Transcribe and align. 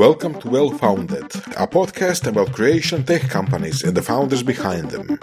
Welcome 0.00 0.40
to 0.40 0.48
Well 0.48 0.70
Founded, 0.78 1.28
a 1.58 1.66
podcast 1.66 2.26
about 2.26 2.54
creation 2.54 3.04
tech 3.04 3.28
companies 3.30 3.84
and 3.84 3.94
the 3.94 4.02
founders 4.02 4.42
behind 4.42 4.90
them. 4.90 5.18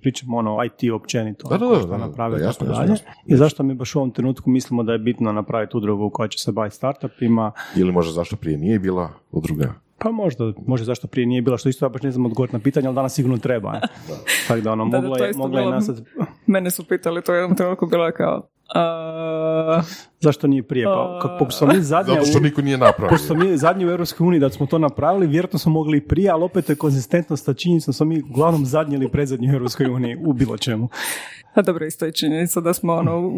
pričamo 0.00 0.36
ono 0.36 0.58
IT 0.64 0.90
općenito, 0.94 1.48
Da, 1.48 1.58
da, 1.58 1.66
ono, 1.66 1.74
da, 1.74 1.80
što 1.80 1.90
da, 1.90 1.96
da, 1.98 2.06
napraviti 2.06 2.40
da, 2.40 2.46
jasno, 2.46 2.66
tako 2.66 2.70
jasno, 2.70 2.82
dalje. 2.82 2.92
jasno. 2.92 3.06
I 3.26 3.36
zašto 3.36 3.62
mi 3.62 3.74
baš 3.74 3.94
u 3.94 3.98
ovom 3.98 4.10
trenutku 4.10 4.50
mislimo 4.50 4.82
da 4.82 4.92
je 4.92 4.98
bitno 4.98 5.32
napraviti 5.32 5.76
udrugu 5.76 6.10
koja 6.10 6.28
će 6.28 6.38
se 6.38 6.52
baviti 6.52 6.76
startupima, 6.76 7.52
Ili 7.76 7.92
možda 7.92 8.12
zašto 8.12 8.36
prije 8.36 8.58
nije 8.58 8.78
bila 8.78 9.10
udruga? 9.30 9.74
Pa 10.00 10.10
možda, 10.10 10.52
možda 10.66 10.84
zašto 10.84 11.06
prije 11.06 11.26
nije 11.26 11.42
bila, 11.42 11.56
što 11.56 11.68
isto 11.68 11.84
ja 11.84 11.88
baš 11.88 12.02
ne 12.02 12.10
znam 12.10 12.26
odgovoriti 12.26 12.56
na 12.56 12.60
pitanje, 12.60 12.86
ali 12.86 12.94
danas 12.94 13.14
sigurno 13.14 13.38
treba. 13.38 13.72
ne? 13.72 13.80
Tako 14.48 14.60
da 14.60 14.72
ono, 14.72 14.88
Da, 14.88 15.00
mogla 15.00 15.26
je, 15.26 15.32
mogla 15.36 15.60
je 15.60 15.64
bilo- 15.64 15.74
nasad, 15.74 16.04
Mene 16.46 16.70
su 16.70 16.84
pitali 16.84 17.22
to 17.22 17.32
u 17.32 17.36
jednom 17.36 17.56
trenutku 17.56 17.86
bilo 17.86 18.06
je 18.06 18.12
kao 18.12 18.48
a, 18.74 19.82
zašto 20.20 20.46
nije 20.46 20.62
prije? 20.62 20.84
Pa, 20.86 21.18
kako, 21.22 21.44
pošto 21.44 21.58
smo 21.58 21.66
mi 21.68 21.82
zadnja 21.82 22.14
Zato 22.14 22.26
što 22.26 22.40
niko 22.40 22.62
nije 22.62 22.78
napravio. 22.78 23.08
Pošto 23.08 23.26
smo 23.26 23.36
mi 23.36 23.56
zadnji 23.56 23.86
u 23.86 23.90
Europskoj 23.90 24.26
uniji 24.26 24.40
da 24.40 24.50
smo 24.50 24.66
to 24.66 24.78
napravili, 24.78 25.26
vjerojatno 25.26 25.58
smo 25.58 25.72
mogli 25.72 25.98
i 25.98 26.00
prije, 26.00 26.30
ali 26.30 26.44
opet 26.44 26.68
je 26.68 26.74
konzistentno 26.76 27.36
sa 27.36 27.54
činjenicom 27.54 27.94
smo 27.94 28.06
mi 28.06 28.22
uglavnom 28.22 28.66
zadnji 28.66 28.94
ili 28.96 29.08
predzadnji 29.08 29.50
u 29.50 29.54
Europskoj 29.54 29.86
uniji 29.86 30.16
u 30.16 30.32
bilo 30.32 30.56
čemu. 30.58 30.88
a 31.54 31.62
dobro 31.62 31.86
isto 31.86 32.04
je 32.04 32.12
činjenica 32.12 32.60
da 32.60 32.74
smo 32.74 32.92
ono 32.94 33.32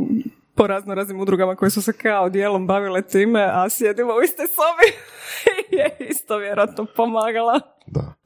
po 0.54 0.66
razno 0.66 0.94
raznim 0.94 1.20
udrugama 1.20 1.56
koje 1.56 1.70
su 1.70 1.82
se 1.82 1.92
kao 1.92 2.28
dijelom 2.28 2.66
bavile 2.66 3.02
time, 3.02 3.50
a 3.52 3.68
sjedimo 3.70 4.14
u 4.14 4.22
istoj 4.22 4.46
sobi 4.46 4.92
je 5.78 5.96
isto 6.08 6.36
vjerojatno 6.36 6.86
pomagala. 6.96 7.60
Da. 7.86 8.21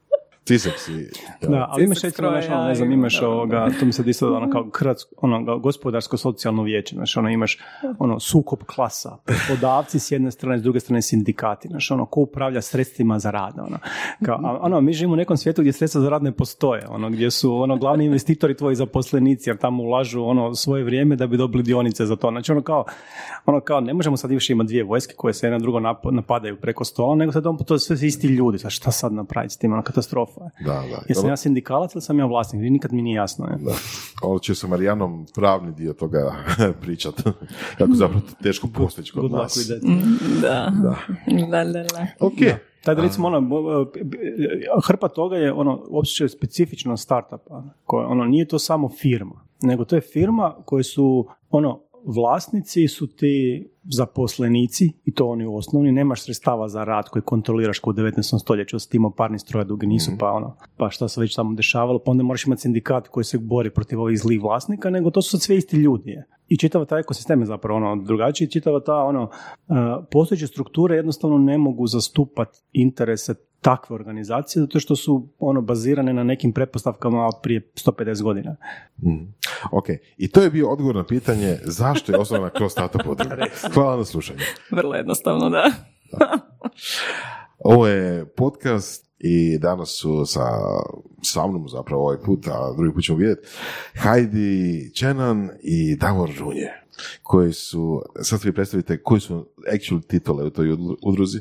Cisak 0.46 0.78
si. 0.78 1.08
Da, 1.48 1.66
ali 1.70 1.84
imaš 1.84 2.02
recimo, 2.02 2.28
znaš, 2.28 2.48
ono, 2.48 2.64
ne 2.64 2.74
znam, 2.74 2.92
imaš 2.92 3.20
da, 3.20 3.28
ovoga, 3.28 3.68
to 3.80 3.86
mi 3.86 3.92
se 3.92 4.02
isto 4.06 4.34
ono 4.34 4.50
kao 4.50 4.70
hrvatsko, 4.74 5.10
ono, 5.16 5.58
gospodarsko-socijalno 5.58 6.62
vijeće, 6.62 6.94
znaš, 6.94 7.16
ono, 7.16 7.30
imaš 7.30 7.58
ono, 7.98 8.20
sukob 8.20 8.58
klasa, 8.66 9.16
poslodavci 9.24 9.98
s 9.98 10.12
jedne 10.12 10.30
strane, 10.30 10.58
s 10.58 10.62
druge 10.62 10.80
strane 10.80 11.02
sindikati, 11.02 11.68
znaš, 11.68 11.90
ono, 11.90 12.06
ko 12.06 12.20
upravlja 12.20 12.62
sredstvima 12.62 13.18
za 13.18 13.30
rad, 13.30 13.54
ono, 13.58 13.78
kao, 14.24 14.58
ono, 14.62 14.80
mi 14.80 14.92
živimo 14.92 15.12
u 15.12 15.16
nekom 15.16 15.36
svijetu 15.36 15.62
gdje 15.62 15.72
sredstva 15.72 16.00
za 16.00 16.08
rad 16.08 16.22
ne 16.22 16.32
postoje, 16.32 16.86
ono, 16.88 17.10
gdje 17.10 17.30
su, 17.30 17.54
ono, 17.54 17.76
glavni 17.76 18.04
investitori 18.04 18.56
tvoji 18.56 18.76
zaposlenici, 18.76 19.50
jer 19.50 19.56
tamo 19.56 19.82
ulažu, 19.82 20.22
ono, 20.22 20.54
svoje 20.54 20.84
vrijeme 20.84 21.16
da 21.16 21.26
bi 21.26 21.36
dobili 21.36 21.62
dionice 21.62 22.06
za 22.06 22.16
to, 22.16 22.30
znači, 22.30 22.52
ono, 22.52 22.62
kao, 22.62 22.84
ono, 23.46 23.60
kao, 23.60 23.80
ne 23.80 23.94
možemo 23.94 24.16
sad 24.16 24.30
više 24.30 24.52
imati 24.52 24.68
dvije 24.68 24.84
vojske 24.84 25.14
koje 25.16 25.34
se 25.34 25.46
jedna 25.46 25.58
drugo 25.58 25.78
nap- 25.78 26.12
napadaju 26.12 26.56
preko 26.60 26.84
stola, 26.84 27.14
nego 27.14 27.32
sad 27.32 27.46
on 27.46 27.58
to 27.58 27.78
sve 27.78 27.96
isti 28.06 28.26
ljudi, 28.26 28.58
sad 28.58 28.70
šta 28.70 28.90
sad 28.90 29.12
napraviti 29.12 29.54
s 29.54 29.58
tim, 29.58 29.72
ono, 29.72 29.82
katastrofa 29.82 30.35
je. 30.44 30.64
Da, 30.64 30.72
da. 30.72 31.02
Jesam 31.08 31.28
ja 31.28 31.36
sindikalac 31.36 31.94
ili 31.94 32.02
sam 32.02 32.18
ja 32.18 32.26
vlasnik? 32.26 32.62
Nikad 32.62 32.92
mi 32.92 33.02
nije 33.02 33.14
jasno. 33.14 33.46
Je. 33.46 33.56
Da. 33.64 33.72
Ovo 34.22 34.38
će 34.38 34.54
sa 34.54 34.66
Marijanom 34.66 35.26
pravni 35.34 35.72
dio 35.72 35.92
toga 35.92 36.34
pričat. 36.82 37.14
Kako 37.78 37.92
zapravo 37.94 38.22
teško 38.42 38.68
postići 38.74 39.12
kod 39.12 39.30
nas. 39.30 39.70
Da. 40.42 40.72
Da. 40.82 40.96
Da, 41.50 41.64
da, 41.64 41.82
da. 41.82 42.06
Ok. 42.20 42.38
Da 42.86 42.92
recimo 42.92 43.28
ono, 43.28 43.86
hrpa 44.86 45.08
toga 45.08 45.36
je 45.36 45.52
ono, 45.52 45.82
uopće 45.88 46.28
specifično 46.28 46.96
startupa. 46.96 47.62
Koje, 47.84 48.06
ono, 48.06 48.24
nije 48.24 48.48
to 48.48 48.58
samo 48.58 48.88
firma, 48.88 49.46
nego 49.62 49.84
to 49.84 49.96
je 49.96 50.00
firma 50.00 50.54
koje 50.64 50.84
su, 50.84 51.26
ono, 51.50 51.80
vlasnici 52.06 52.88
su 52.88 53.06
ti 53.06 53.66
zaposlenici 53.84 54.92
i 55.04 55.14
to 55.14 55.28
oni 55.28 55.46
u 55.46 55.56
osnovni, 55.56 55.92
nemaš 55.92 56.22
sredstava 56.22 56.68
za 56.68 56.84
rad 56.84 57.08
koji 57.08 57.22
kontroliraš 57.22 57.78
kao 57.78 57.90
u 57.90 57.94
19. 57.94 58.40
stoljeću 58.40 58.78
s 58.78 58.88
tim 58.88 59.12
parni 59.16 59.38
stroja 59.38 59.64
dugi 59.64 59.86
nisu, 59.86 60.10
pa 60.18 60.30
ono, 60.30 60.56
pa 60.76 60.90
šta 60.90 61.08
se 61.08 61.20
već 61.20 61.34
tamo 61.34 61.54
dešavalo, 61.54 61.98
pa 61.98 62.10
onda 62.10 62.22
moraš 62.22 62.46
imati 62.46 62.62
sindikat 62.62 63.08
koji 63.08 63.24
se 63.24 63.38
bori 63.38 63.70
protiv 63.70 64.00
ovih 64.00 64.18
zlih 64.18 64.42
vlasnika, 64.42 64.90
nego 64.90 65.10
to 65.10 65.22
su 65.22 65.30
sad 65.30 65.42
sve 65.42 65.56
isti 65.56 65.76
ljudi. 65.76 66.10
je. 66.10 66.26
I 66.48 66.58
čitava 66.58 66.84
ta 66.84 66.98
ekosistem 66.98 67.40
je 67.40 67.46
zapravo 67.46 67.76
ono 67.76 67.96
drugačiji, 67.96 68.50
čitava 68.50 68.80
ta 68.80 68.94
ono, 68.94 69.22
uh, 69.22 69.76
postojeće 70.10 70.46
strukture 70.46 70.96
jednostavno 70.96 71.38
ne 71.38 71.58
mogu 71.58 71.86
zastupati 71.86 72.58
interese 72.72 73.34
takve 73.60 73.94
organizacije 73.94 74.60
zato 74.60 74.80
što 74.80 74.96
su 74.96 75.28
ono 75.38 75.60
bazirane 75.60 76.12
na 76.12 76.24
nekim 76.24 76.52
pretpostavkama 76.52 77.26
od 77.26 77.34
prije 77.42 77.70
150 77.74 78.22
godina. 78.22 78.56
Mm. 79.02 79.34
Ok, 79.72 79.86
i 80.16 80.28
to 80.30 80.42
je 80.42 80.50
bio 80.50 80.70
odgovor 80.70 80.96
na 80.96 81.04
pitanje 81.04 81.58
zašto 81.64 82.12
je 82.12 82.18
osnovana 82.18 82.50
kroz 82.50 82.72
startup 82.72 83.06
udruga. 83.06 83.46
Hvala 83.74 83.96
na 83.96 84.04
slušanju. 84.04 84.40
Vrlo 84.70 84.94
jednostavno, 84.94 85.50
da. 85.50 85.70
Ovo 87.58 87.86
je 87.86 88.26
podcast 88.26 89.05
i 89.26 89.58
danas 89.58 89.98
su 90.00 90.24
sa, 90.26 90.48
sa 91.22 91.46
mnom 91.46 91.68
zapravo 91.68 92.02
ovaj 92.02 92.16
put, 92.24 92.46
a 92.46 92.74
drugi 92.76 92.94
put 92.94 93.04
ćemo 93.04 93.18
vidjeti, 93.18 93.48
Heidi 93.94 94.90
Čenan 94.94 95.50
i 95.62 95.96
Davor 95.96 96.30
Žunje, 96.30 96.68
koji 97.22 97.52
su, 97.52 98.02
sad 98.22 98.40
vi 98.44 98.52
predstavite 98.52 99.02
koji 99.02 99.20
su 99.20 99.46
actual 99.74 100.00
titule 100.00 100.44
u 100.44 100.50
toj 100.50 100.66
udru- 100.66 100.96
udruzi. 101.02 101.38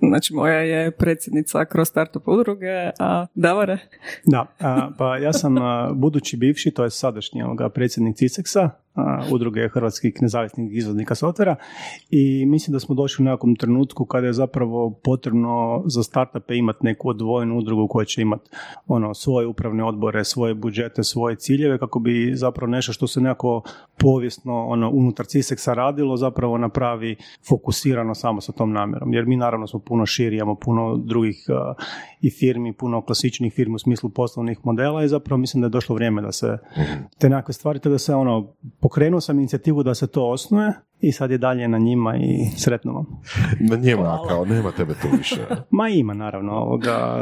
Znači, 0.00 0.34
moja 0.34 0.60
je 0.60 0.90
predsjednica 0.90 1.64
kroz 1.64 1.88
startup 1.88 2.28
udruge, 2.28 2.90
a 2.98 3.26
Davore? 3.34 3.78
Da, 4.24 4.46
a, 4.60 4.90
pa 4.98 5.16
ja 5.16 5.32
sam 5.32 5.58
a, 5.58 5.92
budući 5.94 6.36
bivši, 6.36 6.70
to 6.70 6.84
je 6.84 6.90
sadašnji 6.90 7.42
ovoga, 7.42 7.68
predsjednik 7.68 8.16
CISEX-a, 8.16 8.60
a, 8.62 8.70
udruge 9.32 9.68
hrvatskih 9.68 10.14
nezavisnih 10.20 10.76
izvoznika 10.76 11.14
softvera 11.14 11.56
i 12.10 12.46
mislim 12.46 12.72
da 12.72 12.80
smo 12.80 12.94
došli 12.94 13.22
u 13.22 13.24
nekakvom 13.24 13.56
trenutku 13.56 14.04
kada 14.04 14.26
je 14.26 14.32
zapravo 14.32 14.90
potrebno 15.04 15.82
za 15.86 16.02
startupe 16.02 16.56
imati 16.56 16.78
neku 16.82 17.08
odvojenu 17.08 17.58
udrugu 17.58 17.88
koja 17.88 18.04
će 18.04 18.22
imati 18.22 18.50
ono, 18.86 19.14
svoje 19.14 19.46
upravne 19.46 19.84
odbore, 19.84 20.24
svoje 20.24 20.54
budžete, 20.54 21.04
svoje 21.04 21.36
ciljeve 21.36 21.78
kako 21.78 21.98
bi 21.98 22.32
zapravo 22.34 22.70
nešto 22.70 22.92
što 22.92 23.06
se 23.06 23.20
nekako 23.20 23.62
povijesno 23.98 24.66
ono, 24.66 24.90
unutar 24.90 25.26
CISEX-a 25.26 25.74
radilo 25.74 26.16
zapravo 26.16 26.58
napravi 26.58 27.16
fokusirano 27.48 28.14
samo 28.14 28.40
sa 28.40 28.52
tom 28.52 28.72
namjerom. 28.72 29.12
Jer 29.12 29.26
mi 29.26 29.36
naravno 29.36 29.66
smo 29.66 29.80
puno 29.80 30.06
širi, 30.06 30.36
imamo 30.36 30.54
puno 30.54 30.96
drugih 30.96 31.46
i 32.20 32.30
firmi, 32.30 32.72
puno 32.72 33.02
klasičnih 33.02 33.52
firmi 33.52 33.74
u 33.74 33.78
smislu 33.78 34.10
poslovnih 34.10 34.58
modela 34.64 35.04
i 35.04 35.08
zapravo 35.08 35.38
mislim 35.38 35.60
da 35.60 35.66
je 35.66 35.70
došlo 35.70 35.94
vrijeme 35.94 36.22
da 36.22 36.32
se 36.32 36.58
te 37.18 37.28
nekakve 37.28 37.54
stvari, 37.54 37.78
te 37.78 37.88
da 37.88 37.98
se 37.98 38.14
ono, 38.14 38.54
pokrenuo 38.80 39.20
sam 39.20 39.38
inicijativu 39.38 39.82
da 39.82 39.94
se 39.94 40.06
to 40.06 40.30
osnuje 40.30 40.72
i 41.00 41.12
sad 41.12 41.30
je 41.30 41.38
dalje 41.38 41.68
na 41.68 41.78
njima 41.78 42.16
i 42.16 42.46
sretno 42.56 42.92
vam. 42.92 43.06
Na 43.60 43.76
njema, 43.76 44.18
kao 44.28 44.44
nema 44.44 44.70
tebe 44.72 44.94
tu 44.94 45.08
više. 45.18 45.46
Ma 45.70 45.88
ima 45.88 46.14
naravno, 46.14 46.52
ovoga, 46.52 47.18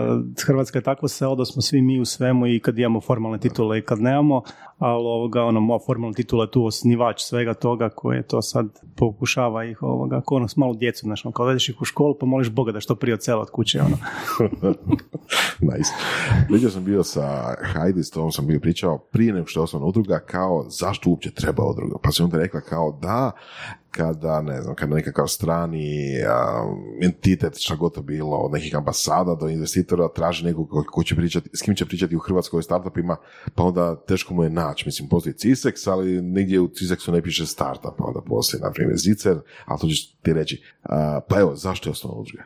Hrvatska 0.46 0.78
je 0.78 0.82
takvo 0.82 1.08
selo 1.08 1.34
da 1.34 1.44
smo 1.44 1.62
svi 1.62 1.82
mi 1.82 2.00
u 2.00 2.04
svemu 2.04 2.46
i 2.46 2.60
kad 2.60 2.78
imamo 2.78 3.00
formalne 3.00 3.38
titule 3.38 3.78
i 3.78 3.82
kad 3.82 4.00
nemamo, 4.00 4.42
ali 4.78 5.04
ovoga, 5.06 5.44
ono, 5.44 5.60
moja 5.60 5.78
formalna 5.86 6.14
titula 6.14 6.44
je 6.44 6.50
tu 6.50 6.64
osnivač 6.64 7.22
svega 7.22 7.54
toga 7.54 7.88
koje 7.88 8.22
to 8.22 8.42
sad 8.42 8.66
pokušava 8.96 9.64
ih, 9.64 9.82
ovoga, 9.82 10.22
kao 10.28 10.36
ono 10.36 10.48
s 10.48 10.56
malu 10.56 10.74
djecu, 10.74 11.00
znaš, 11.04 11.24
ono, 11.24 11.32
kao 11.32 11.46
vedeš 11.46 11.68
ih 11.68 11.80
u 11.80 11.84
školu 11.84 12.16
pa 12.20 12.26
moliš 12.26 12.50
Boga 12.50 12.72
da 12.72 12.80
što 12.80 12.94
prije 12.94 13.14
odsela 13.14 13.40
od 13.40 13.50
kuće, 13.50 13.80
ono. 13.80 13.96
nice. 15.70 15.90
Vidio 16.50 16.70
sam 16.70 16.84
bio 16.84 17.04
sa 17.04 17.54
Heidi, 17.72 18.04
s 18.04 18.10
tom 18.10 18.32
sam 18.32 18.46
bio 18.46 18.60
pričao 18.60 18.98
prije 18.98 19.32
nego 19.32 19.46
što 19.46 19.60
je 19.60 19.64
osnovna 19.64 19.86
udruga, 19.86 20.18
kao 20.18 20.66
zašto 20.68 21.10
uopće 21.10 21.30
treba 21.30 21.64
udruga. 21.64 21.96
Pa 22.02 22.10
se 22.12 22.24
onda 22.24 22.38
rekla 22.38 22.60
kao 22.60 22.98
da, 23.02 23.32
kada, 23.90 24.42
ne 24.42 24.62
znam, 24.62 24.74
kada 24.74 24.94
nekakav 24.94 25.26
strani 25.26 26.22
a, 26.28 26.64
entitet, 27.02 27.58
šta 27.58 27.74
god 27.74 28.04
bilo, 28.04 28.36
od 28.36 28.52
nekih 28.52 28.76
ambasada 28.76 29.34
do 29.34 29.48
investitora, 29.48 30.08
traži 30.08 30.44
nekog 30.44 30.68
ko, 30.90 31.02
će 31.02 31.16
pričati, 31.16 31.50
s 31.52 31.62
kim 31.62 31.74
će 31.74 31.86
pričati 31.86 32.16
u 32.16 32.18
Hrvatskoj 32.18 32.62
startupima, 32.62 33.16
pa 33.54 33.62
onda 33.62 33.96
teško 33.96 34.34
mu 34.34 34.44
je 34.44 34.50
naći. 34.50 34.88
Mislim, 34.88 35.08
postoji 35.08 35.34
CISEX, 35.34 35.90
ali 35.90 36.22
nigdje 36.22 36.60
u 36.60 36.68
CISEX-u 36.68 37.12
ne 37.12 37.22
piše 37.22 37.46
startup, 37.46 37.96
pa 37.98 38.04
onda 38.04 38.20
postoji, 38.20 38.60
na 38.60 38.70
primjer, 38.70 38.98
Zicer, 38.98 39.36
ali 39.64 39.80
to 39.80 39.88
ćeš 39.88 40.12
ti 40.12 40.32
reći. 40.32 40.62
A, 40.82 41.20
pa 41.28 41.40
evo, 41.40 41.56
zašto 41.56 41.88
je 41.88 41.92
osnovna 41.92 42.20
udruga? 42.20 42.42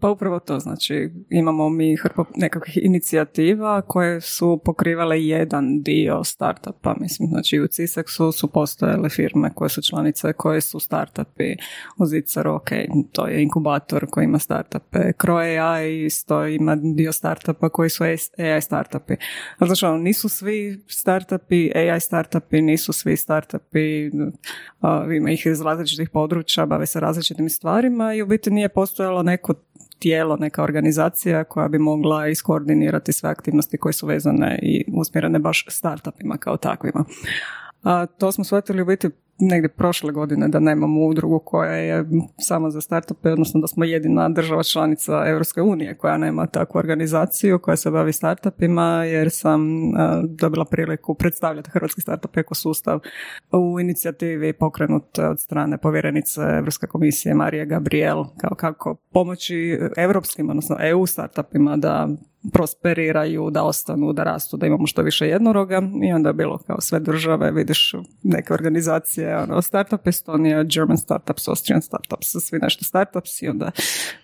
Pa 0.00 0.10
upravo 0.10 0.38
to, 0.38 0.58
znači 0.58 1.10
imamo 1.30 1.68
mi 1.68 1.96
hrpu 1.96 2.24
nekakvih 2.36 2.78
inicijativa 2.82 3.82
koje 3.82 4.20
su 4.20 4.60
pokrivale 4.64 5.24
jedan 5.24 5.82
dio 5.82 6.24
startupa, 6.24 6.94
mislim, 7.00 7.28
znači 7.28 7.60
u 7.60 7.66
CISEX-u 7.66 8.32
su 8.32 8.48
postojale 8.48 9.08
firme 9.08 9.50
koje 9.54 9.68
su 9.68 9.82
članice, 9.82 10.32
koje 10.32 10.60
su 10.60 10.80
startupi, 10.80 11.56
u 11.98 12.06
Zicaru, 12.06 12.54
ok, 12.54 12.68
to 13.12 13.26
je 13.26 13.42
inkubator 13.42 14.06
koji 14.10 14.24
ima 14.24 14.38
startupe, 14.38 14.98
Crow 14.98 15.60
AI 15.60 16.04
isto 16.04 16.46
ima 16.46 16.76
dio 16.76 17.12
startupa 17.12 17.68
koji 17.68 17.90
su 17.90 18.04
AI 18.38 18.62
startupi. 18.62 19.14
Znači, 19.58 19.84
ono, 19.84 19.98
nisu 19.98 20.28
svi 20.28 20.84
startupi, 20.88 21.70
AI 21.74 22.00
startupi, 22.00 22.62
nisu 22.62 22.92
svi 22.92 23.16
startupi, 23.16 24.10
ima 25.16 25.30
ih 25.30 25.46
iz 25.46 25.60
različitih 25.60 26.10
područja, 26.10 26.66
bave 26.66 26.86
se 26.86 27.00
različitim 27.00 27.48
stvarima 27.48 28.14
i 28.14 28.22
u 28.22 28.26
biti 28.26 28.50
nije 28.50 28.68
postojalo 28.68 29.22
neko 29.22 29.54
tijelo, 30.00 30.36
neka 30.36 30.62
organizacija 30.62 31.44
koja 31.44 31.68
bi 31.68 31.78
mogla 31.78 32.28
iskoordinirati 32.28 33.12
sve 33.12 33.30
aktivnosti 33.30 33.78
koje 33.78 33.92
su 33.92 34.06
vezane 34.06 34.58
i 34.62 34.84
usmjerene 34.94 35.38
baš 35.38 35.64
startupima 35.68 36.36
kao 36.36 36.56
takvima. 36.56 37.04
A 37.82 38.06
to 38.06 38.32
smo 38.32 38.44
shvatili 38.44 38.82
u 38.82 38.86
biti 38.86 39.10
negdje 39.40 39.68
prošle 39.68 40.12
godine 40.12 40.48
da 40.48 40.60
nemamo 40.60 41.00
udrugu 41.06 41.38
koja 41.38 41.72
je 41.72 42.04
samo 42.38 42.70
za 42.70 42.80
startupe, 42.80 43.32
odnosno 43.32 43.60
da 43.60 43.66
smo 43.66 43.84
jedina 43.84 44.28
država 44.28 44.62
članica 44.62 45.24
Europske 45.26 45.62
unije 45.62 45.94
koja 45.94 46.18
nema 46.18 46.46
takvu 46.46 46.78
organizaciju 46.78 47.58
koja 47.58 47.76
se 47.76 47.90
bavi 47.90 48.12
startupima 48.12 49.04
jer 49.04 49.30
sam 49.30 49.60
dobila 50.28 50.64
priliku 50.64 51.14
predstavljati 51.14 51.70
hrvatski 51.70 52.00
startup 52.00 52.36
ekosustav 52.36 53.00
u 53.52 53.80
inicijativi 53.80 54.52
pokrenut 54.52 55.18
od 55.18 55.40
strane 55.40 55.78
povjerenice 55.78 56.40
Europske 56.40 56.86
komisije 56.86 57.34
Marije 57.34 57.66
Gabriel 57.66 58.24
kao 58.36 58.54
kako 58.54 58.94
pomoći 59.12 59.78
europskim, 59.96 60.50
odnosno 60.50 60.76
EU 60.80 61.06
startupima 61.06 61.76
da 61.76 62.08
prosperiraju, 62.52 63.50
da 63.50 63.62
ostanu, 63.62 64.12
da 64.12 64.24
rastu, 64.24 64.56
da 64.56 64.66
imamo 64.66 64.86
što 64.86 65.02
više 65.02 65.28
jednoroga 65.28 65.82
i 66.10 66.12
onda 66.12 66.28
je 66.28 66.34
bilo 66.34 66.58
kao 66.58 66.80
sve 66.80 67.00
države, 67.00 67.50
vidiš 67.50 67.94
neke 68.22 68.54
organizacije, 68.54 69.38
ono, 69.38 69.62
Startup 69.62 70.06
Estonia, 70.06 70.62
German 70.62 70.98
Startups, 70.98 71.48
Austrian 71.48 71.82
Startups, 71.82 72.26
svi 72.40 72.58
nešto 72.62 72.84
startups 72.84 73.42
i 73.42 73.48
onda 73.48 73.70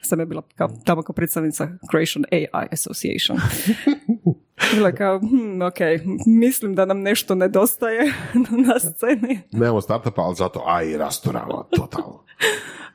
sam 0.03 0.21
je 0.21 0.27
bila 0.27 0.43
kao, 0.55 0.69
tamo 0.85 1.03
kao 1.03 1.15
predstavnica 1.15 1.69
Creation 1.91 2.25
AI 2.33 2.67
Association. 2.73 3.39
Bila 4.75 4.93
kao, 4.93 5.19
hmm, 5.19 5.63
ok, 5.63 5.79
mislim 6.27 6.75
da 6.75 6.85
nam 6.85 7.01
nešto 7.01 7.35
nedostaje 7.35 8.13
na 8.67 8.79
sceni. 8.79 9.41
Nemamo 9.53 9.81
startupa, 9.81 10.23
ali 10.23 10.35
zato 10.35 10.63
AI 10.67 10.97
rasturava 10.97 11.65
totalno. 11.71 12.25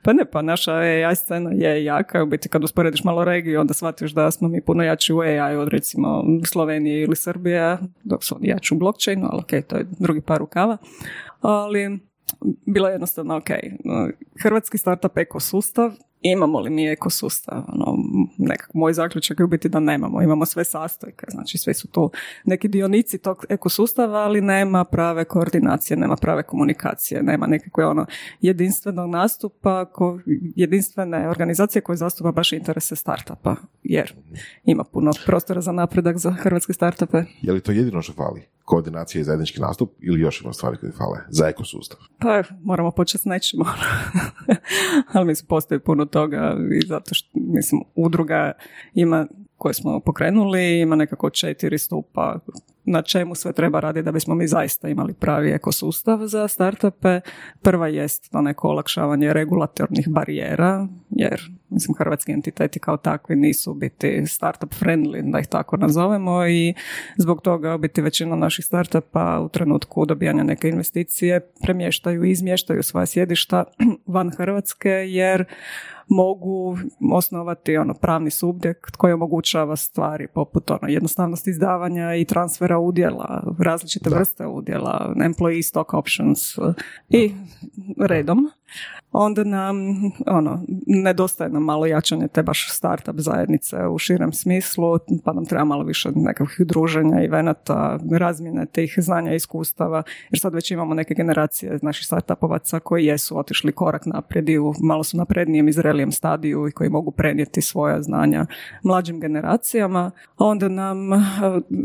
Pa 0.03 0.13
ne, 0.13 0.25
pa 0.25 0.41
naša 0.41 0.73
AI 0.73 1.15
scena 1.15 1.51
je 1.53 1.83
jaka, 1.83 2.23
u 2.23 2.25
biti 2.25 2.49
kad 2.49 2.63
usporediš 2.63 3.03
malo 3.03 3.23
regiju, 3.23 3.59
onda 3.59 3.73
shvatiš 3.73 4.11
da 4.11 4.31
smo 4.31 4.47
mi 4.47 4.61
puno 4.61 4.83
jači 4.83 5.13
u 5.13 5.19
AI 5.19 5.55
od 5.55 5.67
recimo 5.67 6.23
Slovenije 6.45 7.01
ili 7.01 7.15
Srbije, 7.15 7.77
dok 8.03 8.23
su 8.23 8.35
oni 8.35 8.47
jači 8.47 8.73
u 8.73 8.77
blockchainu, 8.77 9.27
ali 9.31 9.39
ok, 9.39 9.67
to 9.67 9.77
je 9.77 9.85
drugi 9.99 10.21
par 10.21 10.37
rukava. 10.37 10.77
Ali 11.41 11.99
bilo 12.65 12.87
je 12.87 12.93
jednostavno 12.93 13.37
ok. 13.37 13.49
Hrvatski 14.43 14.77
startup 14.77 15.17
ekosustav 15.17 15.91
imamo 16.21 16.59
li 16.59 16.69
mi 16.69 16.87
ekosustav? 16.87 17.63
Ono, 17.67 17.97
nekako 18.37 18.77
moj 18.77 18.93
zaključak 18.93 19.39
je 19.39 19.43
u 19.43 19.47
biti 19.47 19.69
da 19.69 19.79
nemamo. 19.79 20.21
Imamo 20.21 20.45
sve 20.45 20.63
sastojke, 20.63 21.25
znači 21.29 21.57
sve 21.57 21.73
su 21.73 21.87
tu 21.87 22.11
neki 22.45 22.67
dionici 22.67 23.17
tog 23.17 23.45
ekosustava, 23.49 24.19
ali 24.19 24.41
nema 24.41 24.83
prave 24.83 25.25
koordinacije, 25.25 25.97
nema 25.97 26.15
prave 26.15 26.43
komunikacije, 26.43 27.23
nema 27.23 27.47
nekakve 27.47 27.85
ono 27.85 28.05
jedinstvenog 28.41 29.09
nastupa, 29.09 29.85
ko, 29.85 30.19
jedinstvene 30.55 31.29
organizacije 31.29 31.81
koje 31.81 31.97
zastupa 31.97 32.31
baš 32.31 32.53
interese 32.53 32.95
startupa, 32.95 33.55
jer 33.83 34.13
ima 34.63 34.83
puno 34.83 35.11
prostora 35.25 35.61
za 35.61 35.71
napredak 35.71 36.17
za 36.17 36.31
hrvatske 36.31 36.73
startupe. 36.73 37.23
Je 37.41 37.53
li 37.53 37.61
to 37.61 37.71
jedino 37.71 38.01
što 38.01 38.13
fali? 38.13 38.41
Koordinacija 38.71 39.21
i 39.21 39.23
zajednički 39.23 39.61
nastup 39.61 39.91
ili 39.99 40.21
još 40.21 40.41
ima 40.41 40.53
stvari 40.53 40.77
koje 40.77 40.91
fale 40.91 41.19
za 41.29 41.47
ekosustav? 41.47 41.99
Pa 42.19 42.43
moramo 42.63 42.91
početi 42.91 43.21
s 43.21 43.25
nečim, 43.25 43.59
ali 45.13 45.25
mislim 45.25 45.47
postoji 45.47 45.79
puno 45.79 46.05
toga 46.05 46.57
i 46.81 46.87
zato 46.87 47.15
što, 47.15 47.29
mislim, 47.33 47.81
udruga 47.95 48.51
ima 48.93 49.27
koje 49.61 49.73
smo 49.73 49.99
pokrenuli, 49.99 50.79
ima 50.79 50.95
nekako 50.95 51.29
četiri 51.29 51.77
stupa 51.77 52.39
na 52.85 53.01
čemu 53.01 53.35
sve 53.35 53.53
treba 53.53 53.79
raditi 53.79 54.05
da 54.05 54.11
bismo 54.11 54.35
mi 54.35 54.47
zaista 54.47 54.89
imali 54.89 55.13
pravi 55.13 55.51
ekosustav 55.51 56.19
za 56.27 56.47
startupe. 56.47 57.21
Prva 57.61 57.87
jest 57.87 58.31
to 58.31 58.41
neko 58.41 58.67
olakšavanje 58.67 59.33
regulatornih 59.33 60.09
barijera, 60.09 60.87
jer 61.09 61.41
mislim 61.69 61.95
hrvatski 61.97 62.31
entiteti 62.31 62.79
kao 62.79 62.97
takvi 62.97 63.35
nisu 63.35 63.73
biti 63.73 64.23
startup 64.27 64.73
friendly, 64.73 65.31
da 65.31 65.39
ih 65.39 65.47
tako 65.47 65.77
nazovemo 65.77 66.47
i 66.47 66.73
zbog 67.17 67.41
toga 67.41 67.77
biti 67.77 68.01
većina 68.01 68.35
naših 68.35 68.65
startupa 68.65 69.39
u 69.39 69.49
trenutku 69.49 70.05
dobijanja 70.05 70.43
neke 70.43 70.69
investicije 70.69 71.39
premještaju 71.61 72.23
i 72.23 72.31
izmještaju 72.31 72.83
svoja 72.83 73.05
sjedišta 73.05 73.63
van 74.13 74.31
Hrvatske 74.37 74.89
jer 74.89 75.45
mogu 76.11 76.77
osnovati 77.13 77.77
ono 77.77 77.93
pravni 77.93 78.31
subjekt 78.31 78.95
koji 78.95 79.13
omogućava 79.13 79.75
stvari 79.75 80.27
poput 80.27 80.71
ono 80.71 80.87
jednostavnosti 80.87 81.49
izdavanja 81.49 82.15
i 82.15 82.25
transfera 82.25 82.79
udjela, 82.79 83.53
različite 83.59 84.09
vrste 84.09 84.45
udjela, 84.45 85.13
employee 85.17 85.61
stock 85.69 85.93
options 85.93 86.39
i 87.09 87.31
redom 87.99 88.49
onda 89.11 89.43
nam 89.43 89.75
ono, 90.27 90.63
nedostaje 90.87 91.49
nam 91.49 91.63
malo 91.63 91.85
jačanje 91.85 92.27
te 92.27 92.43
baš 92.43 92.71
startup 92.71 93.15
zajednice 93.17 93.87
u 93.87 93.97
širem 93.97 94.33
smislu, 94.33 94.97
pa 95.23 95.33
nam 95.33 95.45
treba 95.45 95.65
malo 95.65 95.83
više 95.83 96.09
nekakvih 96.15 96.67
druženja 96.67 97.23
i 97.23 97.27
venata, 97.27 97.99
razmjene 98.11 98.65
tih 98.65 98.93
znanja 98.97 99.33
i 99.33 99.35
iskustava, 99.35 100.03
jer 100.29 100.39
sad 100.39 100.53
već 100.53 100.71
imamo 100.71 100.93
neke 100.93 101.13
generacije 101.13 101.79
naših 101.81 102.05
startupovaca 102.05 102.79
koji 102.79 103.05
jesu 103.05 103.39
otišli 103.39 103.71
korak 103.71 104.05
naprijed 104.05 104.49
i 104.49 104.57
u 104.57 104.73
malo 104.81 105.03
su 105.03 105.17
naprednijem 105.17 105.67
i 105.67 105.71
zrelijem 105.71 106.11
stadiju 106.11 106.67
i 106.67 106.71
koji 106.71 106.89
mogu 106.89 107.11
prenijeti 107.11 107.61
svoja 107.61 108.01
znanja 108.01 108.45
mlađim 108.83 109.19
generacijama. 109.19 110.11
Onda 110.37 110.69
nam 110.69 111.13
eh, 111.13 111.19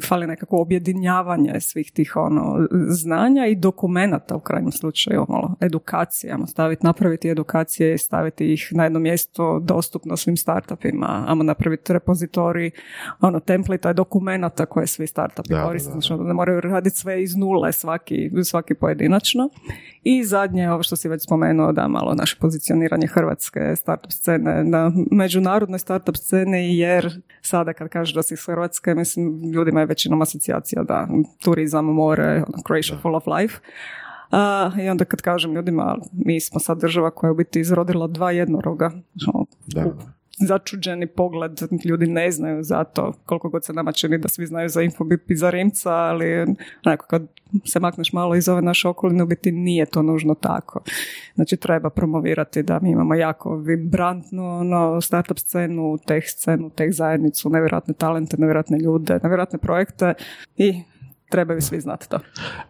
fali 0.08 0.26
nekako 0.26 0.56
objedinjavanje 0.56 1.61
svih 1.61 1.93
tih 1.93 2.17
ono, 2.17 2.67
znanja 2.88 3.46
i 3.46 3.55
dokumenata 3.55 4.37
u 4.37 4.40
krajnjem 4.40 4.73
slučaju, 4.73 5.26
malo 5.28 5.55
edukacijama, 5.61 6.46
staviti 6.46 6.87
napraviti 6.87 7.15
napraviti 7.16 7.30
edukacije 7.30 7.94
i 7.94 7.98
staviti 7.98 8.52
ih 8.52 8.68
na 8.72 8.84
jedno 8.84 8.98
mjesto 8.98 9.60
dostupno 9.60 10.16
svim 10.16 10.36
startupima, 10.36 11.24
amo 11.26 11.42
napraviti 11.42 11.92
repozitorij, 11.92 12.70
ono, 13.20 13.40
templita 13.40 13.92
dokumenata 13.92 14.66
koje 14.66 14.86
svi 14.86 15.06
startupi 15.06 15.54
koriste, 15.64 15.90
znači 15.90 16.14
ne 16.14 16.34
moraju 16.34 16.60
raditi 16.60 16.96
sve 16.96 17.22
iz 17.22 17.36
nule 17.36 17.72
svaki, 17.72 18.30
svaki 18.44 18.74
pojedinačno. 18.74 19.48
I 20.02 20.24
zadnje, 20.24 20.70
ovo 20.70 20.82
što 20.82 20.96
si 20.96 21.08
već 21.08 21.22
spomenuo, 21.24 21.72
da 21.72 21.88
malo 21.88 22.14
naše 22.14 22.36
pozicioniranje 22.40 23.06
hrvatske 23.06 23.76
startup 23.76 24.12
scene 24.12 24.64
na 24.64 24.92
međunarodnoj 25.10 25.78
startup 25.78 26.16
sceni, 26.16 26.78
jer 26.78 27.22
sada 27.40 27.72
kad 27.72 27.88
kažeš 27.88 28.14
da 28.14 28.22
si 28.22 28.34
iz 28.34 28.46
Hrvatske, 28.46 28.94
mislim, 28.94 29.52
ljudima 29.52 29.80
je 29.80 29.86
većinom 29.86 30.22
asocijacija 30.22 30.82
da 30.82 31.08
turizam, 31.42 31.84
more, 31.84 32.34
ono, 32.34 32.62
Croatia 32.66 32.98
full 33.02 33.16
of 33.16 33.24
life, 33.26 33.58
a, 34.31 34.70
I 34.81 34.88
onda 34.88 35.05
kad 35.05 35.20
kažem 35.20 35.55
ljudima, 35.55 35.99
mi 36.12 36.40
smo 36.40 36.61
sad 36.61 36.81
država 36.81 37.11
koja 37.11 37.28
je 37.28 37.32
u 37.32 37.37
biti 37.37 37.61
izrodila 37.61 38.06
dva 38.06 38.31
jednoroga. 38.31 38.90
Da. 39.67 39.84
Začuđeni 40.38 41.06
pogled, 41.06 41.61
ljudi 41.84 42.06
ne 42.06 42.31
znaju 42.31 42.62
za 42.62 42.84
to, 42.84 43.12
koliko 43.26 43.49
god 43.49 43.64
se 43.64 43.73
nama 43.73 43.93
čini 43.93 44.19
da 44.19 44.28
svi 44.28 44.46
znaju 44.46 44.69
za 44.69 44.82
Infobip 44.82 45.31
i 45.31 45.37
za 45.37 45.50
Rimca, 45.50 45.93
ali 45.93 46.46
onako 46.87 47.06
kad 47.06 47.26
se 47.64 47.81
makneš 47.81 48.12
malo 48.12 48.34
iz 48.34 48.49
ove 48.49 48.62
naše 48.62 48.88
okoline, 48.88 49.23
u 49.23 49.26
biti 49.26 49.52
nije 49.52 49.87
to 49.87 50.02
nužno 50.02 50.34
tako. 50.34 50.81
Znači 51.34 51.56
treba 51.56 51.90
promovirati 51.90 52.62
da 52.62 52.81
mi 52.82 52.90
imamo 52.90 53.14
jako 53.14 53.56
vibrantnu 53.56 54.58
ono, 54.58 55.00
startup 55.00 55.38
scenu, 55.38 55.99
teh 56.06 56.25
scenu, 56.26 56.70
teh 56.70 56.93
zajednicu, 56.93 57.50
nevjerojatne 57.50 57.94
talente, 57.94 58.37
nevjerojatne 58.38 58.78
ljude, 58.78 59.20
nevjerojatne 59.23 59.59
projekte 59.59 60.14
i 60.56 60.83
trebaju 61.30 61.62
svi 61.62 61.80
znati 61.80 62.09
to. 62.09 62.18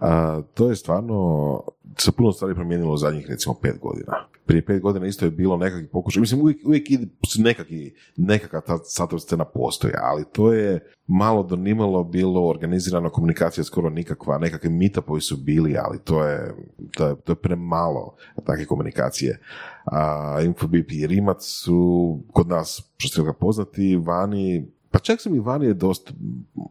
A, 0.00 0.40
to 0.54 0.68
je 0.68 0.76
stvarno 0.76 1.62
se 1.98 2.12
puno 2.12 2.32
stvari 2.32 2.54
promijenilo 2.54 2.92
u 2.92 2.96
zadnjih 2.96 3.26
recimo 3.28 3.54
pet 3.62 3.78
godina. 3.82 4.12
Prije 4.46 4.64
pet 4.66 4.82
godina 4.82 5.06
isto 5.06 5.24
je 5.24 5.30
bilo 5.30 5.56
nekakvi 5.56 5.88
pokušaj, 5.88 6.20
mislim 6.20 6.40
uvijek, 6.40 6.58
uvijek 6.66 6.88
su 7.28 7.42
nekakvi, 7.42 7.94
nekakva 8.16 8.60
ta 8.60 8.78
satov 8.84 9.18
scena 9.18 9.44
postoji, 9.44 9.92
ali 10.02 10.24
to 10.32 10.52
je 10.52 10.92
malo 11.06 11.42
do 11.42 11.56
nimalo 11.56 12.04
bilo 12.04 12.48
organizirana 12.48 13.10
komunikacija 13.10 13.64
skoro 13.64 13.90
nikakva, 13.90 14.38
nekakvi 14.38 14.70
meetupovi 14.70 15.20
su 15.20 15.36
bili, 15.36 15.76
ali 15.78 15.98
to 16.04 16.24
je, 16.24 16.54
to 16.96 17.06
je, 17.06 17.16
to 17.16 17.32
je 17.32 17.36
premalo 17.36 18.16
takve 18.46 18.66
komunikacije. 18.66 19.40
A, 19.84 20.38
Infobip 20.44 20.92
i 20.92 21.06
Rimac 21.06 21.44
su 21.44 22.20
kod 22.32 22.48
nas, 22.48 22.92
što 22.96 23.22
ste 23.22 23.32
poznati, 23.40 23.96
vani 23.96 24.75
pa 24.96 25.00
čak 25.00 25.20
sam 25.20 25.34
i 25.34 25.40
vani 25.40 25.66
je 25.66 25.74
dosta, 25.74 26.12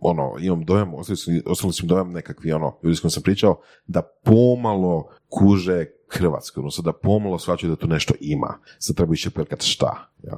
ono, 0.02 0.36
imam 0.40 0.66
dojam, 0.66 0.94
osobno 1.46 1.74
sam 1.74 1.88
dojam 1.88 2.12
nekakvi, 2.12 2.52
ono, 2.52 2.78
ljudi 2.84 2.96
s 2.96 3.00
kojim 3.00 3.12
sam 3.12 3.24
pričao, 3.24 3.60
da 3.88 4.02
pomalo 4.02 5.10
kuže 5.30 5.86
Hrvatsko, 6.10 6.60
odnosno 6.60 6.82
da 6.82 6.94
pomalo 6.94 7.40
shvaćaju 7.40 7.70
da 7.70 7.76
tu 7.76 7.88
nešto 7.88 8.14
ima. 8.20 8.58
Sad 8.80 8.96
treba 8.96 9.12
više 9.12 9.30
perkat 9.30 9.62
šta. 9.62 10.12
Jel? 10.24 10.38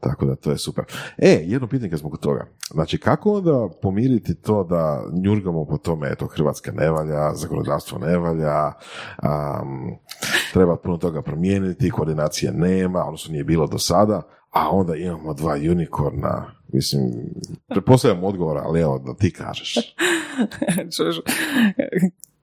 Tako 0.00 0.26
da 0.26 0.34
to 0.36 0.50
je 0.50 0.58
super. 0.58 0.84
E, 1.18 1.42
jedno 1.44 1.68
pitanje 1.68 1.96
zbog 1.96 2.18
toga. 2.18 2.46
Znači, 2.70 2.98
kako 2.98 3.32
onda 3.32 3.68
pomiriti 3.82 4.34
to 4.34 4.64
da 4.64 5.04
njurgamo 5.12 5.64
po 5.64 5.76
tome, 5.78 6.08
eto, 6.12 6.26
Hrvatska 6.26 6.72
ne 6.72 6.90
valja, 6.90 7.34
zakonodavstvo 7.34 7.98
ne 7.98 8.18
valja, 8.18 8.72
um, 9.22 9.96
treba 10.52 10.76
puno 10.76 10.96
toga 10.96 11.22
promijeniti, 11.22 11.90
koordinacije 11.90 12.52
nema, 12.52 13.04
odnosno 13.04 13.32
nije 13.32 13.44
bilo 13.44 13.66
do 13.66 13.78
sada, 13.78 14.22
a 14.50 14.70
onda 14.70 14.96
imamo 14.96 15.34
dva 15.34 15.54
unikorna, 15.54 16.59
mislim, 16.72 17.12
prepostavljam 17.68 18.24
odgovor, 18.24 18.58
ali 18.58 18.80
evo 18.80 18.98
da 18.98 19.14
ti 19.14 19.32
kažeš. 19.32 19.74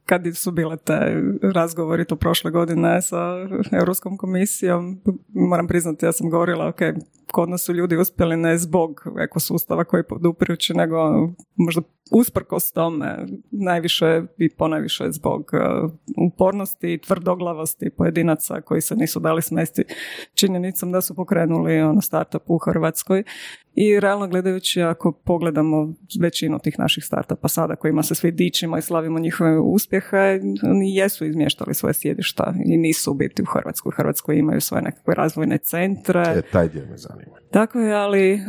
kad 0.05 0.21
su 0.35 0.51
bile 0.51 0.77
te 0.77 1.23
razgovori 1.41 2.05
to 2.05 2.15
prošle 2.15 2.51
godine 2.51 3.01
sa 3.01 3.17
Europskom 3.71 4.17
komisijom, 4.17 5.01
moram 5.33 5.67
priznati, 5.67 6.05
ja 6.05 6.11
sam 6.11 6.29
govorila, 6.29 6.67
ok, 6.67 6.79
kod 7.31 7.49
nas 7.49 7.61
su 7.65 7.73
ljudi 7.73 7.97
uspjeli 7.97 8.37
ne 8.37 8.57
zbog 8.57 9.03
ekosustava 9.19 9.83
koji 9.83 10.03
podupirući, 10.03 10.73
nego 10.73 10.97
možda 11.55 11.81
usprkos 12.11 12.71
tome 12.71 13.25
najviše 13.51 14.21
i 14.37 14.49
ponajviše 14.49 15.11
zbog 15.11 15.49
uh, 15.53 15.91
upornosti 16.31 16.93
i 16.93 16.97
tvrdoglavosti 16.97 17.89
pojedinaca 17.97 18.61
koji 18.61 18.81
se 18.81 18.95
nisu 18.95 19.19
dali 19.19 19.41
smesti 19.41 19.83
činjenicom 20.33 20.91
da 20.91 21.01
su 21.01 21.15
pokrenuli 21.15 21.81
ono 21.81 22.01
startup 22.01 22.43
u 22.45 22.57
Hrvatskoj 22.57 23.23
i 23.79 23.99
realno 23.99 24.27
gledajući 24.27 24.81
ako 24.81 25.11
pogledamo 25.11 25.93
većinu 26.19 26.59
tih 26.59 26.79
naših 26.79 27.05
startupa 27.05 27.47
sada 27.47 27.75
kojima 27.75 28.03
se 28.03 28.15
svi 28.15 28.31
dičimo 28.31 28.77
i 28.77 28.81
slavimo 28.81 29.19
njihove 29.19 29.59
uspjehe, 29.59 30.39
oni 30.63 30.95
jesu 30.95 31.25
izmještali 31.25 31.73
svoje 31.73 31.93
sjedišta 31.93 32.53
i 32.65 32.77
nisu 32.77 33.13
biti 33.13 33.41
u 33.41 33.45
Hrvatskoj. 33.45 33.89
U 33.89 33.97
Hrvatskoj 33.97 34.37
imaju 34.37 34.61
svoje 34.61 34.83
nekakve 34.83 35.13
razvojne 35.13 35.57
centre. 35.57 36.23
E, 36.27 36.41
taj 36.41 36.69
dio 36.69 36.85
me 36.85 36.97
zanima. 37.17 37.37
Tako 37.51 37.79
je, 37.79 37.93
ali 37.93 38.39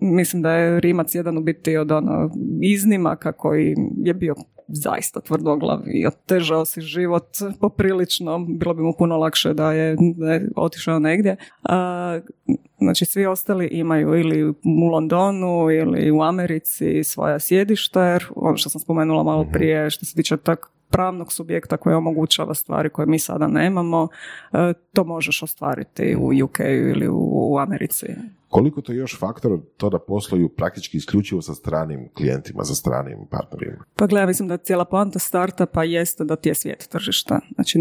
mislim 0.00 0.42
da 0.42 0.52
je 0.52 0.80
Rimac 0.80 1.14
jedan 1.14 1.38
u 1.38 1.40
biti 1.40 1.76
od 1.76 1.92
ono 1.92 2.30
iznimaka 2.62 3.32
koji 3.32 3.74
je 3.96 4.14
bio 4.14 4.34
zaista 4.68 5.20
tvrdoglav 5.20 5.80
i 5.86 6.06
otežao 6.06 6.64
si 6.64 6.80
život 6.80 7.26
poprilično, 7.60 8.46
bilo 8.48 8.74
bi 8.74 8.82
mu 8.82 8.92
puno 8.98 9.16
lakše 9.16 9.54
da 9.54 9.72
je, 9.72 9.96
da 10.16 10.32
je 10.32 10.50
otišao 10.56 10.98
negdje. 10.98 11.36
A, 11.62 12.20
znači 12.78 13.04
svi 13.04 13.26
ostali 13.26 13.66
imaju 13.66 14.14
ili 14.14 14.48
u 14.48 14.86
Londonu 14.92 15.70
ili 15.70 16.10
u 16.10 16.22
Americi 16.22 17.04
svoja 17.04 17.38
sjedišta, 17.38 18.04
jer 18.04 18.24
ono 18.36 18.56
što 18.56 18.68
sam 18.68 18.80
spomenula 18.80 19.22
malo 19.22 19.42
mhm. 19.42 19.52
prije 19.52 19.90
što 19.90 20.04
se 20.06 20.14
tiče 20.14 20.36
tak 20.36 20.77
pravnog 20.90 21.32
subjekta 21.32 21.76
koji 21.76 21.94
omogućava 21.94 22.54
stvari 22.54 22.90
koje 22.90 23.06
mi 23.06 23.18
sada 23.18 23.46
nemamo, 23.46 24.08
e, 24.52 24.72
to 24.92 25.04
možeš 25.04 25.42
ostvariti 25.42 26.16
u 26.16 26.44
UK 26.44 26.60
ili 26.60 27.08
u 27.10 27.58
Americi. 27.58 28.06
Koliko 28.48 28.80
to 28.80 28.92
je 28.92 28.98
još 28.98 29.18
faktor 29.18 29.60
to 29.76 29.90
da 29.90 29.98
posluju 29.98 30.48
praktički 30.48 30.96
isključivo 30.96 31.42
sa 31.42 31.54
stranim 31.54 32.08
klijentima, 32.14 32.64
sa 32.64 32.74
stranim 32.74 33.18
partnerima? 33.30 33.84
Pa 33.96 34.06
gledaj, 34.06 34.26
mislim 34.26 34.48
da 34.48 34.56
cijela 34.56 34.84
poanta 34.84 35.18
startupa 35.18 35.84
jeste 35.84 36.24
da 36.24 36.36
ti 36.36 36.48
je 36.48 36.54
svijet 36.54 36.88
tržišta. 36.90 37.40
Znači, 37.54 37.78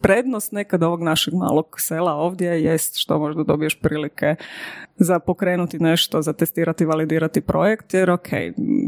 prednost 0.00 0.52
nekad 0.52 0.82
ovog 0.82 1.02
našeg 1.02 1.34
malog 1.34 1.66
sela 1.78 2.14
ovdje 2.14 2.62
jest 2.64 2.96
što 2.96 3.18
možda 3.18 3.42
dobiješ 3.42 3.80
prilike 3.80 4.36
za 4.98 5.18
pokrenuti 5.18 5.78
nešto, 5.78 6.22
za 6.22 6.32
testirati, 6.32 6.84
validirati 6.84 7.40
projekt, 7.40 7.94
jer 7.94 8.10
ok, 8.10 8.28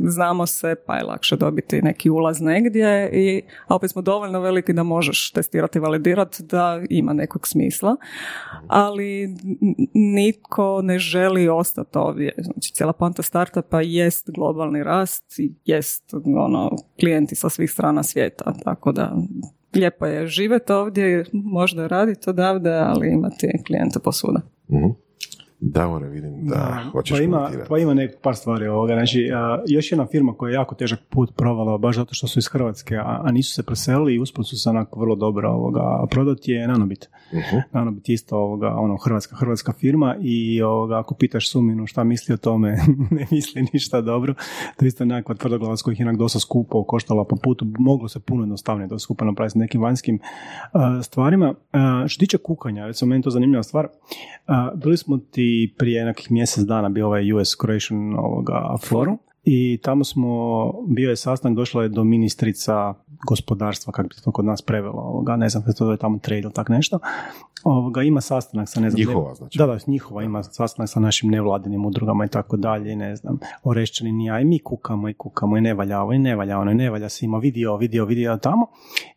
znamo 0.05 0.47
se, 0.47 0.75
pa 0.87 0.97
je 0.97 1.05
lakše 1.05 1.37
dobiti 1.37 1.83
neki 1.83 2.11
ulaz 2.11 2.41
negdje, 2.41 3.11
i, 3.13 3.43
a 3.67 3.75
opet 3.75 3.91
smo 3.91 4.03
dovoljno 4.03 4.41
veliki 4.41 4.73
da 4.73 4.83
možeš 4.83 5.33
testirati, 5.33 5.79
validirati, 5.79 6.43
da 6.43 6.83
ima 6.91 7.13
nekog 7.13 7.49
smisla, 7.49 7.97
ali 8.67 9.37
nitko 9.95 10.81
ne 10.83 10.99
želi 10.99 11.49
ostati 11.49 11.99
ovdje. 11.99 12.35
Znači, 12.39 12.73
cijela 12.73 12.93
ponta 12.93 13.23
startupa 13.23 13.81
jest 13.81 14.31
globalni 14.31 14.83
rast, 14.83 15.25
jest 15.65 16.15
ono, 16.37 16.71
klijenti 17.01 17.35
sa 17.35 17.49
svih 17.49 17.71
strana 17.71 18.03
svijeta, 18.03 18.53
tako 18.65 18.93
da 18.93 19.17
lijepo 19.79 20.07
je 20.07 20.27
živjeti 20.27 20.73
ovdje, 20.73 21.25
možda 21.33 21.87
raditi 21.87 22.31
odavde, 22.31 22.71
ali 22.71 23.13
imati 23.13 23.49
klijenta 23.67 24.01
posuda. 24.01 24.41
mm 24.69 25.09
Davore, 25.61 26.09
vidim 26.09 26.47
da, 26.47 26.85
hoćeš 26.93 27.19
pa 27.19 27.23
ima, 27.23 27.51
pa 27.69 27.79
ima 27.79 27.95
nek 27.95 28.21
par 28.23 28.37
stvari 28.37 28.67
ovoga. 28.67 28.95
Znači, 28.95 29.31
još 29.67 29.93
jedna 29.93 30.07
firma 30.07 30.35
koja 30.35 30.51
je 30.51 30.55
jako 30.55 30.75
težak 30.75 30.99
put 31.09 31.37
provala, 31.37 31.79
baš 31.79 31.97
zato 31.97 32.15
što 32.15 32.27
su 32.27 32.39
iz 32.39 32.49
Hrvatske, 32.49 32.97
a, 32.97 33.21
a 33.25 33.33
nisu 33.33 33.55
se 33.55 33.63
preselili 33.63 34.15
i 34.15 34.19
usput 34.19 34.49
su 34.49 34.57
se 34.57 34.71
onako 34.71 35.01
vrlo 35.01 35.17
dobro 35.17 35.51
ovoga, 35.51 36.07
prodati 36.11 36.53
je 36.53 36.69
Nanobit. 36.69 37.09
Uh-huh. 37.33 37.63
Nanobit 37.73 38.09
isto 38.09 38.37
ovoga, 38.37 38.75
ono, 38.77 38.97
hrvatska, 38.97 39.37
hrvatska 39.37 39.73
firma 39.73 40.17
i 40.21 40.63
ovoga, 40.63 40.99
ako 40.99 41.15
pitaš 41.15 41.51
Suminu 41.51 41.87
šta 41.87 42.05
misli 42.05 42.35
o 42.35 42.37
tome, 42.37 42.71
ne 43.11 43.27
misli 43.31 43.67
ništa 43.73 44.01
dobro. 44.01 44.35
To 44.77 44.87
isto 44.87 45.05
nekakva 45.05 45.35
tvrdoglava 45.35 45.77
s 45.77 45.83
kojih 45.83 46.01
je 46.01 46.13
dosta 46.13 46.41
skupo 46.41 46.85
koštala 46.85 47.25
po 47.25 47.37
putu. 47.37 47.67
Moglo 47.79 48.09
se 48.09 48.21
puno 48.21 48.43
jednostavnije 48.43 48.89
to 48.89 48.99
skupo 48.99 49.25
napraviti 49.25 49.53
s 49.53 49.55
nekim 49.55 49.81
vanjskim 49.81 50.21
stvarima. 51.03 51.49
Uh, 51.49 52.09
što 52.09 52.21
tiče 52.21 52.39
kukanja, 52.39 52.87
recimo 52.87 53.09
meni 53.09 53.23
to 53.23 53.31
zanimljiva 53.31 53.63
stvar, 53.63 53.89
bili 54.75 54.97
smo 54.97 55.19
ti 55.19 55.75
prije 55.79 56.05
nekih 56.05 56.31
mjesec 56.31 56.65
dana 56.65 56.89
bio 56.89 57.07
ovaj 57.07 57.33
US 57.33 57.57
Croatian 57.57 58.15
ovoga 58.19 58.77
forum 58.89 59.19
i 59.51 59.79
tamo 59.83 60.05
smo, 60.05 60.73
bio 60.87 61.11
je 61.11 61.17
sastanak, 61.17 61.57
došla 61.57 61.83
je 61.83 61.89
do 61.89 62.05
ministrica 62.05 62.95
gospodarstva, 63.29 63.93
kako 63.93 64.09
bi 64.09 64.15
se 64.15 64.23
to 64.23 64.33
kod 64.33 64.45
nas 64.45 64.63
prevelo, 64.63 65.03
ovoga, 65.03 65.37
ne 65.37 65.49
znam, 65.49 65.65
to 65.79 65.91
je 65.93 65.99
tamo 65.99 66.19
trade 66.19 66.41
ili 66.41 66.53
tak 66.53 66.69
nešto, 66.69 66.99
ovoga, 67.65 68.03
ima 68.03 68.21
sastanak 68.21 68.69
sa, 68.69 68.81
ne 68.81 68.91
znam, 68.91 68.99
njihova, 68.99 69.35
znači. 69.35 69.59
Da, 69.59 69.67
da, 69.67 69.79
njihova 69.87 70.23
ima 70.23 70.43
sastanak 70.43 70.89
sa 70.89 71.01
našim 71.01 71.31
nevladinim 71.31 71.87
udrugama 71.87 72.25
i 72.25 72.29
tako 72.29 72.57
dalje, 72.57 72.97
ne 72.97 73.17
znam, 73.17 73.39
orešćani 73.63 74.13
nija, 74.13 74.41
i 74.41 74.45
mi 74.45 74.59
kukamo 74.59 75.09
i 75.09 75.15
kukamo 75.15 75.57
i 75.57 75.61
ne 75.61 75.75
valja 75.75 76.01
ovo 76.01 76.13
i 76.13 76.19
ne 76.19 76.37
valja 76.37 76.59
ono 76.59 76.71
i 76.71 76.75
ne 76.75 76.91
valja 76.91 77.09
svima, 77.09 77.39
vidio, 77.39 77.77
vidio, 77.77 78.05
vidio 78.05 78.37
tamo. 78.37 78.67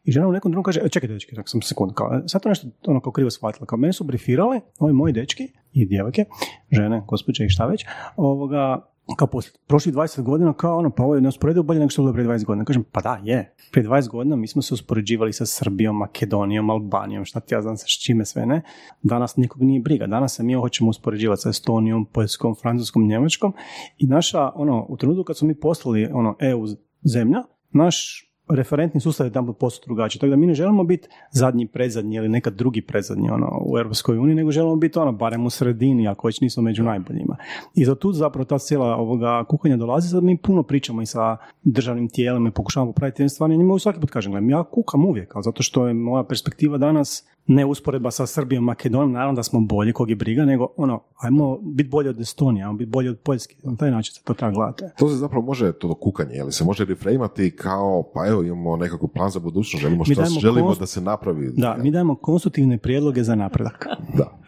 I 0.03 0.11
žena 0.11 0.27
u 0.27 0.31
nekom 0.31 0.51
drugom 0.51 0.63
kaže, 0.63 0.79
e, 0.83 0.89
čekajte, 0.89 1.13
dečki, 1.13 1.35
tako 1.35 1.50
sam 1.50 1.61
sekund, 1.61 1.91
kao, 1.93 2.21
sad 2.27 2.43
to 2.43 2.50
nešto 2.50 2.67
ono 2.88 3.00
kao 3.00 3.11
krivo 3.11 3.29
shvatila, 3.29 3.65
kao 3.65 3.77
mene 3.77 3.93
su 3.93 4.03
brifirale, 4.03 4.59
ovi 4.79 4.93
moji 4.93 5.13
dečki 5.13 5.47
i 5.73 5.85
djevojke, 5.85 6.25
žene, 6.71 7.03
gospođe 7.07 7.45
i 7.45 7.50
šta 7.50 7.65
već, 7.65 7.85
ovoga, 8.15 8.90
kao 9.17 9.27
poslije 9.27 9.53
prošlih 9.67 9.96
20 9.96 10.22
godina, 10.22 10.53
kao 10.53 10.77
ono, 10.77 10.89
pa 10.89 11.03
ovo 11.03 11.15
je 11.15 11.22
neusporedivo 11.22 11.63
bolje 11.63 11.79
nego 11.79 11.89
što 11.89 12.01
je 12.01 12.03
bilo 12.03 12.13
prije 12.13 12.27
20 12.27 12.46
godina. 12.46 12.65
Kažem, 12.65 12.84
pa 12.91 13.01
da, 13.01 13.20
je. 13.24 13.55
Prije 13.72 13.88
20 13.88 14.10
godina 14.10 14.36
mi 14.36 14.48
smo 14.48 14.62
se 14.62 14.74
uspoređivali 14.74 15.34
sa 15.34 15.46
Srbijom, 15.46 15.98
Makedonijom, 15.98 16.70
Albanijom, 16.70 17.25
šta 17.25 17.39
ti 17.39 17.53
ja 17.53 17.62
znam 17.62 17.77
sa 17.77 17.86
čime 17.88 18.25
sve 18.25 18.46
ne. 18.46 18.62
Danas 19.03 19.36
nikog 19.36 19.62
nije 19.62 19.81
briga. 19.81 20.08
Danas 20.08 20.36
se 20.36 20.43
mi 20.43 20.53
hoćemo 20.53 20.89
uspoređivati 20.89 21.41
sa 21.41 21.50
Estonijom, 21.50 22.05
Poljskom, 22.05 22.55
Francuskom, 22.55 23.08
Njemačkom 23.08 23.53
i 23.98 24.08
naša, 24.08 24.51
ono, 24.55 24.86
u 24.89 24.98
trenutku 24.98 25.24
kad 25.24 25.38
smo 25.38 25.48
mi 25.48 25.60
poslali, 25.60 26.10
ono, 26.13 26.36
EU 26.39 26.65
zemlja, 27.03 27.43
naš 27.72 28.27
referentni 28.55 29.01
sustav 29.01 29.27
je 29.27 29.34
tamo 29.34 29.53
posto 29.53 29.86
drugačiji. 29.86 30.20
Tako 30.20 30.29
da 30.29 30.36
mi 30.36 30.48
ne 30.48 30.53
želimo 30.53 30.84
biti 30.84 31.08
zadnji, 31.31 31.67
predzadnji 31.67 32.15
ili 32.15 32.29
nekad 32.29 32.53
drugi 32.53 32.81
predzadnji 32.81 33.29
ono, 33.29 33.62
u 33.65 33.77
Europskoj 33.77 34.17
uniji, 34.17 34.36
nego 34.36 34.51
želimo 34.51 34.75
biti 34.75 35.00
ono, 35.00 35.12
barem 35.12 35.46
u 35.46 35.50
sredini, 35.50 36.08
ako 36.08 36.27
već 36.27 36.41
nismo 36.41 36.63
među 36.63 36.84
najboljima. 36.84 37.36
I 37.75 37.86
za 37.86 37.96
tu 37.96 38.13
zapravo 38.13 38.46
ta 38.46 38.60
cijela 38.60 38.96
ovoga 38.96 39.43
kuhanja 39.43 39.77
dolazi, 39.77 40.10
sad 40.10 40.24
mi 40.24 40.38
puno 40.38 40.63
pričamo 40.63 41.01
i 41.01 41.05
sa 41.05 41.38
državnim 41.63 42.10
tijelima 42.10 42.50
i 42.50 42.51
pokušavamo 42.51 42.91
popraviti 42.91 43.17
te 43.17 43.29
stvari. 43.29 43.58
Njima 43.58 43.79
svaki 43.79 44.00
put 44.00 44.10
kažem, 44.10 44.50
ja 44.50 44.63
kukam 44.63 45.05
uvijek, 45.05 45.36
ali 45.36 45.43
zato 45.43 45.63
što 45.63 45.88
je 45.88 45.93
moja 45.93 46.24
perspektiva 46.24 46.77
danas 46.77 47.27
ne 47.48 47.65
usporedba 47.65 48.12
sa 48.12 48.25
Srbijom, 48.25 48.63
Makedonijom, 48.63 49.12
naravno 49.12 49.36
da 49.36 49.43
smo 49.43 49.60
bolji, 49.60 49.93
kog 49.93 50.10
je 50.10 50.15
briga, 50.15 50.45
nego 50.45 50.67
ono, 50.77 51.03
ajmo 51.17 51.57
biti 51.62 51.89
bolji 51.89 52.10
od 52.10 52.19
Estonije, 52.19 52.63
ajmo 52.63 52.77
biti 52.77 52.89
bolji 52.89 53.10
od 53.10 53.19
Poljske, 53.19 53.55
na 53.63 53.75
taj 53.75 53.91
način 53.91 54.13
se 54.13 54.21
to 54.24 54.33
treba 54.33 54.53
gledati. 54.53 54.83
To 54.98 55.10
se 55.10 55.15
zapravo 55.15 55.45
može, 55.45 55.71
to 55.71 55.93
kukanje, 55.95 56.39
ali 56.41 56.51
se 56.51 56.63
može 56.63 56.86
reframati 56.86 57.51
kao, 57.55 58.03
pa 58.13 58.27
evo 58.27 58.43
imamo 58.43 58.77
nekakav 58.77 59.07
plan 59.07 59.29
za 59.31 59.39
budućnost, 59.39 59.81
želimo 59.81 60.05
što 60.05 60.25
želimo 60.25 60.75
da 60.75 60.86
se 60.86 61.01
napravi. 61.01 61.51
Da, 61.57 61.77
mi 61.77 61.91
dajemo 61.91 62.15
konstruktivne 62.15 62.77
prijedloge 62.77 63.24
za 63.24 63.36
napredak. 63.36 63.88
da. 64.17 64.39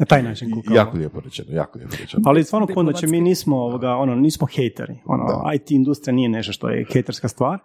Na 0.00 0.06
taj 0.06 0.22
način 0.22 0.54
kukamo. 0.54 0.76
Jako 0.76 0.96
lijepo 0.96 1.20
rečeno, 1.20 1.48
jako 1.52 1.78
lijepo 1.78 1.94
rečeno. 2.00 2.22
Ali 2.26 2.44
stvarno 2.44 2.66
kod 2.74 2.86
znači 2.86 3.06
mi 3.06 3.20
nismo, 3.20 3.56
ovoga, 3.56 3.90
ono, 3.90 4.14
nismo 4.14 4.46
hejteri. 4.46 4.94
Ono, 5.04 5.52
IT 5.54 5.70
industrija 5.70 6.14
nije 6.14 6.28
nešto 6.28 6.52
što 6.52 6.68
je 6.68 6.86
hejterska 6.92 7.28
stvar. 7.28 7.58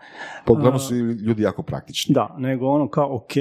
Pogledamo 0.45 0.79
su 0.79 0.95
ljudi 0.95 1.43
jako 1.43 1.63
praktični. 1.63 2.13
Da, 2.13 2.35
nego 2.39 2.67
ono 2.67 2.87
kao, 2.87 3.15
ok, 3.15 3.33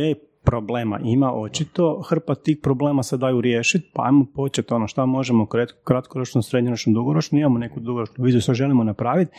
problema 0.44 1.00
ima 1.04 1.32
očito, 1.34 2.02
hrpa 2.08 2.34
tih 2.34 2.58
problema 2.62 3.02
se 3.02 3.16
daju 3.16 3.40
riješiti, 3.40 3.90
pa 3.94 4.02
ajmo 4.06 4.26
početi 4.34 4.74
ono 4.74 4.86
šta 4.86 5.06
možemo 5.06 5.46
kratkoročno, 5.84 6.42
srednjoročno, 6.42 6.92
dugoročno, 6.92 7.38
imamo 7.38 7.58
neku 7.58 7.80
dugoročnu 7.80 8.24
viziju 8.24 8.40
što 8.40 8.54
želimo 8.54 8.84
napraviti 8.84 9.32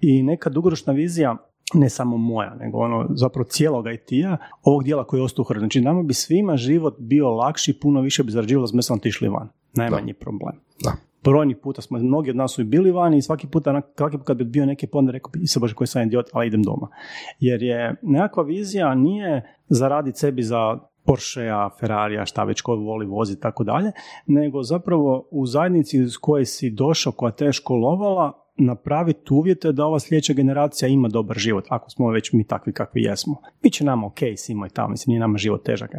i 0.00 0.22
neka 0.22 0.50
dugoročna 0.50 0.92
vizija 0.92 1.36
ne 1.74 1.90
samo 1.90 2.16
moja, 2.16 2.54
nego 2.54 2.78
ono 2.78 3.06
zapravo 3.10 3.44
cijelog 3.44 3.86
IT-a, 3.86 4.36
ovog 4.62 4.84
dijela 4.84 5.04
koji 5.04 5.20
je 5.20 5.24
ostao 5.24 5.44
u 5.50 5.58
Znači 5.58 5.80
nama 5.80 6.02
bi 6.02 6.14
svima 6.14 6.56
život 6.56 6.94
bio 6.98 7.30
lakši, 7.30 7.78
puno 7.80 8.00
više 8.00 8.24
bi 8.24 8.32
zarađivalo 8.32 8.66
s 8.66 8.72
mesom 8.72 8.96
otišli 8.96 9.28
van. 9.28 9.48
Najmanji 9.74 10.12
problem. 10.12 10.54
Da. 10.82 10.92
Brojni 11.26 11.54
puta 11.54 11.82
smo, 11.82 11.98
mnogi 11.98 12.30
od 12.30 12.36
nas 12.36 12.52
su 12.52 12.60
i 12.60 12.64
bili 12.64 12.90
vani 12.90 13.18
i 13.18 13.22
svaki 13.22 13.46
puta, 13.46 13.80
put 13.96 14.22
kad 14.24 14.36
bi 14.36 14.44
bio 14.44 14.66
neki 14.66 14.86
pond, 14.86 15.10
rekao 15.10 15.30
bi 15.30 15.46
se 15.46 15.60
bože 15.60 15.74
koji 15.74 15.88
sam 15.88 16.02
idiot, 16.02 16.26
ali 16.32 16.46
idem 16.46 16.62
doma. 16.62 16.88
Jer 17.40 17.62
je 17.62 17.94
nekakva 18.02 18.42
vizija 18.42 18.94
nije 18.94 19.56
zaraditi 19.68 20.18
sebi 20.18 20.42
za 20.42 20.78
Porschea, 21.04 21.70
Ferrarija, 21.80 22.26
šta 22.26 22.44
već 22.44 22.60
ko 22.60 22.76
voli 22.76 23.06
vozi 23.06 23.32
i 23.32 23.40
tako 23.40 23.64
dalje, 23.64 23.92
nego 24.26 24.62
zapravo 24.62 25.28
u 25.30 25.46
zajednici 25.46 26.08
s 26.08 26.16
koje 26.16 26.44
si 26.44 26.70
došao, 26.70 27.12
koja 27.12 27.32
te 27.32 27.52
školovala, 27.52 28.45
napraviti 28.58 29.34
uvjete 29.34 29.72
da 29.72 29.84
ova 29.84 30.00
sljedeća 30.00 30.32
generacija 30.32 30.88
ima 30.88 31.08
dobar 31.08 31.38
život, 31.38 31.64
ako 31.68 31.90
smo 31.90 32.10
već 32.10 32.32
mi 32.32 32.44
takvi 32.44 32.72
kakvi 32.72 33.02
jesmo. 33.02 33.36
Biće 33.62 33.84
nama 33.84 34.06
ok, 34.06 34.18
simo 34.36 34.66
i 34.66 34.70
tamo, 34.70 34.88
mislim, 34.88 35.12
nije 35.12 35.20
nama 35.20 35.38
život 35.38 35.64
težak. 35.64 35.90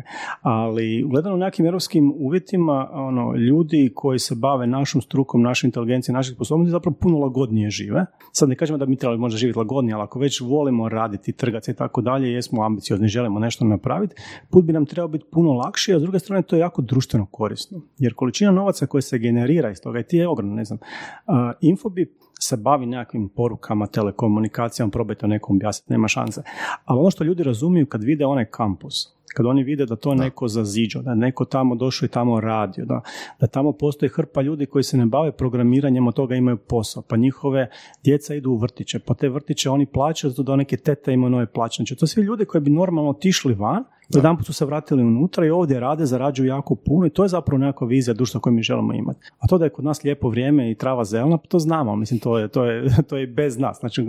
Ali 0.41 1.05
gledano 1.09 1.35
u 1.35 1.39
nekim 1.39 1.65
europskim 1.65 2.13
uvjetima, 2.15 2.89
ono, 2.93 3.35
ljudi 3.35 3.91
koji 3.95 4.19
se 4.19 4.35
bave 4.35 4.67
našom 4.67 5.01
strukom, 5.01 5.41
našoj 5.41 5.67
inteligencijom, 5.67 6.15
naših 6.15 6.35
sposobnosti, 6.35 6.71
zapravo 6.71 6.95
puno 7.01 7.17
lagodnije 7.17 7.69
žive. 7.69 8.05
Sad 8.31 8.49
ne 8.49 8.55
kažemo 8.55 8.77
da 8.77 8.85
mi 8.85 8.95
trebali 8.95 9.19
možda 9.19 9.37
živjeti 9.37 9.59
lagodnije, 9.59 9.93
ali 9.93 10.03
ako 10.03 10.19
već 10.19 10.41
volimo 10.41 10.89
raditi, 10.89 11.33
trgati 11.33 11.71
i 11.71 11.73
tako 11.73 12.01
dalje, 12.01 12.31
jesmo 12.31 12.63
ambiciozni, 12.63 13.07
želimo 13.07 13.39
nešto 13.39 13.65
napraviti, 13.65 14.15
put 14.49 14.65
bi 14.65 14.73
nam 14.73 14.85
trebao 14.85 15.07
biti 15.07 15.25
puno 15.31 15.53
lakši, 15.53 15.93
a 15.93 15.99
s 15.99 16.01
druge 16.01 16.19
strane 16.19 16.41
to 16.41 16.55
je 16.55 16.59
jako 16.59 16.81
društveno 16.81 17.25
korisno. 17.25 17.81
Jer 17.97 18.13
količina 18.13 18.51
novaca 18.51 18.85
koja 18.85 19.01
se 19.01 19.19
generira 19.19 19.71
iz 19.71 19.81
toga, 19.81 19.99
i 19.99 20.03
ti 20.03 20.17
je 20.17 20.27
ogromna, 20.27 20.55
ne 20.55 20.65
znam, 20.65 20.79
uh, 21.27 21.33
Infobip 21.61 22.11
se 22.39 22.57
bavi 22.57 22.85
nekakvim 22.85 23.29
porukama, 23.29 23.87
telekomunikacijama, 23.87 24.91
probajte 24.91 25.27
nekom 25.27 25.55
objasniti, 25.55 25.93
nema 25.93 26.07
šanse. 26.07 26.41
Ali 26.85 26.99
ono 26.99 27.11
što 27.11 27.23
ljudi 27.23 27.43
razumiju 27.43 27.85
kad 27.85 28.03
vide 28.03 28.25
onaj 28.25 28.45
kampus, 28.45 29.17
kad 29.35 29.45
oni 29.45 29.63
vide 29.63 29.85
da 29.85 29.95
to 29.95 30.15
neko 30.15 30.47
zaziđo, 30.47 31.01
da 31.01 31.15
neko 31.15 31.45
tamo 31.45 31.75
došao 31.75 32.05
i 32.05 32.09
tamo 32.09 32.39
radio, 32.39 32.85
da, 32.85 33.01
da 33.39 33.47
tamo 33.47 33.71
postoji 33.71 34.09
hrpa 34.09 34.41
ljudi 34.41 34.65
koji 34.65 34.83
se 34.83 34.97
ne 34.97 35.05
bave 35.05 35.31
programiranjem, 35.31 36.07
od 36.07 36.15
toga 36.15 36.35
imaju 36.35 36.57
posao, 36.57 37.03
pa 37.07 37.17
njihove 37.17 37.69
djeca 38.03 38.35
idu 38.35 38.51
u 38.51 38.57
vrtiće, 38.57 38.99
pa 38.99 39.13
te 39.13 39.29
vrtiće 39.29 39.69
oni 39.69 39.85
plaćaju 39.85 40.31
zato 40.31 40.43
da 40.43 40.55
neke 40.55 40.77
tete 40.77 41.13
imaju 41.13 41.29
nove 41.29 41.45
plaće. 41.45 41.75
Znači, 41.75 41.95
to 41.95 42.07
svi 42.07 42.21
ljudi 42.21 42.45
koji 42.45 42.61
bi 42.61 42.71
normalno 42.71 43.09
otišli 43.09 43.53
van, 43.53 43.83
jedan 44.15 44.37
put 44.37 44.45
su 44.45 44.53
se 44.53 44.65
vratili 44.65 45.03
unutra 45.03 45.45
i 45.45 45.49
ovdje 45.49 45.79
rade, 45.79 46.05
zarađuju 46.05 46.47
jako 46.47 46.75
puno 46.75 47.05
i 47.07 47.09
to 47.09 47.23
je 47.23 47.29
zapravo 47.29 47.57
nekakva 47.57 47.87
vizija 47.87 48.13
društva 48.13 48.41
koju 48.41 48.53
mi 48.53 48.63
želimo 48.63 48.93
imati. 48.93 49.19
A 49.39 49.47
to 49.47 49.57
da 49.57 49.65
je 49.65 49.69
kod 49.69 49.85
nas 49.85 50.03
lijepo 50.03 50.29
vrijeme 50.29 50.71
i 50.71 50.75
trava 50.75 51.05
zelena, 51.05 51.37
pa 51.37 51.47
to 51.47 51.59
znamo, 51.59 51.95
mislim 51.95 52.19
to 52.19 52.37
je, 52.37 52.47
to 52.47 52.65
je, 52.65 52.89
to 53.09 53.17
je 53.17 53.27
bez 53.27 53.57
nas. 53.57 53.79
Znači, 53.79 54.07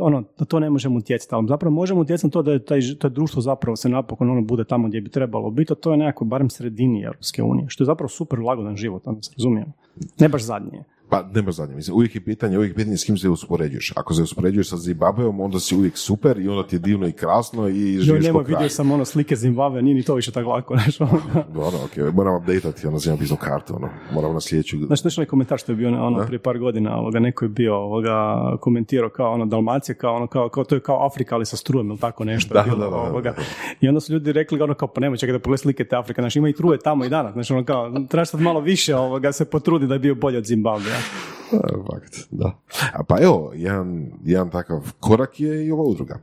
ono, 0.00 0.22
to 0.48 0.60
ne 0.60 0.70
možemo 0.70 0.96
utjecati, 0.96 1.34
ali 1.34 1.48
zapravo 1.48 1.74
možemo 1.74 2.00
utjecati 2.00 2.26
na 2.26 2.30
to 2.30 2.42
da 2.42 2.52
je 2.52 2.64
taj, 2.64 2.80
to 2.98 3.08
društvo 3.08 3.42
zapravo 3.42 3.76
se 3.76 3.88
napokon 3.88 4.30
ono 4.30 4.42
bude 4.42 4.64
tamo 4.64 4.88
gdje 4.88 5.00
bi 5.00 5.10
trebalo 5.10 5.50
biti, 5.50 5.72
a 5.72 5.76
to 5.76 5.90
je 5.90 5.96
nekako 5.96 6.24
barem 6.24 6.50
sredini 6.50 7.02
Europske 7.02 7.42
unije, 7.42 7.66
što 7.68 7.84
je 7.84 7.86
zapravo 7.86 8.08
super 8.08 8.38
lagodan 8.38 8.76
život, 8.76 9.06
ono 9.06 9.22
se 9.22 9.32
razumijemo. 9.36 9.72
Ne 10.20 10.28
baš 10.28 10.42
zadnje. 10.42 10.84
Pa 11.12 11.22
nema 11.34 11.52
zadnje, 11.52 11.74
mislim, 11.74 11.96
uvijek 11.96 12.14
je 12.14 12.20
pitanje, 12.20 12.58
uvijek 12.58 12.70
je 12.70 12.74
pitanje 12.74 12.96
s 12.96 13.04
kim 13.04 13.18
se 13.18 13.28
uspoređuješ. 13.28 13.92
Ako 13.96 14.14
se 14.14 14.22
uspoređuješ 14.22 14.68
sa 14.68 14.76
Zimbabweom, 14.76 15.44
onda 15.44 15.60
si 15.60 15.76
uvijek 15.76 15.96
super 15.96 16.38
i 16.38 16.48
onda 16.48 16.66
ti 16.66 16.76
je 16.76 16.80
divno 16.80 17.08
i 17.08 17.12
krasno 17.12 17.68
i 17.68 17.72
živiš 17.72 18.06
Jo, 18.06 18.18
nema, 18.18 18.38
vidio 18.38 18.68
sam 18.68 18.90
ono 18.90 19.04
slike 19.04 19.36
Zimbabwe, 19.36 19.80
nije 19.80 19.94
ni 19.94 20.02
to 20.02 20.14
više 20.14 20.32
tako 20.32 20.48
lako, 20.48 20.76
nešto. 20.76 21.08
Dobro, 21.54 21.78
ok, 21.84 22.14
moram 22.14 22.36
updateati, 22.36 22.86
ono, 22.86 22.98
zemljam 22.98 23.18
pisao 23.18 23.36
kartu, 23.36 23.74
ono, 23.76 23.88
moram 24.12 24.34
na 24.34 24.40
sljedeću. 24.40 24.76
Znači, 24.86 25.02
nešto 25.04 25.24
komentar 25.26 25.58
što 25.58 25.72
je 25.72 25.76
bio 25.76 25.88
ono, 25.88 26.26
prije 26.26 26.38
par 26.38 26.58
godina, 26.58 26.96
ovoga, 26.96 27.18
neko 27.18 27.44
je 27.44 27.48
bio 27.48 27.76
ovoga, 27.76 28.36
komentirao 28.60 29.10
kao 29.10 29.32
ono, 29.32 29.46
Dalmacija, 29.46 29.94
kao 29.94 30.16
ono, 30.16 30.26
kao, 30.26 30.48
kao, 30.48 30.64
to 30.64 30.74
je 30.74 30.80
kao 30.80 31.06
Afrika, 31.06 31.34
ali 31.34 31.46
sa 31.46 31.56
strujem 31.56 31.88
ili 31.90 31.98
tako 31.98 32.24
nešto. 32.24 32.54
Da, 32.54 32.62
bilo, 32.62 32.76
da, 32.76 32.90
da, 32.90 32.96
ovoga. 32.96 33.34
I 33.80 33.88
onda 33.88 34.00
su 34.00 34.12
ljudi 34.12 34.32
rekli 34.32 34.62
ono 34.62 34.74
kao, 34.74 34.88
pa 34.88 35.00
nemoj 35.00 35.18
čekaj 35.18 35.32
da 35.32 35.38
pogledaj 35.38 35.58
slike 35.58 35.84
te 35.84 35.96
Afrike, 35.96 36.22
znači 36.22 36.38
ima 36.38 36.48
i 36.48 36.52
truje 36.52 36.78
tamo 36.78 37.04
i 37.04 37.08
danas, 37.08 37.32
znači 37.32 37.52
ono 37.52 37.64
kao, 37.64 37.92
trebaš 38.08 38.30
sad 38.30 38.40
malo 38.40 38.60
više 38.60 38.96
ovoga, 38.96 39.32
se 39.32 39.44
potrudi 39.44 39.86
da 39.86 39.94
je 39.94 39.98
bio 40.00 40.14
bolji 40.14 40.36
od 40.36 40.44
Zimbabwe. 40.44 41.01
Fakt, 41.90 42.28
da. 42.30 42.58
A 42.92 43.04
pa 43.04 43.18
evo, 43.20 43.52
jedan, 43.54 44.06
jedan 44.24 44.50
takav 44.50 44.92
korak 45.00 45.40
je 45.40 45.66
i 45.66 45.70
ova 45.72 45.82
udruga. 45.82 46.18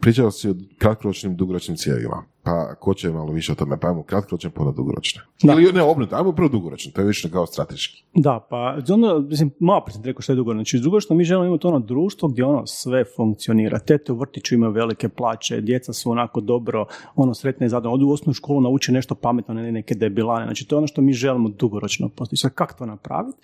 Pričao 0.00 0.30
si 0.30 0.50
o 0.50 0.54
kratkoročnim, 0.78 1.36
dugoročnim 1.36 1.76
ciljevima. 1.76 2.24
Pa 2.44 2.74
ko 2.74 2.94
će 2.94 3.10
malo 3.10 3.32
više 3.32 3.52
o 3.52 3.54
tome? 3.54 3.80
Pa 3.80 3.88
ajmo 3.88 4.02
kratkoročne, 4.02 4.50
pa 4.50 4.72
dugoročne. 4.76 5.22
Da. 5.42 5.52
Ili 5.52 5.72
ne, 5.72 5.82
obrnuto, 5.82 6.16
ajmo 6.16 6.32
prvo 6.32 6.48
dugoročno, 6.48 6.92
to 6.94 7.00
je 7.00 7.06
više 7.06 7.30
kao 7.30 7.46
strateški. 7.46 8.04
Da, 8.14 8.46
pa 8.50 8.76
ono, 8.90 9.18
mislim, 9.18 9.50
malo 9.58 9.84
prije 9.84 9.94
sam 9.94 10.04
rekao 10.04 10.22
što 10.22 10.32
je 10.32 10.36
dugoročno. 10.36 10.58
Znači, 10.58 10.78
dugoročno 10.78 11.16
mi 11.16 11.24
želimo 11.24 11.46
imati 11.46 11.66
ono 11.66 11.78
društvo 11.78 12.28
gdje 12.28 12.44
ono 12.44 12.66
sve 12.66 13.04
funkcionira. 13.16 13.78
Tete 13.78 14.12
u 14.12 14.16
vrtiću 14.16 14.54
imaju 14.54 14.72
velike 14.72 15.08
plaće, 15.08 15.60
djeca 15.60 15.92
su 15.92 16.10
onako 16.10 16.40
dobro, 16.40 16.86
ono 17.14 17.34
sretne 17.34 17.66
i 17.66 17.68
zadovoljne. 17.68 17.94
Odu 17.94 18.06
u 18.06 18.12
osnovnu 18.12 18.34
školu, 18.34 18.60
nauče 18.60 18.92
nešto 18.92 19.14
pametno, 19.14 19.54
ne 19.54 19.72
neke 19.72 19.94
debilane. 19.94 20.44
Znači, 20.44 20.68
to 20.68 20.74
je 20.74 20.78
ono 20.78 20.86
što 20.86 21.02
mi 21.02 21.12
želimo 21.12 21.48
dugoročno 21.48 22.08
postići. 22.08 22.40
Sad, 22.40 22.54
kako 22.54 22.74
to 22.78 22.86
napraviti? 22.86 23.38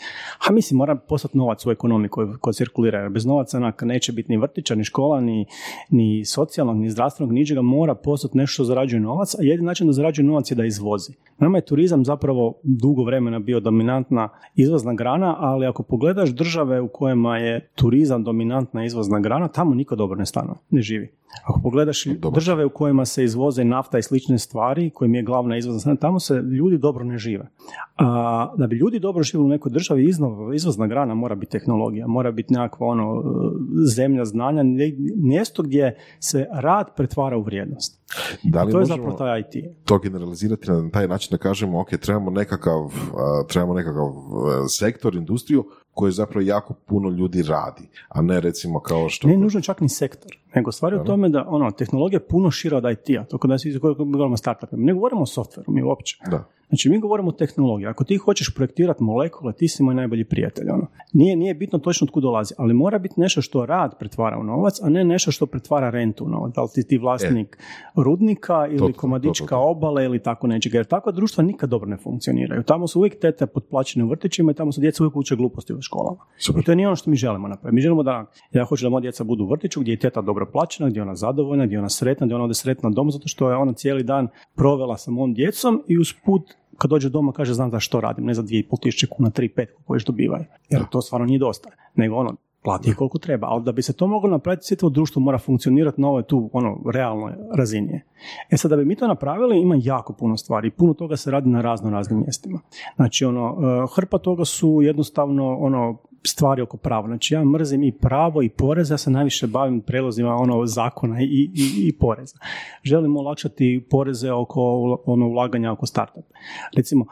A 0.48 0.52
mislim, 0.52 0.78
mora 0.78 0.96
postati 0.96 1.38
novac 1.38 1.66
u 1.66 1.70
ekonomiji 1.70 2.08
koji, 2.08 2.28
koji 2.40 2.54
cirkulira. 2.54 2.98
Jer 2.98 3.10
bez 3.10 3.26
novaca 3.26 3.56
onak, 3.56 3.82
neće 3.82 4.12
biti 4.12 4.32
ni 4.32 4.38
vrtića, 4.38 4.74
ni 4.74 4.84
škola, 4.84 5.20
ni, 5.20 5.46
ni 5.90 6.24
socijalnog, 6.24 6.76
ni 6.76 6.90
zdravstvenog, 6.90 7.32
ničega. 7.32 7.62
Mora 7.62 7.94
postati 7.94 8.38
nešto 8.38 8.52
što 8.52 8.64
zarađuje 8.90 9.00
novac, 9.00 9.34
a 9.34 9.42
jedini 9.42 9.66
način 9.66 9.86
da 9.86 9.92
zarađuje 9.92 10.26
novac 10.26 10.50
je 10.50 10.54
da 10.54 10.64
izvozi. 10.64 11.12
Nama 11.38 11.58
je 11.58 11.64
turizam 11.64 12.04
zapravo 12.04 12.54
dugo 12.62 13.04
vremena 13.04 13.38
bio 13.38 13.60
dominantna 13.60 14.28
izvozna 14.56 14.94
grana, 14.94 15.36
ali 15.38 15.66
ako 15.66 15.82
pogledaš 15.82 16.30
države 16.30 16.80
u 16.80 16.88
kojima 16.88 17.38
je 17.38 17.68
turizam 17.74 18.24
dominantna 18.24 18.84
izvozna 18.84 19.20
grana, 19.20 19.48
tamo 19.48 19.74
niko 19.74 19.96
dobro 19.96 20.18
ne 20.18 20.26
stanuje, 20.26 20.56
ne 20.70 20.82
živi. 20.82 21.08
Ako 21.44 21.60
pogledaš 21.62 22.04
države 22.34 22.64
u 22.64 22.70
kojima 22.70 23.04
se 23.04 23.24
izvoze 23.24 23.64
nafta 23.64 23.98
i 23.98 24.02
slične 24.02 24.38
stvari, 24.38 24.90
kojim 24.90 25.14
je 25.14 25.22
glavna 25.22 25.56
izvozna 25.56 25.80
strana, 25.80 25.96
tamo 25.96 26.20
se 26.20 26.34
ljudi 26.34 26.78
dobro 26.78 27.04
ne 27.04 27.18
žive. 27.18 27.50
A, 27.96 28.54
da 28.56 28.66
bi 28.66 28.76
ljudi 28.76 28.98
dobro 28.98 29.22
živjeli 29.22 29.44
u 29.44 29.48
nekoj 29.48 29.72
državi, 29.72 30.08
iznova, 30.08 30.54
izvozna 30.54 30.86
grana 30.86 31.14
mora 31.14 31.34
biti 31.34 31.52
tehnologija, 31.52 32.06
mora 32.06 32.32
biti 32.32 32.52
nekakva 32.52 32.86
ono, 32.86 33.22
zemlja 33.94 34.24
znanja, 34.24 34.62
mjesto 35.16 35.62
gdje 35.62 35.96
se 36.20 36.46
rad 36.52 36.94
pretvara 36.96 37.36
u 37.36 37.42
vrijednost. 37.42 38.00
Da 38.42 38.62
li 38.62 38.72
to 38.72 38.80
je 38.80 38.86
zapravo 38.86 39.12
taj 39.12 39.40
IT. 39.40 39.64
to 39.84 39.98
generalizirati 39.98 40.70
na 40.70 40.90
taj 40.90 41.08
način 41.08 41.28
da 41.30 41.38
kažemo, 41.38 41.80
ok, 41.80 41.88
trebamo 41.88 42.30
nekakav, 42.30 42.92
trebamo 43.48 43.74
nekakav 43.74 44.06
a, 44.06 44.68
sektor, 44.68 45.14
industriju 45.14 45.64
koji 45.92 46.12
zapravo 46.12 46.46
jako 46.46 46.74
puno 46.74 47.10
ljudi 47.10 47.42
radi, 47.42 47.88
a 48.08 48.22
ne 48.22 48.40
recimo 48.40 48.80
kao 48.80 49.08
što... 49.08 49.28
Ne 49.28 49.36
nužno 49.36 49.60
čak 49.60 49.80
ni 49.80 49.88
sektor, 49.88 50.39
nego 50.54 50.72
stvar 50.72 50.92
je 50.92 51.00
u 51.00 51.04
tome 51.04 51.28
da 51.28 51.44
ono, 51.48 51.70
tehnologija 51.70 52.16
je 52.16 52.26
puno 52.28 52.50
šira 52.50 52.76
od 52.76 52.84
IT-a, 52.92 53.24
to 53.24 53.38
kod 53.38 53.50
nas 53.50 53.62
govorimo 53.86 54.34
o 54.34 54.36
startupima. 54.36 54.84
Ne 54.84 54.94
govorimo 54.94 55.22
o 55.22 55.26
softveru, 55.26 55.72
mi 55.72 55.82
uopće. 55.82 56.18
Da. 56.30 56.44
Znači, 56.70 56.90
mi 56.90 56.98
govorimo 56.98 57.28
o 57.28 57.32
tehnologiji. 57.32 57.86
Ako 57.86 58.04
ti 58.04 58.16
hoćeš 58.16 58.54
projektirati 58.54 59.02
molekule, 59.02 59.52
ti 59.52 59.68
si 59.68 59.82
moj 59.82 59.94
najbolji 59.94 60.24
prijatelj. 60.24 60.68
Ono. 60.68 60.86
Nije, 61.12 61.36
nije 61.36 61.54
bitno 61.54 61.78
točno 61.78 62.04
od 62.04 62.10
kud 62.10 62.22
dolazi, 62.22 62.54
ali 62.58 62.74
mora 62.74 62.98
biti 62.98 63.20
nešto 63.20 63.42
što 63.42 63.66
rad 63.66 63.98
pretvara 63.98 64.38
u 64.38 64.42
novac, 64.42 64.80
a 64.82 64.88
ne 64.88 65.04
nešto 65.04 65.30
što 65.30 65.46
pretvara 65.46 65.90
rentu 65.90 66.24
u 66.24 66.28
novac. 66.28 66.54
Da 66.54 66.62
li 66.62 66.68
ti 66.74 66.82
ti 66.88 66.98
vlasnik 66.98 67.58
rudnika 67.96 68.66
ili 68.66 68.90
E. 68.90 68.92
to, 68.92 68.98
komadička 69.00 69.46
to, 69.46 69.48
to. 69.48 69.70
obale 69.70 70.04
ili 70.04 70.18
tako 70.22 70.46
nečega. 70.46 70.78
Jer 70.78 70.86
takva 70.86 71.12
društva 71.12 71.44
nikad 71.44 71.70
dobro 71.70 71.88
ne 71.90 71.96
funkcioniraju. 71.96 72.62
Tamo 72.62 72.86
su 72.86 72.98
uvijek 72.98 73.20
tete 73.20 73.46
potplaćene 73.46 74.04
u 74.04 74.08
vrtićima 74.08 74.52
i 74.52 74.54
tamo 74.54 74.72
su 74.72 74.80
djeca 74.80 75.02
uvijek 75.02 75.16
uče 75.16 75.36
gluposti 75.36 75.74
u 75.74 75.82
školama. 75.82 76.18
Super. 76.38 76.60
I 76.60 76.64
to 76.64 76.74
nije 76.74 76.88
ono 76.88 76.96
što 76.96 77.10
mi 77.10 77.16
želimo 77.16 77.48
napraviti. 77.48 77.74
Mi 77.74 77.80
želimo 77.80 78.02
da, 78.02 78.26
ja 78.52 78.64
hoću 78.64 78.84
da 78.84 78.90
moja 78.90 79.00
djeca 79.00 79.24
budu 79.24 79.44
u 79.44 79.48
vrtiću 79.48 79.80
gdje 79.80 79.92
je 79.92 79.98
teta 79.98 80.20
dobro 80.20 80.39
plaćena, 80.46 80.88
gdje 80.88 80.98
je 80.98 81.02
ona 81.02 81.14
zadovoljna, 81.14 81.66
gdje 81.66 81.74
je 81.74 81.78
ona 81.78 81.88
sretna, 81.88 82.26
gdje 82.26 82.34
ona 82.34 82.44
ode 82.44 82.54
sretna 82.54 82.90
doma 82.90 83.10
zato 83.10 83.28
što 83.28 83.50
je 83.50 83.56
ona 83.56 83.72
cijeli 83.72 84.02
dan 84.02 84.28
provela 84.54 84.96
sa 84.96 85.10
mom 85.10 85.34
djecom 85.34 85.82
i 85.88 85.98
usput 85.98 86.42
kad 86.78 86.90
dođe 86.90 87.08
doma 87.08 87.32
kaže 87.32 87.54
znam 87.54 87.70
za 87.70 87.80
što 87.80 88.00
radim, 88.00 88.24
ne 88.24 88.34
za 88.34 88.42
2,5 88.42 88.82
tisuće 88.82 89.06
kuna, 89.06 89.30
3, 89.30 89.54
5 89.56 89.66
koje 89.84 89.96
još 89.96 90.04
dobivaju. 90.04 90.44
Jer 90.68 90.82
to 90.90 91.02
stvarno 91.02 91.26
nije 91.26 91.38
dosta. 91.38 91.70
Nego 91.94 92.16
ono, 92.16 92.36
plati 92.62 92.94
koliko 92.94 93.18
treba. 93.18 93.46
Ali 93.46 93.64
da 93.64 93.72
bi 93.72 93.82
se 93.82 93.92
to 93.92 94.06
moglo 94.06 94.30
napraviti, 94.30 94.64
sve 94.64 94.76
društvo 94.90 95.22
mora 95.22 95.38
funkcionirati 95.38 96.00
na 96.00 96.08
ovoj 96.08 96.22
tu 96.22 96.50
ono, 96.52 96.78
realnoj 96.92 97.32
razini. 97.54 98.00
E 98.50 98.56
sad, 98.56 98.70
da 98.70 98.76
bi 98.76 98.84
mi 98.84 98.96
to 98.96 99.08
napravili, 99.08 99.60
ima 99.60 99.76
jako 99.78 100.12
puno 100.12 100.36
stvari. 100.36 100.70
Puno 100.70 100.94
toga 100.94 101.16
se 101.16 101.30
radi 101.30 101.48
na 101.48 101.60
razno 101.60 101.90
raznim 101.90 102.20
mjestima. 102.20 102.60
Znači, 102.96 103.24
ono, 103.24 103.56
eh, 103.60 103.86
hrpa 103.94 104.18
toga 104.18 104.44
su 104.44 104.78
jednostavno 104.82 105.56
ono, 105.58 105.96
stvari 106.26 106.62
oko 106.62 106.76
prava. 106.76 107.06
Znači 107.06 107.34
ja 107.34 107.44
mrzim 107.44 107.82
i 107.82 107.92
pravo 107.92 108.42
i 108.42 108.48
porez, 108.48 108.90
ja 108.90 108.98
se 108.98 109.10
najviše 109.10 109.46
bavim 109.46 109.80
prelazima 109.80 110.34
ono 110.34 110.66
zakona 110.66 111.22
i, 111.22 111.24
i, 111.54 111.88
i 111.88 111.92
poreza. 111.92 112.38
Želim 112.82 113.16
olakšati 113.16 113.86
poreze 113.90 114.32
oko 114.32 114.62
ono 115.06 115.26
ulaganja 115.26 115.72
oko 115.72 115.86
startup. 115.86 116.24
Recimo, 116.76 117.06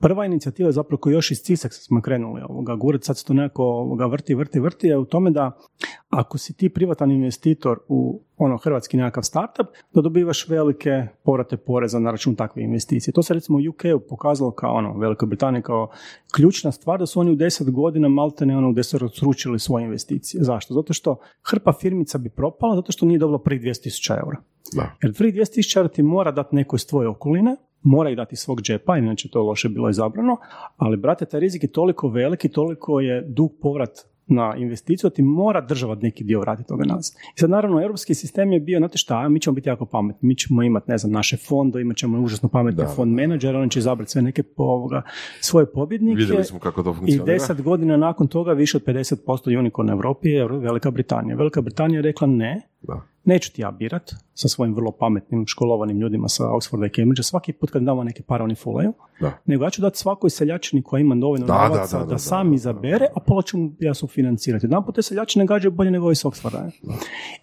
prva 0.00 0.26
inicijativa 0.26 0.72
zapravo 0.72 1.00
koju 1.00 1.12
još 1.12 1.30
iz 1.30 1.38
CISEX 1.38 1.70
smo 1.70 2.00
krenuli 2.00 2.42
ovoga 2.48 2.74
gurat, 2.76 3.04
sad 3.04 3.18
se 3.18 3.24
to 3.24 3.34
nekako 3.34 3.64
ovoga 3.64 4.06
vrti, 4.06 4.34
vrti, 4.34 4.60
vrti, 4.60 4.86
je 4.86 4.98
u 4.98 5.04
tome 5.04 5.30
da 5.30 5.58
ako 6.08 6.38
si 6.38 6.56
ti 6.56 6.68
privatan 6.68 7.10
investitor 7.10 7.78
u 7.88 8.22
ono 8.36 8.56
hrvatski 8.56 8.96
nekakav 8.96 9.22
startup, 9.22 9.66
da 9.94 10.00
dobivaš 10.00 10.48
velike 10.48 11.06
povrate 11.24 11.56
poreza 11.56 11.98
na 11.98 12.10
račun 12.10 12.34
takve 12.34 12.62
investicije. 12.62 13.12
To 13.12 13.22
se 13.22 13.34
recimo 13.34 13.58
u 13.58 13.70
UK-u 13.70 14.08
pokazalo 14.08 14.50
kao 14.50 14.74
ono, 14.74 14.98
Velikoj 14.98 15.26
Britaniji 15.26 15.62
kao 15.62 15.88
ključna 16.34 16.72
stvar 16.72 16.98
da 16.98 17.06
su 17.06 17.20
oni 17.20 17.30
u 17.30 17.34
deset 17.34 17.70
godina 17.70 18.08
maltene 18.08 18.56
ono 18.56 18.82
sručili 19.14 19.58
svoje 19.58 19.84
investicije. 19.84 20.42
Zašto? 20.44 20.74
Zato 20.74 20.92
što 20.92 21.16
hrpa 21.42 21.72
firmica 21.72 22.18
bi 22.18 22.30
propala 22.30 22.76
zato 22.76 22.92
što 22.92 23.06
nije 23.06 23.18
dobila 23.18 23.38
prvih 23.38 23.62
200.000 23.62 24.20
eura. 24.24 24.38
Da. 24.74 24.96
Jer 25.02 25.14
prvih 25.14 25.34
200.000 25.34 25.76
eura 25.76 25.88
ti 25.88 26.02
mora 26.02 26.32
dati 26.32 26.56
neko 26.56 26.76
iz 26.76 26.86
tvoje 26.86 27.08
okoline, 27.08 27.56
mora 27.82 28.10
ih 28.10 28.16
dati 28.16 28.36
svog 28.36 28.62
džepa, 28.62 28.96
inače 28.96 29.28
to 29.28 29.42
loše 29.42 29.68
bilo 29.68 29.90
izabrano, 29.90 30.36
ali 30.76 30.96
brate, 30.96 31.24
taj 31.24 31.40
rizik 31.40 31.62
je 31.62 31.72
toliko 31.72 32.08
veliki, 32.08 32.48
toliko 32.48 33.00
je 33.00 33.24
dug 33.28 33.52
povrat 33.62 33.90
na 34.26 34.54
investiciju, 34.56 35.10
ti 35.10 35.22
mora 35.22 35.60
država 35.60 35.94
neki 35.94 36.24
dio 36.24 36.40
vratiti 36.40 36.68
toga 36.68 36.84
nazad. 36.84 37.16
I 37.36 37.40
sad 37.40 37.50
naravno, 37.50 37.82
europski 37.82 38.14
sistem 38.14 38.52
je 38.52 38.60
bio, 38.60 38.78
znate 38.78 38.98
šta, 38.98 39.28
mi 39.28 39.40
ćemo 39.40 39.54
biti 39.54 39.68
jako 39.68 39.86
pametni, 39.86 40.28
mi 40.28 40.36
ćemo 40.36 40.62
imati, 40.62 40.90
ne 40.90 40.98
znam, 40.98 41.12
naše 41.12 41.36
fonde, 41.36 41.80
imat 41.80 41.96
ćemo 41.96 42.20
užasno 42.20 42.48
pametne 42.48 42.86
fond 42.96 43.14
menadžer, 43.14 43.56
oni 43.56 43.70
će 43.70 43.78
izabrati 43.78 44.10
sve 44.10 44.22
neke 44.22 44.42
ovoga, 44.56 45.02
svoje 45.40 45.66
pobjednike. 45.72 46.18
Vidjeli 46.18 46.44
smo 46.44 46.58
kako 46.58 46.82
to 46.82 46.96
I 47.06 47.18
deset 47.18 47.62
godina 47.62 47.96
nakon 47.96 48.28
toga 48.28 48.52
više 48.52 48.76
od 48.76 48.84
50% 48.84 49.58
unicorn 49.58 49.90
Europi 49.90 50.28
je 50.28 50.48
Velika 50.48 50.90
Britanija. 50.90 51.36
Velika 51.36 51.60
Britanija 51.60 51.98
je 51.98 52.02
rekla 52.02 52.26
ne, 52.26 52.60
da. 52.82 53.02
neću 53.24 53.52
ti 53.52 53.62
ja 53.62 53.70
birat 53.70 54.25
sa 54.36 54.48
svojim 54.48 54.74
vrlo 54.74 54.92
pametnim, 54.92 55.46
školovanim 55.46 56.00
ljudima 56.00 56.28
sa 56.28 56.44
Oxforda 56.44 56.86
i 56.86 56.94
Cambridge, 56.94 57.22
svaki 57.22 57.52
put 57.52 57.70
kad 57.70 57.82
damo 57.82 58.04
neke 58.04 58.22
pare 58.22 58.44
oni 58.44 58.54
fulaju, 58.54 58.92
nego 59.44 59.64
ja 59.64 59.70
ću 59.70 59.82
dati 59.82 59.98
svakoj 59.98 60.30
seljačini 60.30 60.82
koja 60.82 61.00
ima 61.00 61.14
dovoljno 61.14 61.46
novaca 61.46 62.04
da, 62.04 62.18
sam 62.18 62.52
izabere, 62.52 63.06
a 63.14 63.20
pola 63.20 63.42
ću 63.42 63.58
ja 63.80 63.94
sufinancirati. 63.94 64.66
Jedan 64.66 64.84
put 64.84 64.94
te 64.94 65.02
seljačine 65.02 65.46
gađaju 65.46 65.72
bolje 65.72 65.90
nego 65.90 66.06
ovi 66.06 66.14
s 66.14 66.24
Oxforda. 66.24 66.70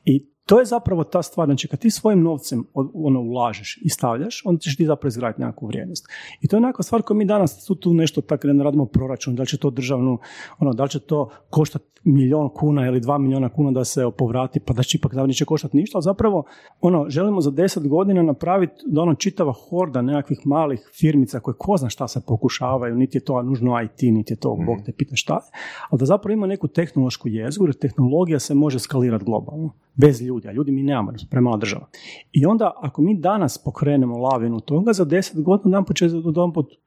I 0.06 0.34
to 0.46 0.60
je 0.60 0.66
zapravo 0.66 1.04
ta 1.04 1.22
stvar, 1.22 1.48
znači 1.48 1.68
kad 1.68 1.80
ti 1.80 1.90
svojim 1.90 2.22
novcem 2.22 2.64
ono 2.94 3.22
ulažeš 3.22 3.80
i 3.82 3.90
stavljaš, 3.90 4.42
onda 4.46 4.60
ćeš 4.60 4.78
ti 4.78 4.86
zapravo 4.86 5.08
izgraditi 5.08 5.42
nekakvu 5.42 5.68
vrijednost. 5.68 6.06
I 6.42 6.48
to 6.48 6.56
je 6.56 6.62
nekakva 6.62 6.84
stvar 6.84 7.02
koju 7.02 7.18
mi 7.18 7.26
danas 7.26 7.66
tu, 7.66 7.76
tu 7.76 7.94
nešto 7.94 8.22
tako 8.22 8.48
ne 8.48 8.64
radimo 8.64 8.86
proračun, 8.86 9.36
da 9.36 9.42
li 9.42 9.48
će 9.48 9.58
to 9.58 9.70
državnu, 9.70 10.18
ono, 10.60 10.74
da 10.74 10.84
li 10.84 10.90
će 10.90 11.00
to 11.00 11.30
koštati 11.50 11.86
milijon 12.04 12.50
kuna 12.50 12.88
ili 12.88 13.00
dva 13.00 13.18
milijuna 13.18 13.50
kuna 13.50 13.72
da 13.72 13.86
se 13.86 14.04
povrati, 14.18 14.60
pa 14.60 14.74
da 14.74 14.84
će 14.84 14.98
ipak 14.98 15.14
da 15.14 15.26
neće 15.26 15.46
koštati 15.46 15.78
ništa, 15.78 15.98
ali 15.98 16.04
zapravo 16.04 16.44
ono, 16.86 17.10
želimo 17.10 17.41
za 17.41 17.52
deset 17.52 17.88
godina 17.88 18.24
napraviti 18.24 18.74
da 18.86 19.02
ono 19.02 19.15
čitava 19.15 19.54
horda 19.54 20.02
nekakvih 20.02 20.39
malih 20.46 20.89
firmica 21.00 21.39
koje 21.39 21.56
ko 21.58 21.78
zna 21.78 21.89
šta 21.89 22.08
se 22.08 22.22
pokušavaju, 22.28 22.96
niti 22.96 23.17
je 23.17 23.24
to 23.24 23.41
nužno 23.41 23.82
IT, 23.82 24.02
niti 24.02 24.34
je 24.34 24.38
to 24.38 24.56
mm. 24.56 24.65
bog 24.65 24.78
te 24.86 24.91
pita 24.91 25.15
šta 25.15 25.34
je, 25.34 25.60
ali 25.89 26.00
da 26.00 26.06
zapravo 26.06 26.34
ima 26.34 26.48
neku 26.48 26.67
tehnološku 26.67 27.28
jezgu, 27.28 27.65
jer 27.65 27.74
tehnologija 27.76 28.39
se 28.39 28.54
može 28.54 28.80
skalirati 28.80 29.26
globalno 29.26 29.74
bez 29.96 30.22
ljudi, 30.22 30.48
a 30.48 30.52
ljudi 30.52 30.72
mi 30.72 30.84
nemamo, 30.84 31.12
premala 31.30 31.58
država. 31.58 31.88
I 32.32 32.46
onda, 32.46 32.72
ako 32.82 33.02
mi 33.02 33.19
danas 33.19 33.58
pokrenemo 33.58 34.17
lavinu 34.17 34.60
toga, 34.60 34.93
za 34.93 35.06
deset 35.06 35.41
godina 35.41 35.78
nam 35.78 35.86
će 35.96 36.06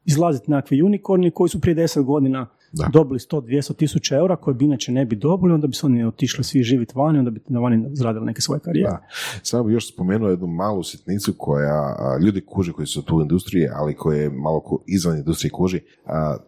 izlaziti 0.05 0.51
nekakvi 0.51 0.83
unikorni 0.83 1.31
koji 1.31 1.49
su 1.49 1.61
prije 1.61 1.75
deset 1.75 2.05
godina 2.05 2.47
da. 2.73 2.89
dobili 2.93 3.19
100-200 3.19 3.77
tisuća 3.77 4.17
eura 4.17 4.37
koje 4.37 4.55
bi 4.55 4.65
inače 4.65 4.93
ne 4.93 5.05
bi 5.05 5.17
dobili, 5.17 5.55
onda 5.55 5.67
bi 5.67 5.75
se 5.75 5.87
oni 5.87 6.05
otišli 6.05 6.45
svi 6.45 6.63
živjeti 6.63 6.93
vani, 6.97 7.19
onda 7.19 7.31
bi 7.31 7.41
na 7.49 7.61
vani 7.61 7.89
zradili 7.93 8.27
neke 8.27 8.41
svoje 8.41 8.61
karijere. 8.61 8.91
Da. 8.91 9.07
Samo 9.43 9.65
bi 9.65 9.73
još 9.73 9.93
spomenuo 9.93 10.31
jednu 10.31 10.47
malu 10.47 10.83
sitnicu 10.83 11.35
koja 11.39 11.95
ljudi 12.21 12.41
kuže 12.41 12.73
koji 12.73 12.87
su 12.87 13.03
tu 13.03 13.17
u 13.17 13.23
industriji, 13.23 13.69
ali 13.75 13.95
koje 13.95 14.31
malo 14.31 14.83
izvan 14.87 15.19
industrije 15.19 15.51
kuži. 15.51 15.81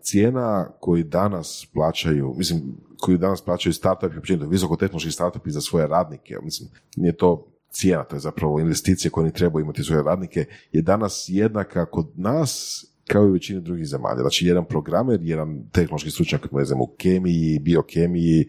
cijena 0.03 0.69
koju 0.81 1.05
danas 1.05 1.67
plaćaju, 1.75 2.35
mislim, 2.37 2.63
koju 3.01 3.19
danas 3.19 3.41
plaćaju 3.41 3.73
startupi, 3.73 4.19
općenito 4.19 4.47
visokotehnološki 4.47 5.11
startupi 5.11 5.51
za 5.51 5.61
svoje 5.61 5.87
radnike, 5.87 6.37
mislim, 6.43 6.71
nije 6.97 7.17
to 7.17 7.47
cijena, 7.71 8.05
to 8.05 8.17
je 8.17 8.21
zapravo 8.21 8.61
investicija 8.61 9.11
koje 9.11 9.23
oni 9.23 9.33
trebaju 9.33 9.63
imati 9.63 9.83
svoje 9.83 10.03
radnike, 10.03 10.45
je 10.73 10.83
danas 10.83 11.25
jednaka 11.29 11.87
kod 11.87 12.07
nas 12.17 12.85
kao 13.09 13.25
i 13.25 13.29
u 13.29 13.33
većini 13.33 13.61
drugih 13.61 13.87
zemalja. 13.87 14.21
Znači, 14.21 14.47
jedan 14.47 14.65
programer, 14.65 15.21
jedan 15.23 15.69
tehnološki 15.73 16.11
stručnjak, 16.11 16.53
ne 16.53 16.65
znam, 16.65 16.81
u 16.81 16.87
kemiji, 16.99 17.59
biokemiji 17.59 18.47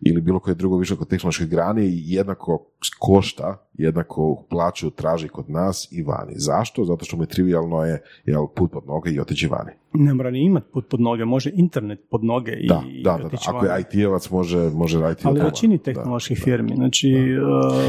ili 0.00 0.20
bilo 0.20 0.40
koje 0.40 0.54
drugo 0.54 0.76
visoko 0.76 1.04
tehnološke 1.04 1.44
grane 1.46 1.82
jednako 1.86 2.66
košta, 2.98 3.66
jednako 3.74 4.44
plaću 4.50 4.90
traži 4.90 5.28
kod 5.28 5.50
nas 5.50 5.88
i 5.92 6.02
vani. 6.02 6.32
Zašto? 6.36 6.84
Zato 6.84 7.04
što 7.04 7.16
mu 7.16 7.22
je 7.22 7.26
trivialno 7.26 7.84
je 7.84 8.02
jel, 8.24 8.46
put 8.56 8.72
pod 8.72 8.86
noge 8.86 9.10
i 9.10 9.20
otići 9.20 9.46
vani. 9.46 9.70
Ne 9.92 10.14
mora 10.14 10.30
ni 10.30 10.44
imati 10.44 10.66
put 10.72 10.88
pod 10.88 11.00
noge, 11.00 11.24
može 11.24 11.50
internet 11.54 12.00
pod 12.10 12.24
noge 12.24 12.52
i, 12.52 12.68
da, 12.68 12.82
da, 13.04 13.18
da, 13.22 13.28
da. 13.28 13.38
Ako 13.46 13.66
je 13.66 13.80
IT-evac, 13.80 14.30
može, 14.30 14.70
može 14.74 15.00
raditi 15.00 15.22
Ali 15.26 15.40
većini 15.40 15.78
tehnoloških 15.78 16.38
da, 16.38 16.44
firmi. 16.44 16.72
Znači, 16.74 17.08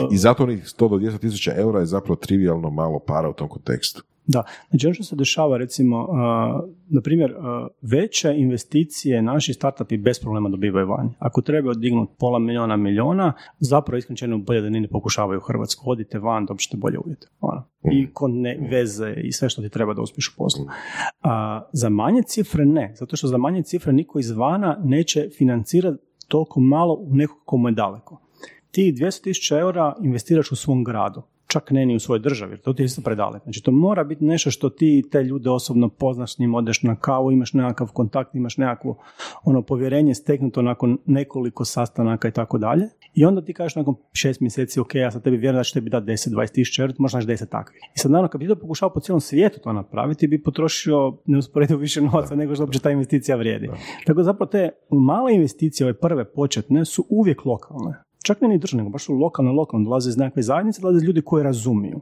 uh... 0.03 0.13
I 0.13 0.17
zato 0.17 0.43
onih 0.43 0.63
100 0.63 0.89
do 0.89 0.95
200 0.95 1.19
tisuća 1.19 1.53
eura 1.55 1.79
je 1.79 1.85
zapravo 1.85 2.15
trivialno 2.15 2.69
malo 2.69 2.99
para 2.99 3.29
u 3.29 3.33
tom 3.33 3.49
kontekstu. 3.49 4.03
Da, 4.27 4.43
znači 4.69 4.87
ono 4.87 4.93
što 4.93 5.03
se 5.03 5.15
dešava 5.15 5.57
recimo, 5.57 6.07
na 6.89 7.01
primjer, 7.03 7.35
veće 7.81 8.33
investicije 8.37 9.21
naši 9.21 9.53
startupi 9.53 9.97
bez 9.97 10.19
problema 10.19 10.49
dobivaju 10.49 10.87
vani. 10.87 11.09
Ako 11.19 11.41
treba 11.41 11.69
odignuti 11.69 12.13
pola 12.19 12.39
milijuna 12.39 12.77
milijuna, 12.77 13.33
zapravo 13.59 13.97
iskreno 13.97 14.37
bolje 14.37 14.61
da 14.61 14.69
ni 14.69 14.79
ne 14.79 14.87
pokušavaju 14.87 15.37
u 15.37 15.47
Hrvatsku. 15.47 15.91
Odite 15.91 16.19
van, 16.19 16.45
dobit 16.45 16.61
ćete 16.61 16.77
bolje 16.77 16.99
uvjete. 16.99 17.27
Ono. 17.39 17.63
I 17.91 18.01
mhm. 18.01 18.11
kod 18.13 18.31
ne, 18.31 18.67
veze 18.71 19.13
i 19.23 19.31
sve 19.31 19.49
što 19.49 19.61
ti 19.61 19.69
treba 19.69 19.93
da 19.93 20.01
uspiješ 20.01 20.29
u 20.29 20.37
poslu. 20.37 20.63
Mhm. 20.63 20.71
A, 21.21 21.61
za 21.73 21.89
manje 21.89 22.21
cifre 22.23 22.65
ne, 22.65 22.93
zato 22.95 23.15
što 23.15 23.27
za 23.27 23.37
manje 23.37 23.63
cifre 23.63 23.93
niko 23.93 24.19
izvana 24.19 24.79
neće 24.83 25.29
financirati 25.37 26.03
toliko 26.27 26.59
malo 26.59 26.93
u 26.93 27.15
nekog 27.15 27.37
komu 27.45 27.67
je 27.67 27.71
daleko. 27.71 28.21
Ti 28.71 28.93
200.000 28.97 29.59
eura 29.59 29.95
investiraš 30.03 30.51
u 30.51 30.55
svom 30.55 30.83
gradu 30.83 31.21
čak 31.51 31.71
ne 31.71 31.85
ni 31.85 31.95
u 31.95 31.99
svojoj 31.99 32.19
državi, 32.19 32.51
jer 32.51 32.59
to 32.59 32.73
ti 32.73 32.81
je 32.81 32.85
isto 32.85 33.01
predaleko. 33.01 33.43
Znači 33.43 33.63
to 33.63 33.71
mora 33.71 34.03
biti 34.03 34.25
nešto 34.25 34.51
što 34.51 34.69
ti 34.69 35.03
te 35.11 35.23
ljude 35.23 35.49
osobno 35.49 35.89
poznaš 35.89 36.35
s 36.35 36.39
njim, 36.39 36.55
odeš 36.55 36.83
na 36.83 36.95
kavu, 36.95 37.31
imaš 37.31 37.53
nekakav 37.53 37.91
kontakt, 37.93 38.35
imaš 38.35 38.57
nekakvo 38.57 38.97
ono 39.43 39.61
povjerenje 39.61 40.15
steknuto 40.15 40.61
nakon 40.61 40.97
nekoliko 41.05 41.65
sastanaka 41.65 42.27
i 42.27 42.31
tako 42.31 42.57
dalje. 42.57 42.89
I 43.13 43.25
onda 43.25 43.41
ti 43.41 43.53
kažeš 43.53 43.75
nakon 43.75 43.95
šest 44.13 44.41
mjeseci, 44.41 44.79
ok, 44.79 44.95
ja 44.95 45.11
sad 45.11 45.23
tebi 45.23 45.37
vjerujem 45.37 45.59
da 45.59 45.63
će 45.63 45.73
tebi 45.73 45.89
dati 45.89 46.05
10, 46.05 46.29
20 46.29 46.51
tisuća 46.51 46.81
eura, 46.81 46.93
možeš 46.97 47.13
naći 47.13 47.27
10 47.27 47.49
takvih. 47.49 47.81
I 47.95 47.99
sad 47.99 48.11
naravno, 48.11 48.29
kad 48.29 48.41
bi 48.41 48.47
to 48.47 48.55
pokušao 48.55 48.93
po 48.93 48.99
cijelom 48.99 49.21
svijetu 49.21 49.59
to 49.59 49.73
napraviti, 49.73 50.27
bi 50.27 50.43
potrošio 50.43 51.17
neusporedivo 51.25 51.79
više 51.79 52.01
novaca 52.01 52.35
nego 52.35 52.55
što 52.55 52.63
uopće 52.63 52.79
ta 52.79 52.91
investicija 52.91 53.37
vrijedi. 53.37 53.69
Tako 54.05 54.17
da 54.17 54.23
zapravo 54.23 54.49
te 54.49 54.69
male 54.89 55.33
investicije, 55.33 55.85
ove 55.85 55.93
prve 55.99 56.31
početne, 56.31 56.85
su 56.85 57.05
uvijek 57.09 57.45
lokalne 57.45 58.10
čak 58.23 58.41
ne 58.41 58.47
ni 58.47 58.57
državne, 58.57 58.83
nego 58.83 58.91
baš 58.91 59.05
su 59.05 59.13
lokalno, 59.13 59.51
lokalno, 59.51 59.83
dolaze 59.83 60.09
iz 60.09 60.17
nekakve 60.17 60.41
zajednice, 60.41 60.81
dolaze 60.81 61.05
ljudi 61.05 61.21
koji 61.21 61.43
razumiju. 61.43 62.01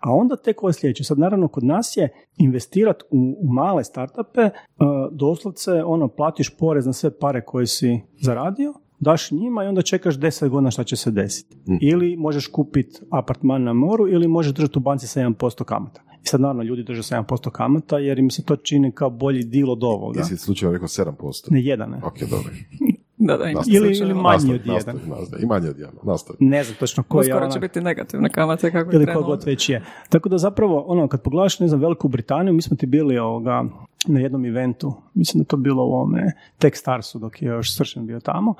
A 0.00 0.12
onda 0.12 0.36
tek 0.36 0.62
ovo 0.62 0.72
sljedeće. 0.72 1.04
Sad 1.04 1.18
naravno 1.18 1.48
kod 1.48 1.64
nas 1.64 1.96
je 1.96 2.08
investirati 2.36 3.04
u, 3.10 3.36
u 3.40 3.52
male 3.52 3.84
startupe, 3.84 4.40
uh, 4.42 4.86
doslovce 5.12 5.84
ono, 5.84 6.08
platiš 6.08 6.50
porez 6.50 6.86
na 6.86 6.92
sve 6.92 7.18
pare 7.18 7.44
koje 7.44 7.66
si 7.66 8.00
zaradio, 8.20 8.74
daš 9.00 9.30
njima 9.30 9.64
i 9.64 9.66
onda 9.66 9.82
čekaš 9.82 10.18
deset 10.18 10.50
godina 10.50 10.70
šta 10.70 10.84
će 10.84 10.96
se 10.96 11.10
desiti. 11.10 11.56
Mm. 11.56 11.78
Ili 11.80 12.16
možeš 12.16 12.46
kupiti 12.46 13.00
apartman 13.10 13.62
na 13.62 13.72
moru 13.72 14.08
ili 14.08 14.28
možeš 14.28 14.52
držati 14.52 14.78
u 14.78 14.82
banci 14.82 15.06
sa 15.06 15.20
1% 15.20 15.64
kamata. 15.64 16.02
I 16.24 16.28
sad 16.28 16.40
naravno 16.40 16.62
ljudi 16.62 16.82
drže 16.82 17.02
7% 17.02 17.50
kamata 17.50 17.98
jer 17.98 18.18
im 18.18 18.30
se 18.30 18.44
to 18.44 18.56
čini 18.56 18.92
kao 18.92 19.10
bolji 19.10 19.42
dil 19.42 19.70
od 19.70 19.84
ovoga. 19.84 20.18
Jesi 20.18 20.36
slučajno 20.36 20.72
rekao 20.72 20.88
7%? 20.88 21.50
Ne, 21.50 21.62
jedan. 21.62 21.94
Ok, 21.94 22.20
dobro. 22.20 22.52
Da, 23.22 23.36
da, 23.36 23.44
ili, 23.66 23.98
ili 23.98 24.14
manje 24.14 24.54
od 24.54 24.66
jedan. 24.66 24.96
I 25.42 25.46
manje 25.46 25.68
od 25.68 25.78
jedan, 25.78 25.94
nastavi. 26.02 26.36
Ne 26.40 26.64
znam 26.64 26.76
točno 26.76 27.02
koji 27.02 27.28
je 27.28 27.36
ona... 27.36 27.50
će 27.50 27.60
biti 27.60 27.80
negativne 27.80 28.30
kamate 28.30 28.70
kako 28.70 28.92
Ili 28.92 29.06
kogod 29.14 29.42
već 29.46 29.68
je. 29.68 29.84
Tako 30.08 30.28
da 30.28 30.38
zapravo, 30.38 30.84
ono, 30.86 31.08
kad 31.08 31.22
pogledaš, 31.22 31.60
ne 31.60 31.68
znam, 31.68 31.80
Veliku 31.80 32.08
Britaniju, 32.08 32.54
mi 32.54 32.62
smo 32.62 32.76
ti 32.76 32.86
bili 32.86 33.18
ovoga, 33.18 33.64
na 34.06 34.20
jednom 34.20 34.44
eventu, 34.44 34.92
mislim 35.14 35.42
da 35.42 35.48
to 35.48 35.56
bilo 35.56 35.84
u 35.84 35.92
ovome 35.92 36.32
Techstarsu 36.58 37.18
dok 37.18 37.42
je 37.42 37.46
još 37.46 37.76
Sršen 37.76 38.06
bio 38.06 38.20
tamo, 38.20 38.54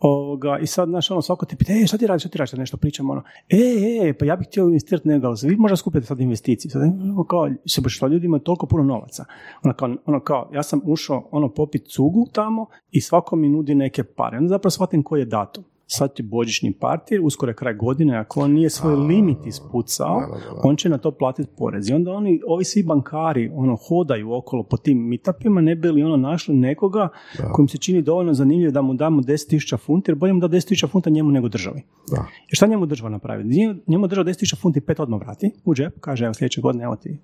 ovoga, 0.00 0.58
i 0.58 0.66
sad, 0.66 0.88
znaš, 0.88 1.10
ono, 1.10 1.22
svako 1.22 1.46
ti 1.46 1.56
pita, 1.56 1.72
e, 1.72 1.86
šta 1.86 1.98
ti 1.98 2.06
radiš, 2.06 2.22
šta 2.22 2.28
ti 2.28 2.38
radiš, 2.38 2.52
nešto 2.52 2.76
pričamo, 2.76 3.12
ono, 3.12 3.22
e, 3.48 4.08
e, 4.08 4.14
pa 4.18 4.24
ja 4.24 4.36
bih 4.36 4.46
htio 4.48 4.64
investirati 4.64 5.08
nego, 5.08 5.26
ali 5.26 5.36
vi 5.42 5.56
možda 5.56 5.76
skupite 5.76 6.06
sad 6.06 6.20
investiciju, 6.20 6.70
sad, 6.70 6.82
ono, 6.82 7.24
kao, 7.24 7.50
se 7.66 7.80
što 7.86 8.06
ljudi 8.06 8.26
imaju 8.26 8.40
toliko 8.40 8.66
puno 8.66 8.84
novaca, 8.84 9.24
ono, 9.62 9.74
kao, 9.74 9.96
ono, 10.06 10.20
kao, 10.20 10.50
ja 10.52 10.62
sam 10.62 10.80
ušao, 10.84 11.28
ono, 11.30 11.48
popit 11.48 11.86
cugu 11.88 12.28
tamo 12.32 12.66
i 12.90 13.00
svako 13.00 13.36
mi 13.36 13.48
nudi 13.48 13.74
neke 13.74 14.04
pare, 14.04 14.38
onda 14.38 14.48
zapravo 14.48 14.70
shvatim 14.70 15.02
koji 15.02 15.20
je 15.20 15.26
datum 15.26 15.64
sad 15.86 16.10
je 16.18 16.22
božićni 16.22 16.72
partir, 16.72 17.20
uskoro 17.22 17.50
je 17.50 17.56
kraj 17.56 17.74
godine, 17.74 18.16
ako 18.16 18.40
on 18.40 18.52
nije 18.52 18.70
svoj 18.70 18.94
limit 18.94 19.46
ispucao, 19.46 20.22
on 20.62 20.76
će 20.76 20.88
na 20.88 20.98
to 20.98 21.10
platiti 21.10 21.50
porez. 21.56 21.88
I 21.88 21.92
onda 21.92 22.12
oni, 22.12 22.40
ovi 22.46 22.64
svi 22.64 22.82
bankari 22.82 23.50
ono, 23.54 23.76
hodaju 23.76 24.32
okolo 24.32 24.62
po 24.62 24.76
tim 24.76 24.98
meetupima, 24.98 25.60
ne 25.60 25.74
bi 25.74 25.88
li 25.88 26.02
ono 26.02 26.16
našli 26.16 26.54
nekoga 26.54 27.08
kojim 27.52 27.68
se 27.68 27.78
čini 27.78 28.02
dovoljno 28.02 28.34
zanimljivo 28.34 28.72
da 28.72 28.82
mu 28.82 28.94
damo 28.94 29.22
10.000 29.22 29.78
funti, 29.78 30.10
jer 30.10 30.16
bolje 30.16 30.32
mu 30.32 30.40
da 30.40 30.48
10.000 30.48 30.88
funta 30.88 31.10
njemu 31.10 31.30
nego 31.30 31.48
državi. 31.48 31.82
Da. 32.10 32.16
Jer 32.16 32.56
šta 32.56 32.66
njemu 32.66 32.86
država 32.86 33.10
napravi? 33.10 33.44
Njemu 33.86 34.06
država 34.06 34.26
10.000 34.26 34.60
funti 34.60 34.80
pet 34.80 35.00
odmah 35.00 35.20
vrati 35.20 35.50
u 35.64 35.74
džep, 35.74 36.00
kaže 36.00 36.24
evo 36.24 36.34
sljedeće 36.34 36.60
godine, 36.60 36.84
evo 36.84 36.96
ti 36.96 37.18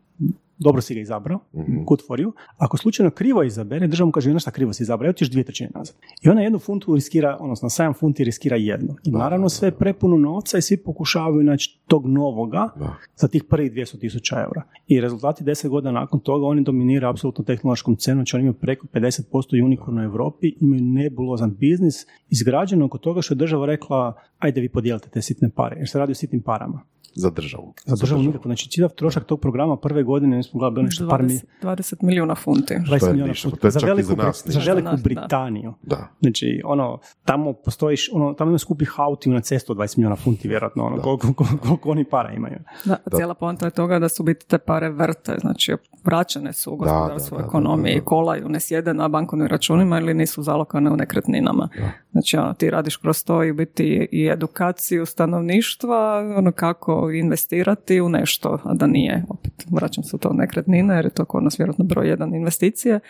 dobro 0.61 0.83
si 0.83 0.95
ga 0.95 1.01
izabrao, 1.01 1.39
mm-hmm. 1.55 1.85
good 1.85 2.01
for 2.07 2.19
you. 2.19 2.33
Ako 2.57 2.77
slučajno 2.77 3.11
krivo 3.11 3.43
izabere, 3.43 3.87
država 3.87 4.07
mu 4.07 4.13
kaže, 4.13 4.39
šta 4.39 4.51
krivo 4.51 4.73
si 4.73 4.83
izabrao, 4.83 5.07
evo 5.07 5.13
ti 5.13 5.25
još 5.25 5.31
dvije 5.31 5.45
trećine 5.45 5.71
nazad. 5.75 5.97
I 6.23 6.29
ona 6.29 6.43
jednu 6.43 6.59
funtu 6.59 6.95
riskira, 6.95 7.37
odnosno 7.41 7.69
7 7.69 7.95
funti 7.99 8.25
riskira 8.25 8.50
jednu. 8.57 8.95
I 9.05 9.11
naravno 9.11 9.49
sve 9.49 9.69
je 9.69 9.73
prepuno 9.73 10.17
novca 10.17 10.59
i 10.59 10.63
svi 10.63 10.77
pokušavaju 10.77 11.43
naći 11.43 11.81
tog 11.87 12.07
novoga 12.07 12.69
za 13.17 13.29
tih 13.29 13.45
prvih 13.45 13.73
200 13.73 14.01
tisuća 14.01 14.37
eura. 14.41 14.63
I 14.87 15.01
rezultati 15.01 15.45
deset 15.45 15.71
godina 15.71 15.93
nakon 15.93 16.21
toga 16.21 16.47
oni 16.47 16.63
dominiraju 16.63 17.11
apsolutno 17.11 17.45
tehnološkom 17.45 17.97
cenom, 17.97 18.19
znači 18.19 18.37
oni 18.37 18.43
imaju 18.43 18.55
preko 18.55 18.87
50% 18.87 19.65
unicorn 19.65 19.99
u 19.99 20.03
Europi, 20.03 20.55
imaju 20.61 20.83
nebulozan 20.83 21.57
biznis 21.59 22.07
izgrađen 22.31 22.83
oko 22.83 22.99
toga 22.99 23.23
što 23.23 23.35
je 23.35 23.39
država 23.39 23.67
rekla, 23.67 24.15
ajde 24.39 24.61
vi 24.61 24.69
podijelite 24.69 25.09
te 25.09 25.23
sitne 25.23 25.51
pare, 25.51 25.77
jer 25.77 25.89
se 25.89 25.99
radi 25.99 26.13
o 26.13 26.15
sitnim 26.15 26.43
parama. 26.43 26.83
Za 27.15 27.31
državu. 27.31 27.75
Za 27.85 27.97
državu 27.97 28.23
nikako. 28.23 28.49
Znači, 28.49 28.71
čitav 28.71 28.91
trošak 28.91 29.25
tog 29.25 29.41
programa 29.41 29.77
prve 29.77 30.03
godine, 30.03 30.37
mi 30.37 30.43
smo 30.43 30.61
gledali 30.61 30.85
nešto 30.85 31.09
par 31.09 31.23
20, 31.23 31.45
20 31.63 31.95
milijuna 32.03 32.35
funti. 32.35 32.75
20 32.75 33.07
je 33.07 33.13
milijuna 33.13 33.35
funti. 33.43 33.71
za 33.71 33.81
veliku, 33.87 34.09
za 34.09 34.17
nas 34.17 34.43
za 34.47 34.61
veliku 34.67 34.89
nas, 34.89 35.01
da. 35.01 35.05
Britaniju. 35.05 35.75
Da. 35.83 36.09
Znači, 36.21 36.63
ono, 36.65 36.99
tamo 37.25 37.53
postojiš, 37.53 38.11
ono, 38.13 38.35
tamo 38.35 38.51
ima 38.51 38.59
skupi 38.59 38.85
hauti 38.85 39.29
na 39.29 39.41
cestu 39.41 39.73
od 39.73 39.79
20 39.79 39.99
milijuna 39.99 40.17
funti, 40.17 40.49
vjerojatno, 40.49 40.85
ono, 40.85 41.03
koliko, 41.03 41.33
koliko, 41.35 41.59
koliko 41.67 41.91
oni 41.91 42.05
para 42.05 42.33
imaju. 42.33 42.59
Da, 42.85 42.97
cijela 43.17 43.35
poanta 43.35 43.67
je 43.67 43.71
toga 43.71 43.99
da 43.99 44.09
su 44.09 44.23
biti 44.23 44.47
te 44.47 44.59
pare 44.59 44.91
vrte, 44.91 45.37
znači 45.41 45.77
vraćane 46.05 46.53
su 46.53 46.73
u 46.73 46.77
gospodarstvu, 46.77 47.37
da, 47.37 47.43
da, 47.43 47.49
ekonomiji, 47.49 47.95
da, 47.95 48.01
da. 48.01 48.05
kolaju, 48.05 48.49
ne 48.49 48.61
sjede 48.61 48.95
na 48.95 49.09
bankovnim 49.09 49.49
računima 49.49 49.99
ili 49.99 50.15
nisu 50.15 50.43
zalokane 50.43 50.91
u 50.91 50.97
nekretninama. 50.97 51.69
Znači, 52.13 52.37
ono, 52.37 52.55
ti 52.55 52.71
radiš 52.71 52.97
kroz 52.97 53.25
to 53.25 53.45
i 53.45 53.53
biti 53.53 54.09
i 54.13 54.27
edukaciju 54.27 55.07
stanovništva, 55.07 56.35
ono, 56.37 56.53
kako 56.53 57.00
investirati 57.11 58.01
u 58.01 58.09
nešto, 58.09 58.59
a 58.65 58.75
da 58.75 58.87
nije, 58.87 59.25
opet, 59.29 59.53
vraćam 59.71 60.05
se 60.05 60.17
u 60.17 60.19
to 60.19 60.33
nekretnine, 60.33 60.95
jer 60.95 61.05
je 61.05 61.11
to 61.11 61.25
kod 61.25 61.43
nas 61.43 61.59
vjerojatno 61.59 61.85
broj 61.85 62.09
jedan 62.09 62.35
investicije, 62.35 63.01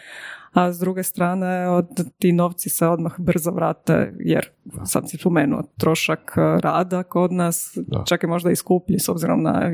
a 0.52 0.72
s 0.72 0.78
druge 0.78 1.02
strane 1.02 1.68
od, 1.68 1.88
ti 2.18 2.32
novci 2.32 2.70
se 2.70 2.86
odmah 2.86 3.14
brzo 3.18 3.50
vrate 3.50 4.12
jer 4.18 4.48
sam 4.84 5.06
si 5.06 5.16
spomenuo 5.16 5.62
trošak 5.78 6.32
eh, 6.36 6.60
rada 6.60 7.02
kod 7.02 7.32
nas 7.32 7.78
Da. 7.86 8.04
čak 8.06 8.22
i 8.22 8.26
možda 8.26 8.50
i 8.50 8.56
skuplji 8.56 8.98
s 8.98 9.08
obzirom 9.08 9.42
na 9.42 9.72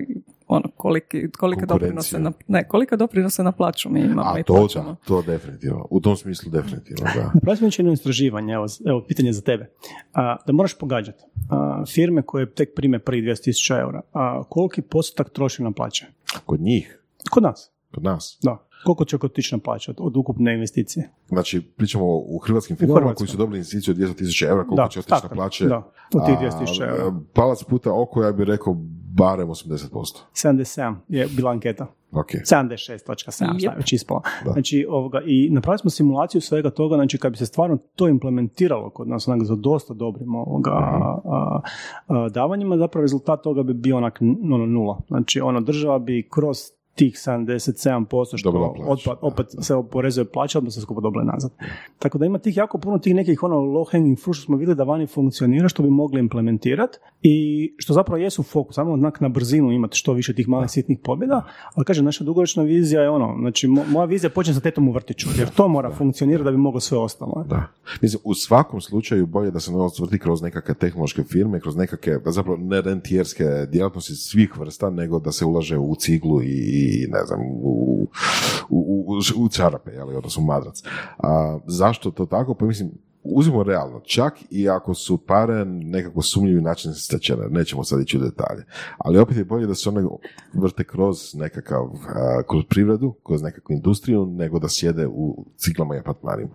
ono 0.49 0.69
koliki, 0.77 1.31
kolike 1.39 1.67
doprinose 1.67 2.19
na, 2.19 2.33
ne, 2.49 2.69
kolike 2.69 2.97
doprinose 2.97 3.43
na 3.43 3.53
plaću 3.53 3.91
mi 3.91 4.01
imamo 4.01 4.31
A 4.35 4.39
i 4.39 4.43
to 4.43 4.67
da, 4.75 4.97
to 5.07 5.23
definitivno. 5.23 5.87
U 5.91 6.01
tom 6.01 6.17
smislu 6.17 6.51
definitivno, 6.51 7.05
da. 7.15 7.31
Napravili 7.35 7.57
smo 7.57 7.69
jedno 7.79 7.93
istraživanje, 7.93 8.53
evo, 8.55 8.67
evo 8.87 9.05
pitanje 9.09 9.33
za 9.33 9.41
tebe. 9.41 9.71
A, 10.13 10.37
da 10.47 10.53
moraš 10.53 10.79
pogađati. 10.79 11.25
A, 11.51 11.85
firme 11.95 12.23
koje 12.23 12.51
tek 12.51 12.69
prime 12.77 12.99
prvi 12.99 13.23
200.000 13.23 13.81
eura, 13.81 14.01
a, 14.13 14.43
koliki 14.49 14.83
postotak 14.83 15.31
troši 15.31 15.63
na 15.63 15.73
plaće? 15.73 16.07
Kod 16.47 16.61
njih, 16.61 17.03
Kod 17.31 17.43
nas, 17.43 17.71
kod 17.95 18.05
nas. 18.05 18.39
da. 18.43 18.63
Koliko 18.85 19.05
će 19.05 19.17
otići 19.23 19.55
na 19.55 19.59
plaće 19.59 19.91
od, 19.91 19.97
od 20.01 20.17
ukupne 20.17 20.55
investicije? 20.55 21.11
Znači, 21.29 21.61
pričamo 21.61 22.05
u 22.07 22.39
hrvatskim 22.39 22.77
firmama 22.77 23.15
koji 23.15 23.29
su 23.29 23.37
dobili 23.37 23.59
investiciju 23.59 23.93
od 23.93 23.99
200.000 23.99 24.49
eura, 24.49 24.65
koliko 24.65 24.83
Da, 24.83 24.89
će 24.89 24.99
otići 25.01 25.23
na 25.23 25.29
plaće? 25.29 25.67
da, 25.67 25.77
od 26.15 26.27
tih 26.27 26.35
A, 26.39 26.61
200.000 26.65 26.89
eura. 26.89 27.21
Palac 27.33 27.63
puta 27.65 27.91
oko, 27.93 28.23
ja 28.23 28.33
bih 28.33 28.47
rekao, 28.47 28.77
barem 29.17 29.49
80%. 29.49 30.19
77 30.35 30.95
je 31.09 31.27
bila 31.37 31.51
anketa. 31.51 31.87
Ok. 32.13 32.27
76.7 32.27 33.45
Jep. 33.63 33.73
yep. 33.73 33.77
već 33.77 33.93
ispala. 33.93 34.21
Da. 34.45 34.53
Znači, 34.53 34.87
ovoga, 34.89 35.21
i 35.27 35.51
napravili 35.51 35.79
smo 35.79 35.91
simulaciju 35.91 36.41
svega 36.41 36.71
toga, 36.71 36.97
znači 36.97 37.19
kad 37.19 37.33
bi 37.33 37.39
se 37.39 37.47
stvarno 37.47 37.79
to 37.95 38.09
implementiralo 38.09 38.91
kod 38.91 39.09
nas 39.09 39.29
onak, 39.29 39.45
za 39.45 39.55
dosta 39.57 39.95
dobrim 39.95 40.35
ovoga, 40.35 40.71
Mhm. 40.71 41.03
a, 41.03 41.61
a, 42.09 42.29
davanjima, 42.29 42.77
zapravo 42.77 43.03
rezultat 43.03 43.43
toga 43.43 43.63
bi 43.63 43.75
bio 43.75 43.97
onak 43.97 44.19
ono, 44.43 44.67
nula. 44.67 44.99
Znači, 45.09 45.41
ono, 45.41 45.61
država 45.61 45.99
bi 45.99 46.29
kroz 46.31 46.57
tih 46.97 47.15
77% 47.15 48.39
što 48.39 48.75
opet, 49.21 49.47
se 49.61 49.75
oporezuje 49.75 50.25
plaća, 50.25 50.59
odmah 50.59 50.73
se 50.73 50.81
skupo 50.81 51.01
dobile 51.01 51.25
nazad. 51.25 51.51
Tako 51.99 52.19
da 52.19 52.27
ima 52.27 52.39
tih 52.39 52.57
jako 52.57 52.79
puno 52.79 52.99
tih 52.99 53.15
nekih 53.15 53.43
ono 53.43 53.57
low 53.57 53.91
hanging 53.93 54.19
fruit 54.19 54.37
što 54.37 54.45
smo 54.45 54.57
vidjeli 54.57 54.77
da 54.77 54.85
vani 54.85 55.07
funkcionira, 55.07 55.69
što 55.69 55.83
bi 55.83 55.91
mogli 55.91 56.21
implementirati 56.21 56.99
i 57.23 57.75
što 57.79 57.93
zapravo 57.93 58.17
jesu 58.17 58.43
fokus, 58.43 58.75
samo 58.75 58.93
onak 58.93 59.21
na 59.21 59.29
brzinu 59.29 59.73
imati 59.73 59.97
što 59.97 60.13
više 60.13 60.35
tih 60.35 60.49
malih 60.49 60.71
sitnih 60.71 60.99
pobjeda, 61.05 61.45
ali 61.75 61.85
kaže, 61.85 62.03
naša 62.03 62.25
dugoročna 62.25 62.63
vizija 62.63 63.03
je 63.03 63.11
ono, 63.11 63.37
znači 63.41 63.69
mo- 63.69 63.91
moja 63.91 64.05
vizija 64.05 64.31
počne 64.31 64.55
sa 64.55 64.61
tetom 64.61 64.89
u 64.89 64.93
vrtiću, 64.93 65.29
jer 65.39 65.49
to 65.49 65.69
mora 65.69 65.93
funkcionirati 65.93 66.45
da 66.45 66.51
bi 66.51 66.57
moglo 66.57 66.81
sve 66.81 66.99
ostalo. 66.99 67.45
Da. 67.49 67.67
Mislim, 68.03 68.21
u 68.25 68.35
svakom 68.35 68.81
slučaju 68.81 69.27
bolje 69.27 69.51
da 69.51 69.61
se 69.61 69.73
novac 69.73 69.99
vrti 69.99 70.19
kroz 70.19 70.43
nekakve 70.43 70.75
tehnološke 70.75 71.23
firme, 71.23 71.61
kroz 71.61 71.77
nekakve, 71.77 72.21
zapravo 72.25 72.59
ne 72.59 72.81
rentijerske 72.81 73.45
djelatnosti 73.73 74.15
svih 74.15 74.59
vrsta, 74.59 74.91
nego 74.91 75.21
da 75.21 75.33
se 75.33 75.45
ulaže 75.45 75.79
u 75.79 75.95
ciglu 75.95 76.43
i, 76.43 76.86
i 76.87 77.07
ne 77.11 77.25
znam, 77.27 77.41
u, 77.41 78.07
u, 78.69 79.05
u, 79.39 79.45
u 79.45 79.49
čarape, 79.49 79.91
jeli, 79.91 80.17
odnosno 80.17 80.43
u 80.43 80.47
madrac. 80.47 80.83
A, 81.19 81.59
zašto 81.67 82.11
to 82.11 82.27
tako? 82.27 82.55
Pa 82.55 82.67
mislim, 82.67 82.91
uzmimo 83.23 83.63
realno, 83.63 84.01
čak 84.01 84.35
i 84.51 84.69
ako 84.69 84.95
su 84.95 85.19
pare 85.19 85.65
nekako 85.65 86.23
sumnjivi 86.23 86.61
način 86.61 86.95
stečene, 86.95 87.49
nećemo 87.51 87.85
sad 87.85 88.01
ići 88.01 88.19
u 88.19 88.21
detalje, 88.21 88.65
ali 88.99 89.19
opet 89.19 89.37
je 89.37 89.45
bolje 89.45 89.67
da 89.67 89.75
se 89.75 89.89
one 89.89 90.05
vrte 90.55 90.85
kroz 90.85 91.35
nekakav, 91.35 91.91
a, 92.09 92.43
kroz 92.51 92.65
privredu, 92.69 93.15
kroz 93.27 93.43
nekakvu 93.43 93.73
industriju, 93.73 94.27
nego 94.27 94.59
da 94.59 94.69
sjede 94.69 95.07
u 95.07 95.45
ciklama 95.57 95.97
i 95.97 95.99
apartmanima. 95.99 96.55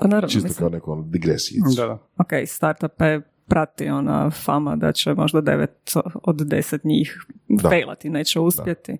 Pa 0.00 0.08
naravno, 0.08 0.28
Čisto 0.28 0.48
mislim, 0.48 0.58
kao 0.58 0.68
neku 0.68 0.92
ono, 0.92 1.02
digresiju. 1.02 1.62
Da, 1.76 1.86
da. 1.86 1.98
ok, 2.18 2.30
startupe 2.46 3.20
prati 3.52 3.88
ona 3.88 4.30
fama 4.30 4.76
da 4.76 4.92
će 4.92 5.14
možda 5.14 5.40
devet 5.40 5.92
od 6.22 6.36
deset 6.36 6.84
njih 6.84 7.26
Da. 7.48 7.68
failati, 7.68 8.10
neće 8.10 8.40
uspjeti, 8.40 8.96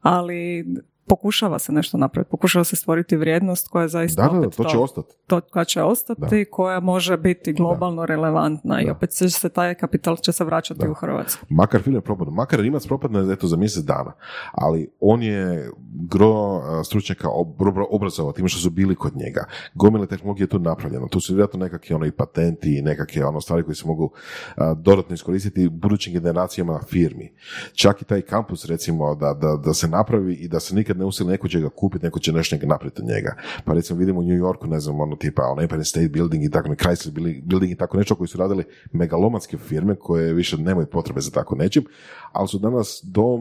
ali 0.00 0.66
pokušava 1.10 1.58
se 1.58 1.72
nešto 1.72 1.98
napraviti, 1.98 2.30
pokušava 2.30 2.64
se 2.64 2.76
stvoriti 2.76 3.16
vrijednost 3.16 3.68
koja 3.68 3.82
je 3.82 3.88
zaista 3.88 4.22
Da, 4.22 4.28
da, 4.28 4.38
opet 4.38 4.56
to 4.56 4.64
će 4.64 4.78
ostati. 4.78 5.14
to 5.26 5.40
koja 5.40 5.64
će 5.64 5.82
ostati, 5.82 6.44
koja 6.50 6.80
može 6.80 7.16
biti 7.16 7.52
globalno 7.52 8.06
relevantna 8.06 8.82
i 8.82 8.90
opet 8.90 9.10
će 9.10 9.30
se 9.30 9.48
taj 9.48 9.74
kapital 9.74 10.16
će 10.16 10.32
se 10.32 10.44
vraćati 10.44 10.88
u 10.88 10.94
Hrvatsku. 10.94 11.46
Makar 11.48 11.82
film 11.82 12.02
propadne, 12.02 12.34
makar 12.34 12.60
Rimac 12.60 12.86
propadne 12.86 13.32
eto, 13.32 13.46
za 13.46 13.56
mjesec 13.56 13.84
dana, 13.84 14.12
ali 14.52 14.90
on 15.00 15.22
je 15.22 15.70
gro 16.08 16.62
stručnjaka 16.84 17.28
ob- 17.28 17.86
obrazovao 17.90 18.32
time 18.32 18.48
što 18.48 18.60
su 18.60 18.70
bili 18.70 18.94
kod 18.94 19.16
njega. 19.16 19.44
Gomile 19.74 20.06
tehnologije 20.06 20.44
je 20.44 20.48
tu 20.48 20.58
napravljeno. 20.58 21.08
Tu 21.08 21.20
su 21.20 21.34
vjerojatno 21.34 21.60
nekakvi 21.60 21.94
ono, 21.94 22.06
i 22.06 22.12
patenti 22.12 22.78
i 22.78 22.82
nekakve 22.82 23.24
ono, 23.24 23.40
stvari 23.40 23.62
koje 23.62 23.74
se 23.74 23.86
mogu 23.86 24.10
a, 24.56 24.74
dodatno 24.74 25.14
iskoristiti 25.14 25.68
budućim 25.68 26.12
generacijama 26.12 26.80
firmi. 26.88 27.32
Čak 27.72 28.02
i 28.02 28.04
taj 28.04 28.20
kampus 28.22 28.64
recimo 28.64 29.14
da, 29.14 29.34
da, 29.34 29.56
da 29.64 29.74
se 29.74 29.88
napravi 29.88 30.34
i 30.34 30.48
da 30.48 30.60
se 30.60 30.74
nikad 30.74 30.96
ne 31.00 31.06
usili 31.06 31.30
neko 31.30 31.48
će 31.48 31.60
ga 31.60 31.68
kupiti, 31.68 32.04
neko 32.04 32.18
će 32.18 32.32
nešto 32.32 32.56
napraviti 32.62 33.02
od 33.02 33.08
njega. 33.08 33.36
Pa 33.64 33.72
recimo 33.72 33.98
vidimo 33.98 34.20
u 34.20 34.22
New 34.22 34.36
Yorku, 34.36 34.66
ne 34.66 34.80
znam, 34.80 35.00
ono 35.00 35.16
tipa 35.16 35.42
ono 35.42 35.62
Empire 35.62 35.84
State 35.84 36.08
Building 36.08 36.44
i 36.44 36.50
tako, 36.50 36.68
ne, 36.68 36.74
Chrysler 36.74 37.42
Building- 37.44 37.72
i 37.72 37.76
tako 37.76 37.96
nešto 37.96 38.14
koji 38.14 38.28
su 38.28 38.38
radili 38.38 38.64
megalomanske 38.92 39.58
firme 39.58 39.94
koje 39.94 40.32
više 40.32 40.56
nemaju 40.56 40.86
potrebe 40.86 41.20
za 41.20 41.30
tako 41.30 41.56
nečim, 41.56 41.84
ali 42.32 42.48
su 42.48 42.58
danas 42.58 43.00
dom 43.04 43.40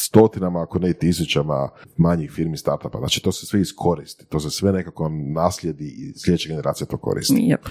stotinama, 0.00 0.62
ako 0.62 0.78
ne 0.78 0.90
i 0.90 0.94
tisućama 0.94 1.68
manjih 1.96 2.30
firmi 2.30 2.56
startupa. 2.56 2.98
Znači 2.98 3.22
to 3.22 3.32
se 3.32 3.46
sve 3.46 3.60
iskoristi, 3.60 4.26
to 4.26 4.40
se 4.40 4.50
sve 4.50 4.72
nekako 4.72 5.08
naslijedi 5.08 5.84
i 5.84 6.18
sljedeća 6.18 6.48
generacija 6.48 6.86
to 6.86 6.96
koristi. 6.96 7.34
Yep. 7.34 7.68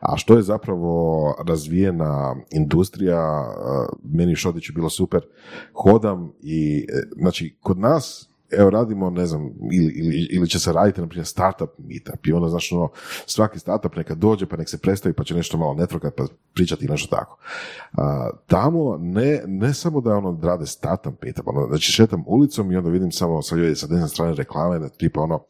A 0.00 0.16
što 0.16 0.36
je 0.36 0.42
zapravo 0.42 1.34
razvijena 1.48 2.36
industrija, 2.50 3.44
eh, 3.48 3.96
meni 4.02 4.36
Šodić 4.36 4.68
je 4.68 4.72
bilo 4.72 4.90
super, 4.90 5.20
hodam 5.72 6.32
i, 6.42 6.86
eh, 6.88 7.02
znači, 7.16 7.56
kod 7.60 7.78
nas 7.78 8.29
evo 8.50 8.70
radimo, 8.70 9.10
ne 9.10 9.26
znam, 9.26 9.50
ili, 9.72 9.92
ili, 9.92 10.28
ili 10.30 10.48
će 10.48 10.58
se 10.58 10.72
raditi, 10.72 11.00
na 11.00 11.06
primjer, 11.06 11.26
startup 11.26 11.70
meetup 11.78 12.26
i 12.26 12.32
onda, 12.32 12.48
znači, 12.48 12.74
ono, 12.74 12.88
svaki 13.26 13.58
startup 13.58 13.96
neka 13.96 14.14
dođe 14.14 14.46
pa 14.46 14.56
nek 14.56 14.68
se 14.68 14.78
predstavi 14.78 15.12
pa 15.12 15.24
će 15.24 15.34
nešto 15.34 15.58
malo 15.58 15.74
networkat 15.74 16.10
pa 16.16 16.24
pričati 16.54 16.88
nešto 16.88 17.16
tako. 17.16 17.38
A, 17.92 18.30
tamo 18.46 18.96
ne, 19.00 19.42
ne 19.46 19.74
samo 19.74 20.00
da 20.00 20.16
ono 20.16 20.40
rade 20.42 20.66
startup 20.66 21.22
meetup, 21.22 21.48
ono, 21.48 21.66
znači 21.66 21.92
šetam 21.92 22.24
ulicom 22.26 22.72
i 22.72 22.76
onda 22.76 22.90
vidim 22.90 23.12
samo 23.12 23.42
sa 23.42 23.56
ljudi 23.56 23.76
sa 23.76 23.86
desne 23.86 24.08
strane 24.08 24.34
reklame, 24.34 24.78
da 24.78 24.88
tipa 24.88 25.20
ono, 25.20 25.44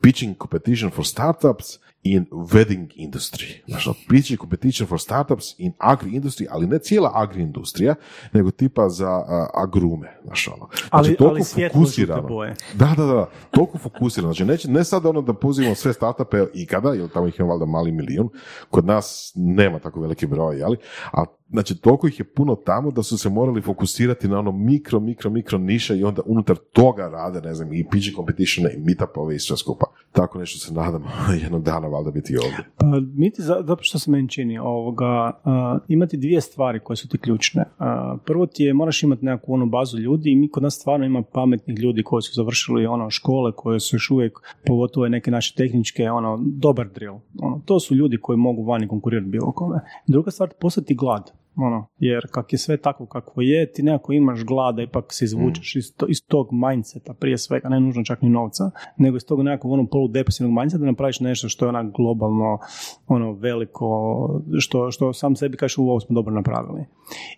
pitching 0.00 0.36
competition 0.42 0.90
for 0.90 1.06
startups 1.06 1.66
in 2.12 2.26
wedding 2.30 2.86
industry. 2.96 3.52
Znači, 3.68 3.88
ono, 3.88 3.96
pitching 4.08 4.40
competition 4.40 4.88
for 4.88 5.00
startups 5.00 5.44
in 5.58 5.72
agri 5.78 6.10
industry, 6.10 6.46
ali 6.50 6.66
ne 6.66 6.78
cijela 6.78 7.10
agri 7.14 7.42
industrija, 7.42 7.94
nego 8.32 8.50
tipa 8.50 8.88
za 8.88 9.08
a, 9.10 9.46
agrume. 9.54 10.20
Znači, 10.24 10.50
ono. 10.54 10.68
Znači, 10.72 10.88
Ali- 10.90 11.16
toliko 11.16 11.46
ali 11.56 11.68
fokusirano. 11.68 12.28
boje. 12.28 12.54
Da, 12.74 12.94
da, 12.96 13.04
da, 13.04 13.30
toliko 13.50 13.78
fokusirano. 13.78 14.32
Znači, 14.32 14.44
neće, 14.44 14.70
ne 14.70 14.84
sad 14.84 15.06
ono 15.06 15.22
da 15.22 15.34
pozivamo 15.34 15.74
sve 15.74 15.92
startupe 15.92 16.44
ikada, 16.54 16.92
jer 16.92 17.08
tamo 17.08 17.26
ih 17.26 17.34
ima 17.38 17.48
valjda 17.48 17.66
mali 17.66 17.92
milijun, 17.92 18.28
kod 18.70 18.86
nas 18.86 19.32
nema 19.34 19.78
tako 19.78 20.00
veliki 20.00 20.26
broj, 20.26 20.58
jeli? 20.58 20.76
A 21.12 21.24
znači, 21.50 21.76
toliko 21.76 22.06
ih 22.08 22.18
je 22.20 22.24
puno 22.24 22.54
tamo 22.54 22.90
da 22.90 23.02
su 23.02 23.18
se 23.18 23.28
morali 23.30 23.62
fokusirati 23.62 24.28
na 24.28 24.38
ono 24.38 24.52
mikro, 24.52 25.00
mikro, 25.00 25.30
mikro 25.30 25.58
niše 25.58 25.98
i 25.98 26.04
onda 26.04 26.22
unutar 26.26 26.56
toga 26.56 27.08
rade, 27.08 27.40
ne 27.40 27.54
znam, 27.54 27.72
i 27.72 27.86
pitch 27.90 28.14
competitione 28.16 28.74
i 28.74 28.80
meetupove 28.80 29.36
i 29.36 29.38
sve 29.38 29.56
skupa. 29.56 29.86
Tako 30.12 30.38
nešto 30.38 30.58
se 30.58 30.74
nadamo 30.74 31.06
jednog 31.42 31.62
dana 31.62 31.88
valjda 31.88 32.10
biti 32.10 32.36
ovdje. 32.36 32.58
Pa, 32.78 32.86
mi 33.14 33.30
ti, 33.30 33.42
za- 33.42 33.62
zato 33.66 33.82
što 33.82 33.98
se 33.98 34.10
meni 34.10 34.28
čini, 34.28 34.58
ovoga, 34.58 35.06
a, 35.44 35.78
imati 35.88 36.16
dvije 36.16 36.40
stvari 36.40 36.80
koje 36.80 36.96
su 36.96 37.08
ti 37.08 37.18
ključne. 37.18 37.64
A, 37.78 38.16
prvo 38.24 38.46
ti 38.46 38.62
je, 38.64 38.74
moraš 38.74 39.02
imati 39.02 39.24
nekakvu 39.24 39.52
onu 39.54 39.66
bazu 39.66 39.98
ljudi 39.98 40.30
i 40.30 40.36
mi 40.36 40.48
kod 40.48 40.62
nas 40.62 40.74
stvarno 40.74 41.06
ima 41.06 41.22
pametnih 41.22 41.78
ljudi 41.78 42.02
koji 42.02 42.22
su 42.22 42.32
završili 42.34 42.86
ono 42.86 43.10
škole, 43.10 43.52
koje 43.52 43.80
su 43.80 43.96
još 43.96 44.10
uvijek, 44.10 44.38
pogotovo 44.66 45.08
neke 45.08 45.30
naše 45.30 45.54
tehničke, 45.54 46.10
ono, 46.10 46.38
dobar 46.42 46.88
drill. 46.94 47.16
Ono, 47.38 47.60
to 47.64 47.80
su 47.80 47.94
ljudi 47.94 48.18
koji 48.22 48.36
mogu 48.38 48.64
vani 48.64 48.88
konkurirati 48.88 49.28
bilo 49.30 49.52
kome. 49.52 49.80
Druga 50.06 50.30
stvar, 50.30 50.48
postati 50.60 50.94
glad. 50.94 51.35
Ono, 51.56 51.86
jer 51.98 52.26
kak 52.30 52.52
je 52.52 52.58
sve 52.58 52.76
tako 52.76 53.06
kako 53.06 53.42
je, 53.42 53.72
ti 53.72 53.82
nekako 53.82 54.12
imaš 54.12 54.44
glada, 54.44 54.82
ipak 54.82 55.04
se 55.08 55.24
izvučeš 55.24 55.74
mm. 55.74 55.78
iz, 55.78 55.92
iz 56.08 56.26
tog 56.26 56.48
mindseta 56.52 57.14
prije 57.14 57.38
svega, 57.38 57.68
ne 57.68 57.80
nužno 57.80 58.04
čak 58.04 58.22
ni 58.22 58.28
novca, 58.28 58.70
nego 58.96 59.16
iz 59.16 59.24
tog 59.24 59.42
nekakvog 59.42 59.72
ono 59.72 59.86
poludepresivnog 59.86 60.58
mindseta 60.58 60.80
da 60.80 60.86
napraviš 60.86 61.20
nešto 61.20 61.48
što 61.48 61.64
je 61.64 61.68
onak 61.68 61.86
globalno, 61.96 62.58
ono 63.06 63.32
veliko, 63.32 63.86
što, 64.58 64.90
što 64.90 65.12
sam 65.12 65.36
sebi 65.36 65.56
kažeš 65.56 65.78
u 65.78 65.82
ovo 65.82 66.00
smo 66.00 66.14
dobro 66.14 66.34
napravili. 66.34 66.84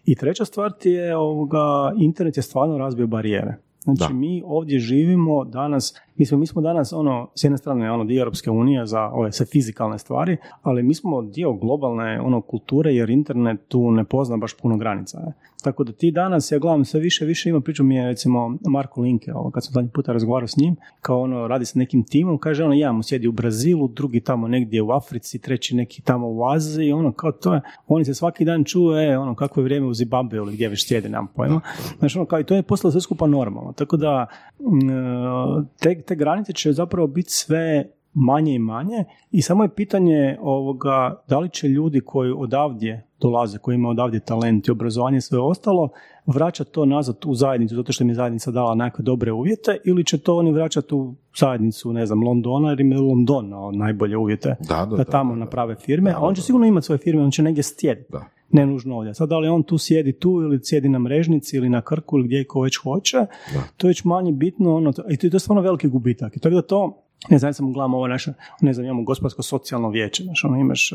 I 0.04 0.14
treća 0.14 0.44
stvar 0.44 0.72
ti 0.72 0.90
je, 0.90 1.16
ovoga, 1.16 1.92
internet 2.00 2.36
je 2.36 2.42
stvarno 2.42 2.78
razbio 2.78 3.06
barijere. 3.06 3.56
Znači, 3.84 4.14
mi 4.14 4.42
ovdje 4.46 4.78
živimo 4.78 5.44
danas, 5.44 5.94
mi 6.18 6.26
smo, 6.26 6.38
mi 6.38 6.46
smo 6.46 6.62
danas, 6.62 6.92
ono, 6.92 7.30
s 7.34 7.44
jedne 7.44 7.58
strane, 7.58 7.92
ono, 7.92 8.04
dio 8.04 8.20
Europske 8.20 8.50
unije 8.50 8.86
za 8.86 9.00
ove 9.00 9.32
sve 9.32 9.46
fizikalne 9.46 9.98
stvari, 9.98 10.36
ali 10.62 10.82
mi 10.82 10.94
smo 10.94 11.22
dio 11.22 11.52
globalne, 11.52 12.20
ono, 12.20 12.40
kulture, 12.40 12.94
jer 12.94 13.10
internet 13.10 13.60
tu 13.68 13.90
ne 13.90 14.04
pozna 14.04 14.36
baš 14.36 14.56
puno 14.56 14.76
granica. 14.76 15.18
Je. 15.18 15.32
Tako 15.62 15.84
da 15.84 15.92
ti 15.92 16.10
danas, 16.10 16.52
ja 16.52 16.58
gledam 16.58 16.84
sve 16.84 17.00
više, 17.00 17.24
više 17.24 17.50
ima 17.50 17.60
priču 17.60 17.84
mi 17.84 17.96
je 17.96 18.06
recimo 18.06 18.56
Marko 18.68 19.00
Linke, 19.00 19.34
ovo, 19.34 19.50
kad 19.50 19.64
sam 19.64 19.72
zadnji 19.72 19.90
puta 19.90 20.12
razgovarao 20.12 20.48
s 20.48 20.56
njim, 20.56 20.76
kao 21.00 21.20
ono, 21.20 21.48
radi 21.48 21.64
se 21.64 21.78
nekim 21.78 22.04
timom, 22.04 22.38
kaže 22.38 22.64
ono, 22.64 22.74
ja 22.74 22.92
mu 22.92 23.02
sjedi 23.02 23.28
u 23.28 23.32
Brazilu, 23.32 23.88
drugi 23.88 24.20
tamo 24.20 24.48
negdje 24.48 24.82
u 24.82 24.90
Africi, 24.90 25.38
treći 25.38 25.76
neki 25.76 26.02
tamo 26.02 26.28
u 26.28 26.44
Aziji, 26.48 26.92
ono, 26.92 27.12
kao 27.12 27.32
to 27.32 27.54
je, 27.54 27.60
oni 27.86 28.04
se 28.04 28.14
svaki 28.14 28.44
dan 28.44 28.64
čuje, 28.64 29.12
e, 29.12 29.18
ono, 29.18 29.34
kakvo 29.34 29.60
je 29.60 29.64
vrijeme 29.64 29.86
u 29.86 29.94
Zimbabwe 29.94 30.36
ili 30.36 30.52
gdje 30.52 30.68
već 30.68 30.86
sjede, 30.88 31.08
nam 31.08 31.26
pojma. 31.26 31.60
Znači, 31.98 32.18
ono, 32.18 32.26
kao 32.26 32.40
i 32.40 32.44
to 32.44 32.54
je 32.54 32.62
postalo 32.62 32.92
sve 32.92 33.00
skupa 33.00 33.26
normalno. 33.26 33.72
Tako 33.72 33.96
da, 33.96 34.26
te, 35.80 36.02
te 36.08 36.14
granice 36.14 36.52
će 36.52 36.72
zapravo 36.72 37.06
biti 37.06 37.30
sve 37.30 37.90
manje 38.14 38.54
i 38.54 38.58
manje 38.58 39.04
i 39.30 39.42
samo 39.42 39.62
je 39.62 39.74
pitanje 39.74 40.36
ovoga 40.40 41.22
da 41.28 41.38
li 41.38 41.50
će 41.50 41.68
ljudi 41.68 42.00
koji 42.00 42.32
odavdje 42.36 43.06
dolaze, 43.20 43.58
koji 43.58 43.74
imaju 43.74 43.90
odavdje 43.90 44.20
talent 44.20 44.68
i 44.68 44.70
obrazovanje 44.70 45.18
i 45.18 45.20
sve 45.20 45.38
ostalo, 45.38 45.88
vraćati 46.26 46.72
to 46.72 46.84
nazad 46.84 47.16
u 47.26 47.34
zajednicu 47.34 47.76
zato 47.76 47.92
što 47.92 48.04
im 48.04 48.08
je 48.08 48.14
zajednica 48.14 48.50
dala 48.50 48.74
nekakve 48.74 49.02
dobre 49.02 49.32
uvjete 49.32 49.78
ili 49.84 50.04
će 50.04 50.18
to 50.18 50.36
oni 50.36 50.52
vraćati 50.52 50.94
u 50.94 51.14
zajednicu, 51.38 51.92
ne 51.92 52.06
znam, 52.06 52.22
Londona 52.22 52.70
jer 52.70 52.80
im 52.80 52.92
je 52.92 52.98
London 52.98 53.52
najbolje 53.72 54.16
uvjete 54.16 54.56
da, 54.68 54.86
da, 54.90 54.96
da 54.96 55.04
tamo 55.04 55.34
naprave 55.34 55.74
firme, 55.74 56.12
a 56.16 56.20
on 56.20 56.34
će 56.34 56.42
sigurno 56.42 56.66
imati 56.66 56.86
svoje 56.86 56.98
firme, 56.98 57.22
on 57.22 57.30
će 57.30 57.42
negdje 57.42 57.62
stjediti. 57.62 58.12
Ne 58.50 58.66
nužno 58.66 58.96
ovdje. 58.96 59.14
Sad 59.14 59.28
da 59.28 59.38
li 59.38 59.48
on 59.48 59.62
tu 59.62 59.78
sjedi 59.78 60.12
tu 60.12 60.30
ili 60.30 60.60
sjedi 60.62 60.88
na 60.88 60.98
mrežnici 60.98 61.56
ili 61.56 61.68
na 61.68 61.82
krku 61.82 62.18
ili 62.18 62.26
gdje 62.26 62.44
ko 62.44 62.60
već 62.60 62.76
hoće, 62.76 63.26
to 63.76 63.86
je 63.86 63.88
već 63.88 64.04
manje 64.04 64.32
bitno. 64.32 64.76
Ono, 64.76 64.92
I 65.10 65.16
to 65.16 65.26
je 65.26 65.40
stvarno 65.40 65.62
veliki 65.62 65.88
gubitak. 65.88 66.36
I 66.36 66.40
tako 66.40 66.54
da 66.54 66.62
to 66.62 67.07
ne 67.30 67.38
znam, 67.38 67.54
samo 67.54 67.70
gledamo 67.72 67.96
ovo 67.96 68.06
naše, 68.06 68.32
ne 68.60 68.72
znam, 68.72 68.84
imamo 68.84 69.02
gospodarsko 69.02 69.42
socijalno 69.42 69.88
vijeće, 69.90 70.24
znači 70.24 70.46
ono 70.46 70.56
imaš 70.56 70.92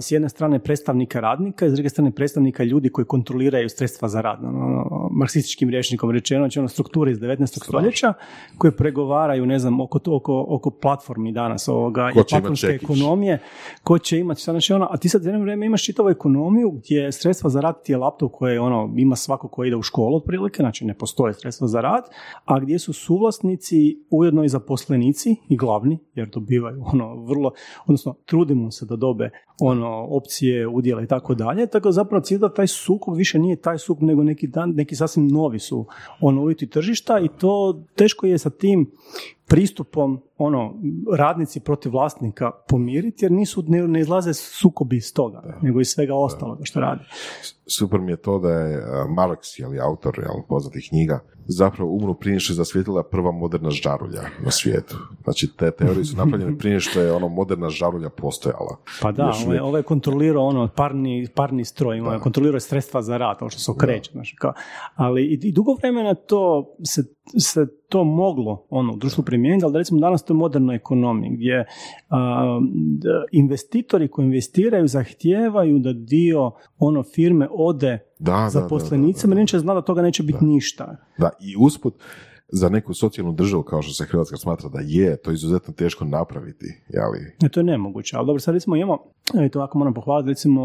s 0.00 0.10
jedne 0.10 0.28
strane 0.28 0.58
predstavnika 0.58 1.20
radnika 1.20 1.66
i 1.66 1.70
s 1.70 1.72
druge 1.72 1.88
strane 1.88 2.10
predstavnika 2.10 2.64
ljudi 2.64 2.88
koji 2.88 3.04
kontroliraju 3.04 3.68
sredstva 3.68 4.08
za 4.08 4.20
rad. 4.20 4.44
Ono, 4.44 4.66
ono 4.66 5.08
marksističkim 5.12 5.70
rječnikom 5.70 6.10
rečeno, 6.10 6.40
znači 6.40 6.58
ono 6.58 6.68
strukture 6.68 7.12
iz 7.12 7.18
19. 7.18 7.46
stoljeća 7.64 8.12
koje 8.58 8.76
pregovaraju, 8.76 9.46
ne 9.46 9.58
znam, 9.58 9.80
oko, 9.80 10.00
oko, 10.06 10.46
oko 10.48 10.70
platformi 10.70 11.32
danas 11.32 11.68
ovoga, 11.68 12.10
i 12.10 12.14
platformske 12.28 12.66
ekonomije, 12.66 13.38
ko 13.82 13.98
će 13.98 14.18
imati, 14.18 14.42
znači 14.42 14.72
ono, 14.72 14.88
a 14.90 14.96
ti 14.96 15.08
sad 15.08 15.24
jedno 15.24 15.40
vrijeme 15.40 15.66
imaš 15.66 15.84
čitavu 15.84 16.08
ekonomiju 16.08 16.70
gdje 16.70 17.12
sredstva 17.12 17.50
za 17.50 17.60
rad 17.60 17.82
ti 17.82 17.92
je 17.92 17.96
laptop 17.96 18.32
koje 18.32 18.60
ono, 18.60 18.94
ima 18.96 19.16
svako 19.16 19.48
ko 19.48 19.64
ide 19.64 19.76
u 19.76 19.82
školu 19.82 20.16
otprilike, 20.16 20.62
znači 20.62 20.84
ne 20.84 20.94
postoje 20.94 21.34
sredstva 21.34 21.68
za 21.68 21.80
rad, 21.80 22.04
a 22.44 22.60
gdje 22.60 22.78
su 22.78 22.92
suvlasnici 22.92 23.98
ujedno 24.10 24.44
i 24.44 24.48
zaposlenici 24.48 25.36
i 25.48 25.56
glavni, 25.56 25.98
jer 26.14 26.28
dobivaju 26.28 26.82
ono 26.92 27.24
vrlo, 27.24 27.52
odnosno 27.86 28.14
trudimo 28.24 28.70
se 28.70 28.86
da 28.86 28.96
dobe 28.96 29.30
ono 29.60 30.06
opcije, 30.10 30.68
udjela 30.68 31.02
i 31.02 31.06
tako 31.06 31.34
dalje, 31.34 31.66
tako 31.66 31.92
zapravo 31.92 32.22
cijel 32.22 32.40
da 32.40 32.54
taj 32.54 32.66
sukob 32.66 33.16
više 33.16 33.38
nije 33.38 33.56
taj 33.56 33.78
sukob, 33.78 34.02
nego 34.02 34.22
neki, 34.22 34.46
dan, 34.46 34.70
neki 34.70 34.94
sasvim 34.94 35.28
novi 35.28 35.58
su 35.58 35.86
ono 36.20 36.42
uvjeti 36.42 36.70
tržišta 36.70 37.20
i 37.20 37.28
to 37.38 37.82
teško 37.96 38.26
je 38.26 38.38
sa 38.38 38.50
tim 38.50 38.90
pristupom 39.48 40.20
ono 40.36 40.74
radnici 41.16 41.60
protiv 41.60 41.92
vlasnika 41.92 42.50
pomiriti 42.68 43.24
jer 43.24 43.32
nisu 43.32 43.64
ne, 43.66 43.88
ne 43.88 44.00
izlaze 44.00 44.34
sukobi 44.34 44.96
iz 44.96 45.14
toga 45.14 45.58
nego 45.62 45.80
iz 45.80 45.88
svega 45.88 46.14
ostaloga 46.14 46.64
što 46.64 46.80
radi. 46.80 47.04
Super 47.78 48.00
mi 48.00 48.12
je 48.12 48.16
to 48.16 48.38
da 48.38 48.50
je 48.50 48.82
Marx, 49.08 49.60
jel, 49.60 49.70
autor 49.82 50.18
jel, 50.18 50.42
poznatih 50.48 50.86
knjiga, 50.88 51.20
zapravo 51.46 51.90
umru 51.90 52.14
prije 52.14 52.40
što 52.40 52.52
je 52.52 52.56
zasvijetila 52.56 53.02
prva 53.02 53.32
moderna 53.32 53.70
žarulja 53.70 54.22
na 54.44 54.50
svijetu. 54.50 54.96
Znači, 55.24 55.56
te 55.56 55.70
teorije 55.70 56.04
su 56.04 56.16
napravljene 56.16 56.58
prije 56.58 56.80
što 56.80 57.00
je 57.00 57.12
ono 57.12 57.28
moderna 57.28 57.70
žarulja 57.70 58.08
postojala. 58.08 58.76
Pa 59.02 59.12
da, 59.12 59.32
ovaj, 59.44 59.58
ovaj 59.58 59.82
kontrolirao 59.82 60.46
ono 60.46 60.68
parni, 60.76 61.28
parni 61.34 61.64
stroj, 61.64 62.00
ovaj, 62.00 62.18
kontrolirao 62.18 62.60
sredstva 62.60 63.02
za 63.02 63.16
rad, 63.16 63.36
ono 63.40 63.50
što 63.50 63.60
se 63.60 63.70
okreće. 63.70 64.10
Znači, 64.12 64.36
kao, 64.36 64.52
ali 64.94 65.22
i, 65.22 65.38
i, 65.42 65.52
dugo 65.52 65.74
vremena 65.74 66.14
to 66.14 66.74
se, 66.84 67.02
se 67.38 67.66
to 67.88 68.04
moglo 68.04 68.66
ono, 68.70 68.92
u 68.92 68.96
društvu 68.96 69.24
primijeniti, 69.24 69.64
ali 69.64 69.72
da 69.72 69.78
recimo 69.78 70.00
danas 70.00 70.24
to 70.24 70.32
je 70.32 70.36
modernoj 70.36 70.76
ekonomiji, 70.76 71.30
gdje 71.30 71.66
a, 72.08 72.60
investitori 73.32 74.08
koji 74.08 74.26
investiraju 74.26 74.88
zahtijevaju 74.88 75.78
da 75.78 75.92
dio 75.92 76.50
ono 76.78 77.02
firme 77.02 77.48
ode 77.50 77.98
da, 78.18 78.48
zaposlenicima, 78.50 79.34
neće 79.34 79.58
zna 79.58 79.74
da 79.74 79.82
toga 79.82 80.02
neće 80.02 80.22
biti 80.22 80.44
ništa. 80.44 80.96
Da, 81.18 81.30
i 81.40 81.56
usput, 81.58 81.94
za 82.52 82.68
neku 82.68 82.94
socijalnu 82.94 83.32
državu 83.32 83.62
kao 83.62 83.82
što 83.82 83.92
se 83.92 84.04
Hrvatska 84.04 84.36
smatra 84.36 84.68
da 84.68 84.78
je, 84.82 85.16
to 85.16 85.30
je 85.30 85.34
izuzetno 85.34 85.74
teško 85.74 86.04
napraviti, 86.04 86.66
jeli? 86.88 87.36
Ne, 87.42 87.48
to 87.48 87.60
je 87.60 87.64
nemoguće, 87.64 88.16
ali 88.16 88.26
dobro, 88.26 88.40
sad 88.40 88.54
recimo 88.54 88.76
imamo, 88.76 88.98
i 89.46 89.48
to 89.48 89.60
ako 89.60 89.78
moram 89.78 89.94
pohvaliti, 89.94 90.28
recimo 90.28 90.62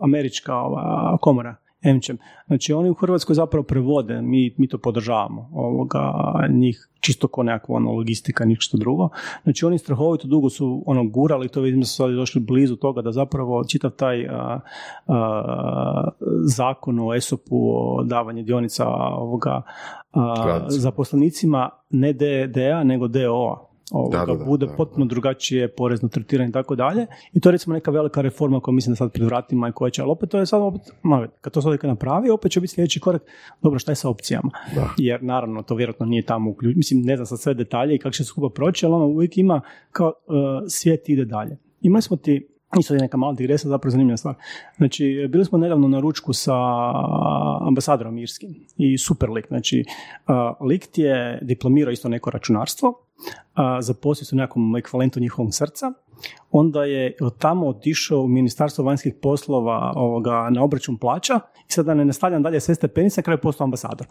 američka 0.00 0.56
ova, 0.56 1.18
komora 1.20 1.56
Emčem. 1.82 2.18
Znači 2.46 2.72
oni 2.72 2.90
u 2.90 2.94
Hrvatskoj 2.94 3.34
zapravo 3.34 3.64
prevode, 3.64 4.22
mi, 4.22 4.54
mi 4.58 4.68
to 4.68 4.78
podržavamo, 4.78 5.50
ovoga, 5.52 6.12
njih 6.50 6.88
čisto 7.00 7.28
ko 7.28 7.42
nekakva 7.42 7.76
ono, 7.76 7.92
logistika, 7.92 8.44
ništa 8.44 8.76
drugo. 8.78 9.08
Znači 9.42 9.66
oni 9.66 9.78
strahovito 9.78 10.28
dugo 10.28 10.50
su 10.50 10.82
ono 10.86 11.04
gurali, 11.08 11.48
to 11.48 11.60
vidimo 11.60 11.84
su 11.84 11.94
sad 11.94 12.10
došli 12.10 12.40
blizu 12.40 12.76
toga 12.76 13.02
da 13.02 13.12
zapravo 13.12 13.64
čitav 13.64 13.90
taj 13.90 14.26
a, 14.26 14.60
a, 15.06 16.08
zakon 16.44 16.98
o 17.00 17.14
ESOP-u, 17.14 17.70
o 17.74 18.04
davanje 18.04 18.42
dionica 18.42 18.88
ovoga 19.16 19.62
a, 20.12 20.66
zaposlenicima 20.68 21.70
ne 21.90 22.12
DDA 22.12 22.84
nego 22.84 23.08
DO-a 23.08 23.71
ovoga, 23.92 24.18
da, 24.18 24.34
da, 24.34 24.44
bude 24.44 24.66
potpuno 24.76 25.06
drugačije 25.06 25.68
porezno 25.68 26.08
tretiranje 26.08 26.48
i 26.48 26.52
tako 26.52 26.74
dalje. 26.74 27.06
I 27.32 27.40
to 27.40 27.48
je 27.48 27.52
recimo 27.52 27.74
neka 27.74 27.90
velika 27.90 28.20
reforma 28.20 28.60
koja 28.60 28.74
mislim 28.74 28.92
da 28.92 28.96
sad 28.96 29.12
pred 29.12 29.26
vratima 29.26 29.68
i 29.68 29.72
koja 29.72 29.90
će, 29.90 30.02
ali 30.02 30.10
opet 30.10 30.30
to 30.30 30.38
je 30.38 30.46
sad 30.46 30.62
opet, 30.62 30.80
kad 31.40 31.52
to 31.52 31.62
sad 31.62 31.78
napravi, 31.82 32.30
opet 32.30 32.52
će 32.52 32.60
biti 32.60 32.72
sljedeći 32.74 33.00
korak, 33.00 33.22
dobro 33.62 33.78
šta 33.78 33.92
je 33.92 33.96
sa 33.96 34.08
opcijama. 34.08 34.50
Jer 34.96 35.22
naravno 35.22 35.62
to 35.62 35.74
vjerojatno 35.74 36.06
nije 36.06 36.22
tamo 36.22 36.50
uključeno, 36.50 36.78
mislim 36.78 37.00
ne 37.02 37.16
znam 37.16 37.26
sa 37.26 37.36
sve 37.36 37.54
detalje 37.54 37.94
i 37.94 37.98
kako 37.98 38.12
će 38.12 38.24
se 38.24 38.28
skupa 38.28 38.54
proći, 38.54 38.86
ali 38.86 38.94
ono 38.94 39.06
uvijek 39.06 39.38
ima 39.38 39.60
kao 39.90 40.06
uh, 40.26 40.34
svijet 40.68 41.08
ide 41.08 41.24
dalje. 41.24 41.58
Imali 41.80 42.02
smo 42.02 42.16
ti 42.16 42.48
Isto 42.78 42.94
je 42.94 43.00
neka 43.00 43.16
mala 43.16 43.32
digresija, 43.32 43.68
zapravo 43.68 43.90
zanimljiva 43.90 44.16
stvar. 44.16 44.34
Znači, 44.76 45.28
bili 45.28 45.44
smo 45.44 45.58
nedavno 45.58 45.88
na 45.88 46.00
ručku 46.00 46.32
sa 46.32 46.54
ambasadorom 47.66 48.18
Irskim 48.18 48.54
i 48.76 48.98
super 48.98 49.30
lik. 49.30 49.48
Znači, 49.48 49.84
uh, 50.28 50.66
lik 50.68 50.86
ti 50.86 51.02
je 51.02 51.38
diplomirao 51.42 51.92
isto 51.92 52.08
neko 52.08 52.30
računarstvo, 52.30 52.94
zaposlio 53.80 54.24
se 54.24 54.34
u 54.34 54.38
nekom 54.38 54.76
ekvivalentu 54.76 55.20
njihovog 55.20 55.54
srca, 55.54 55.92
onda 56.50 56.84
je 56.84 57.16
tamo 57.38 57.68
otišao 57.68 58.20
u 58.20 58.28
ministarstvo 58.28 58.84
vanjskih 58.84 59.14
poslova 59.22 59.92
ovoga, 59.96 60.50
na 60.50 60.62
obračun 60.62 60.98
plaća 60.98 61.40
i 61.68 61.72
sada 61.72 61.94
ne 61.94 62.04
nastavljam 62.04 62.42
dalje 62.42 62.60
sve 62.60 62.74
stepenice, 62.74 63.22
kraj 63.22 63.34
je 63.34 63.40
postao 63.40 63.64
ambasador. 63.64 64.06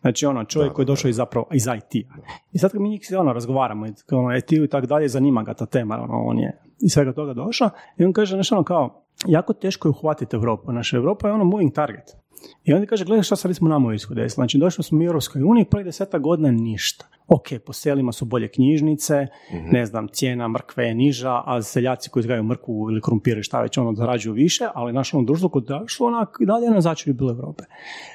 Znači 0.00 0.26
ono, 0.26 0.44
čovjek 0.44 0.72
koji 0.72 0.82
je 0.82 0.86
došao 0.86 1.08
iz 1.08 1.16
zapravo 1.16 1.46
iz 1.52 1.66
IT-a. 1.66 2.14
I 2.52 2.58
sad 2.58 2.72
kad 2.72 2.80
mi 2.80 2.88
njih 2.88 3.00
ono, 3.18 3.32
razgovaramo, 3.32 3.86
ono, 4.12 4.36
it 4.36 4.52
i 4.52 4.68
tako 4.68 4.86
dalje, 4.86 5.08
zanima 5.08 5.42
ga 5.42 5.54
ta 5.54 5.66
tema, 5.66 5.94
ono, 6.02 6.24
on 6.24 6.38
je 6.38 6.60
iz 6.80 6.92
svega 6.92 7.12
toga 7.12 7.34
došao 7.34 7.70
i 7.98 8.04
on 8.04 8.12
kaže 8.12 8.36
nešto 8.36 8.54
ono 8.54 8.64
kao, 8.64 9.04
jako 9.26 9.52
teško 9.52 9.88
je 9.88 9.90
uhvatiti 9.90 10.36
Europu. 10.36 10.72
Naša 10.72 10.96
Europa 10.96 11.28
je 11.28 11.34
ono 11.34 11.44
moving 11.44 11.72
target. 11.72 12.23
I 12.64 12.72
onda 12.72 12.86
kaže, 12.86 13.04
gledaj 13.04 13.22
šta 13.22 13.36
sad 13.36 13.56
smo 13.56 13.68
nama 13.68 13.88
u 13.88 14.28
Znači, 14.28 14.58
došli 14.58 14.84
smo 14.84 14.98
u 14.98 15.02
Europskoj 15.02 15.42
uniji, 15.42 15.64
prvih 15.64 15.86
deseta 15.86 16.18
godina 16.18 16.50
ništa 16.50 17.08
ok, 17.28 17.46
po 17.66 17.72
selima 17.72 18.12
su 18.12 18.24
bolje 18.24 18.48
knjižnice, 18.48 19.26
mhm. 19.54 19.68
ne 19.72 19.86
znam, 19.86 20.08
cijena 20.08 20.48
mrkve 20.48 20.84
je 20.84 20.94
niža, 20.94 21.42
a 21.46 21.62
seljaci 21.62 22.10
koji 22.10 22.20
uzgajaju 22.20 22.42
mrkvu 22.42 22.90
ili 22.90 23.00
krumpire 23.00 23.42
šta 23.42 23.60
već 23.60 23.78
ono 23.78 23.94
zarađuju 23.94 24.32
više, 24.34 24.64
ali 24.74 24.92
naš 24.92 25.14
ono 25.14 25.24
društvo 25.24 25.48
koje 25.48 25.62
došlo 25.62 26.06
onak 26.06 26.36
i 26.40 26.46
dalje 26.46 26.70
na 26.70 26.80
začelju 26.80 27.14
bilo 27.14 27.30
Europe. 27.30 27.64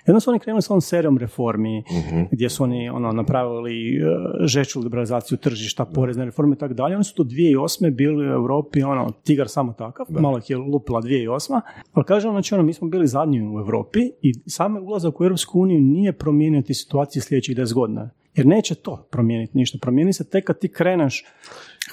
Jedno 0.08 0.20
su 0.20 0.30
oni 0.30 0.40
krenuli 0.40 0.62
s 0.62 0.70
ovom 0.70 0.82
serijom 0.82 1.18
reformi, 1.18 1.84
mhm. 1.92 2.22
gdje 2.32 2.50
su 2.50 2.64
oni 2.64 2.90
ono 2.90 3.12
napravili 3.12 4.04
uh, 4.04 4.46
žeću 4.46 4.80
liberalizaciju 4.80 5.38
tržišta, 5.38 5.86
porezne 5.86 6.26
reforme 6.26 6.56
i 6.56 6.58
tako 6.58 6.74
dalje. 6.74 6.96
Oni 6.96 7.04
su 7.04 7.16
to 7.16 7.24
2008. 7.24 7.96
bili 7.96 8.30
u 8.30 8.32
Europi, 8.32 8.84
ono, 8.84 9.12
tigar 9.24 9.50
samo 9.50 9.74
takav, 9.74 10.06
malo 10.10 10.38
ih 10.38 10.50
je 10.50 10.58
lupila 10.58 11.02
2008. 11.02 11.62
Ali 11.94 12.06
kažem, 12.06 12.32
znači 12.32 12.54
ono, 12.54 12.64
mi 12.64 12.74
smo 12.74 12.88
bili 12.88 13.08
zadnji 13.08 13.42
u 13.42 13.60
Europi 13.60 14.00
i 14.22 14.34
same 14.50 14.80
ulazak 14.80 15.22
u 15.22 15.24
Europsku 15.24 15.60
uniju 15.60 15.82
nije 15.82 16.14
promijenio 16.14 16.62
ti 16.62 16.74
situaciju 16.74 17.22
sljedećih 17.22 17.58
10 17.58 17.74
godina. 17.74 18.10
Jer 18.36 18.46
neće 18.46 18.76
to 18.76 19.08
promijeniti 19.12 19.58
ništa. 19.58 19.78
Promijeni 19.82 20.14
se 20.14 20.30
tek 20.30 20.46
kad 20.46 20.60
ti 20.60 20.68
kreneš 20.68 21.26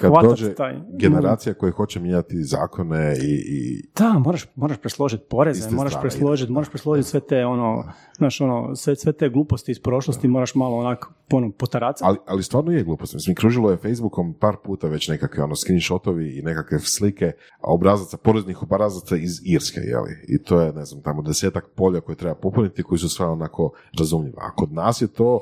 kad 0.00 0.11
hvatat 0.11 0.30
dođe 0.30 0.54
taj... 0.54 0.74
generacija 0.88 1.54
koja 1.54 1.72
hoće 1.72 2.00
mijenjati 2.00 2.42
zakone 2.42 3.16
i, 3.22 3.35
i 3.46 3.82
Da, 3.98 4.18
moraš, 4.18 4.46
moraš 4.54 4.78
presložiti 4.78 5.24
poreze, 5.30 5.70
moraš 5.70 6.00
presložiti, 6.00 6.52
moraš 6.52 6.68
presložiti 6.68 7.09
sve 7.09 7.20
te 7.20 7.46
ono, 7.46 7.85
znaš, 8.16 8.40
ono, 8.40 8.76
sve, 8.76 8.96
sve 8.96 9.12
te 9.12 9.28
gluposti 9.28 9.70
iz 9.70 9.80
prošlosti 9.80 10.28
moraš 10.28 10.54
malo 10.54 10.76
onak 10.76 11.06
ono, 11.32 11.50
potaracati. 11.50 12.04
ali, 12.04 12.18
ali 12.26 12.42
stvarno 12.42 12.72
je 12.72 12.85
glupost. 12.85 13.14
Mislim, 13.14 13.37
kružilo 13.37 13.70
je 13.70 13.76
Facebookom 13.76 14.35
par 14.35 14.56
puta 14.64 14.88
već 14.88 15.09
nekakve 15.09 15.44
ono, 15.44 15.56
screenshotovi 15.56 16.38
i 16.38 16.42
nekakve 16.42 16.78
slike 16.78 17.32
obrazaca, 17.62 18.16
poreznih 18.16 18.62
obrazaca 18.62 19.16
iz 19.16 19.40
Irske, 19.44 19.80
jeli? 19.80 20.11
I 20.28 20.42
to 20.42 20.61
je, 20.61 20.72
ne 20.72 20.85
znam, 20.85 21.02
tamo 21.02 21.22
desetak 21.22 21.64
polja 21.74 22.00
koje 22.00 22.16
treba 22.16 22.35
popuniti 22.35 22.82
koji 22.82 22.98
su 22.98 23.09
sve 23.09 23.26
onako 23.26 23.72
razumljiva. 23.98 24.42
A 24.42 24.54
kod 24.54 24.72
nas 24.72 25.02
je 25.02 25.09
to 25.09 25.40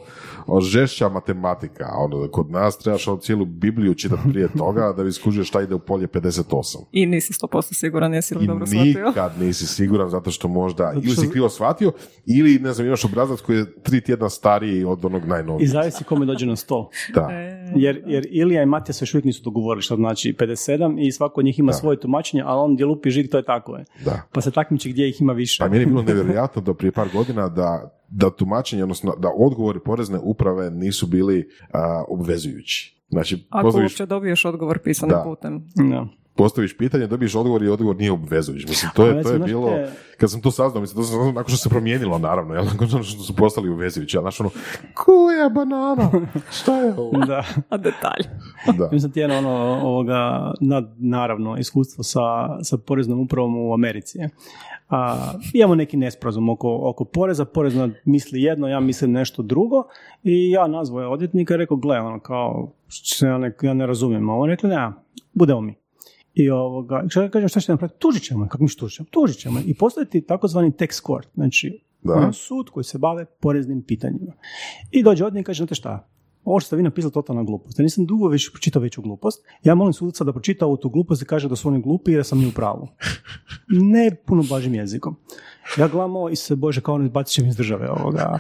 žešća 0.61 1.09
matematika. 1.09 1.87
Ono, 1.97 2.29
kod 2.31 2.51
nas 2.51 2.79
trebaš 2.79 3.09
ono 3.09 3.17
cijelu 3.17 3.45
Bibliju 3.45 3.95
čitati 3.95 4.23
prije 4.31 4.44
toga 4.49 4.93
da 4.97 5.05
bi 5.05 5.13
skužio 5.13 5.45
šta 5.45 5.63
ide 5.63 5.75
u 5.75 5.79
polje 5.79 6.07
58. 6.07 6.77
I 6.93 7.07
nisi 7.07 7.33
100% 7.33 7.75
siguran 7.75 8.15
jesi 8.15 8.35
li 8.35 8.45
I 8.45 8.47
dobro 8.47 8.67
shvatio. 8.67 9.07
nikad 9.09 9.33
nisi 9.41 9.67
siguran 9.67 10.11
zato 10.11 10.31
što 10.31 10.49
možda 10.49 10.93
ili 10.95 11.17
si 11.17 11.31
krivo 11.31 11.49
shvatio 11.49 11.93
ili 12.27 12.59
ne 12.59 12.73
znam 12.73 12.87
imaš 12.87 13.05
obrazac 13.05 13.41
koji 13.41 13.57
je 13.57 13.83
tri 13.83 14.01
tjedna 14.01 14.29
stariji 14.29 14.85
od 14.85 15.05
onog 15.05 15.25
I 15.25 15.29
najnovijeg. 15.29 15.69
zavisi 15.71 16.05
kome 16.05 16.27
dođe 16.27 16.47
na 16.47 16.57
stol. 16.57 16.89
Da. 17.15 17.29
E, 17.33 17.65
Jer, 17.77 18.03
jer 18.07 18.27
Ilija 18.31 18.63
i 18.63 18.67
Matija 18.67 18.95
se 18.95 19.03
još 19.03 19.15
uvijek 19.15 19.25
nisu 19.25 19.43
dogovorili 19.45 19.83
što 19.83 19.97
znači 19.97 20.35
57 20.39 21.07
i 21.07 21.13
svako 21.13 21.41
od 21.41 21.45
njih 21.45 21.59
ima 21.59 21.73
svoje 21.73 22.01
tumačenje, 22.01 22.43
ali 22.47 22.61
on 22.61 22.75
gdje 22.75 22.85
lupi 22.87 23.11
žig, 23.11 23.31
to 23.31 23.37
je 23.37 23.45
tako 23.45 23.77
je. 23.77 23.85
Da. 24.05 24.23
Pa 24.33 24.41
se 24.41 24.51
takmiči 24.51 24.91
gdje 24.91 25.09
ih 25.09 25.21
ima 25.21 25.33
više. 25.33 25.63
Pa 25.63 25.69
meni 25.69 25.83
je 25.83 25.87
bilo 25.87 26.03
nevjerojatno 26.03 26.63
do 26.63 26.75
prije 26.75 26.93
par 26.93 27.09
godina 27.13 27.49
da, 27.49 27.91
da 28.09 28.31
tumačenje, 28.31 28.83
odnosno 28.83 29.15
da 29.19 29.31
odgovori 29.37 29.81
porezne 29.85 30.19
uprave 30.23 30.71
nisu 30.71 31.07
bili 31.07 31.49
a, 31.73 32.05
obvezujući. 32.09 32.94
Znači, 33.09 33.47
Ako 33.51 33.63
postaviš, 33.63 33.93
uopće 33.93 34.07
dobiješ 34.07 34.45
odgovor 34.45 34.79
pisanim 34.79 35.11
Da. 35.11 35.23
putem. 35.23 35.63
Da. 35.91 36.07
postaviš 36.37 36.77
pitanje, 36.77 37.07
dobiješ 37.07 37.35
odgovor 37.35 37.63
i 37.63 37.69
odgovor 37.69 37.97
nije 37.97 38.13
obvezujući. 38.13 38.67
Mislim, 38.69 38.91
to 38.95 39.07
je, 39.07 39.23
to 39.23 39.31
je 39.31 39.39
bilo, 39.39 39.69
je- 39.69 39.93
kad 40.19 40.31
sam 40.31 40.41
to 40.41 40.51
saznao, 40.51 40.81
mislim, 40.81 40.97
to 40.97 41.03
sam 41.03 41.13
saznao 41.13 41.33
nakon 41.33 41.49
što 41.49 41.57
se 41.59 41.69
promijenilo, 41.69 42.19
naravno, 42.19 42.55
jel, 42.55 42.65
nakon 42.73 42.89
što 42.89 43.23
su 43.23 43.37
postali 43.37 43.69
obvezujući, 43.71 44.17
ali 44.17 44.25
znaš 44.25 44.41
ono, 44.41 44.51
koja 44.95 45.49
banana, 45.49 46.11
šta 46.53 46.77
je 46.77 46.95
ovo? 46.95 47.19
da. 47.27 47.45
A 47.69 47.77
detalj. 47.77 48.25
Da. 48.79 48.89
Mislim 48.93 49.13
ti 49.13 49.21
jedno 49.21 49.39
ono, 49.39 49.51
ovoga, 49.83 50.53
nad, 50.61 50.95
naravno, 50.99 51.57
iskustvo 51.57 52.05
sa, 52.05 52.21
sa 52.63 52.79
poreznom 52.79 53.21
upravom 53.21 53.57
u 53.59 53.75
Americi. 53.75 54.19
je. 54.19 54.31
A, 54.89 55.33
imamo 55.53 55.75
neki 55.75 55.97
nesporazum 55.97 56.49
oko, 56.49 56.79
oko 56.83 57.05
poreza, 57.05 57.45
porezna 57.45 57.91
misli 58.05 58.43
jedno, 58.43 58.69
ja 58.69 58.81
mislim 58.81 59.13
nešto 59.13 59.43
drugo 59.43 59.85
i 60.23 60.51
ja 60.51 60.67
nazvao 60.67 61.13
odvjetnika 61.13 61.55
i 61.55 61.57
rekao, 61.57 61.77
gle, 61.77 62.01
ono, 62.01 62.21
kao, 62.21 62.73
što 62.89 63.27
ja 63.27 63.39
ne, 63.39 63.55
ja 63.63 63.75
ne 63.75 63.87
razumijem 63.87 64.29
ovo, 64.29 64.47
rekli, 64.47 64.69
ne, 64.69 64.93
budemo 65.33 65.61
mi. 65.61 65.75
I 66.35 66.51
ovoga, 66.51 67.05
ja 67.17 67.29
kažem, 67.29 67.49
šta 67.49 67.61
ćete 67.61 67.73
napraviti? 67.73 67.99
Tužit 67.99 68.23
ćemo, 68.23 68.45
je. 68.45 68.49
kako 68.49 68.65
mi 68.65 68.69
tužit 68.79 68.97
ćemo? 68.97 69.07
Tužit 69.11 69.39
ćemo. 69.39 69.59
je. 69.59 69.65
I 69.65 69.75
postaviti 69.75 70.27
takozvani 70.27 70.71
tax 70.71 71.07
court, 71.07 71.29
znači 71.35 71.81
Da. 72.03 72.13
ono, 72.13 72.33
sud 72.33 72.71
koji 72.71 72.85
se 72.85 72.99
bave 72.99 73.25
poreznim 73.25 73.83
pitanjima. 73.83 74.33
I 74.91 75.03
dođe 75.03 75.25
odvjetnik 75.25 75.45
i 75.45 75.47
kaže, 75.47 75.57
znate 75.57 75.75
šta, 75.75 76.09
ovo 76.45 76.61
što 76.61 76.67
ste 76.67 76.77
vi 76.77 76.83
napisali 76.83 77.13
totalna 77.13 77.43
glupost. 77.43 77.79
Ja 77.79 77.83
nisam 77.83 78.07
dugo 78.07 78.29
već 78.29 78.53
pročitao 78.53 78.83
veću 78.83 79.03
glupost. 79.03 79.45
Ja 79.63 79.75
molim 79.75 79.93
sudaca 79.93 80.25
da 80.25 80.33
pročita 80.33 80.67
ovu 80.67 80.77
tu 80.77 80.89
glupost 80.89 81.23
i 81.23 81.25
kaže 81.25 81.49
da 81.49 81.57
su 81.57 81.69
oni 81.69 81.83
glupi 81.83 82.13
jer 82.13 82.25
sam 82.25 82.39
mi 82.39 82.47
u 82.47 82.53
pravu. 82.53 82.89
Ne 83.69 84.17
puno 84.27 84.43
blažim 84.49 84.75
jezikom. 84.75 85.17
Ja 85.79 85.89
gledam 85.89 86.17
ovo 86.17 86.29
i 86.29 86.37
se 86.37 86.57
bože 86.57 86.81
kao 86.81 86.95
ono 86.95 87.05
izbacit 87.05 87.47
iz 87.47 87.57
države 87.57 87.91
ovoga. 87.91 88.39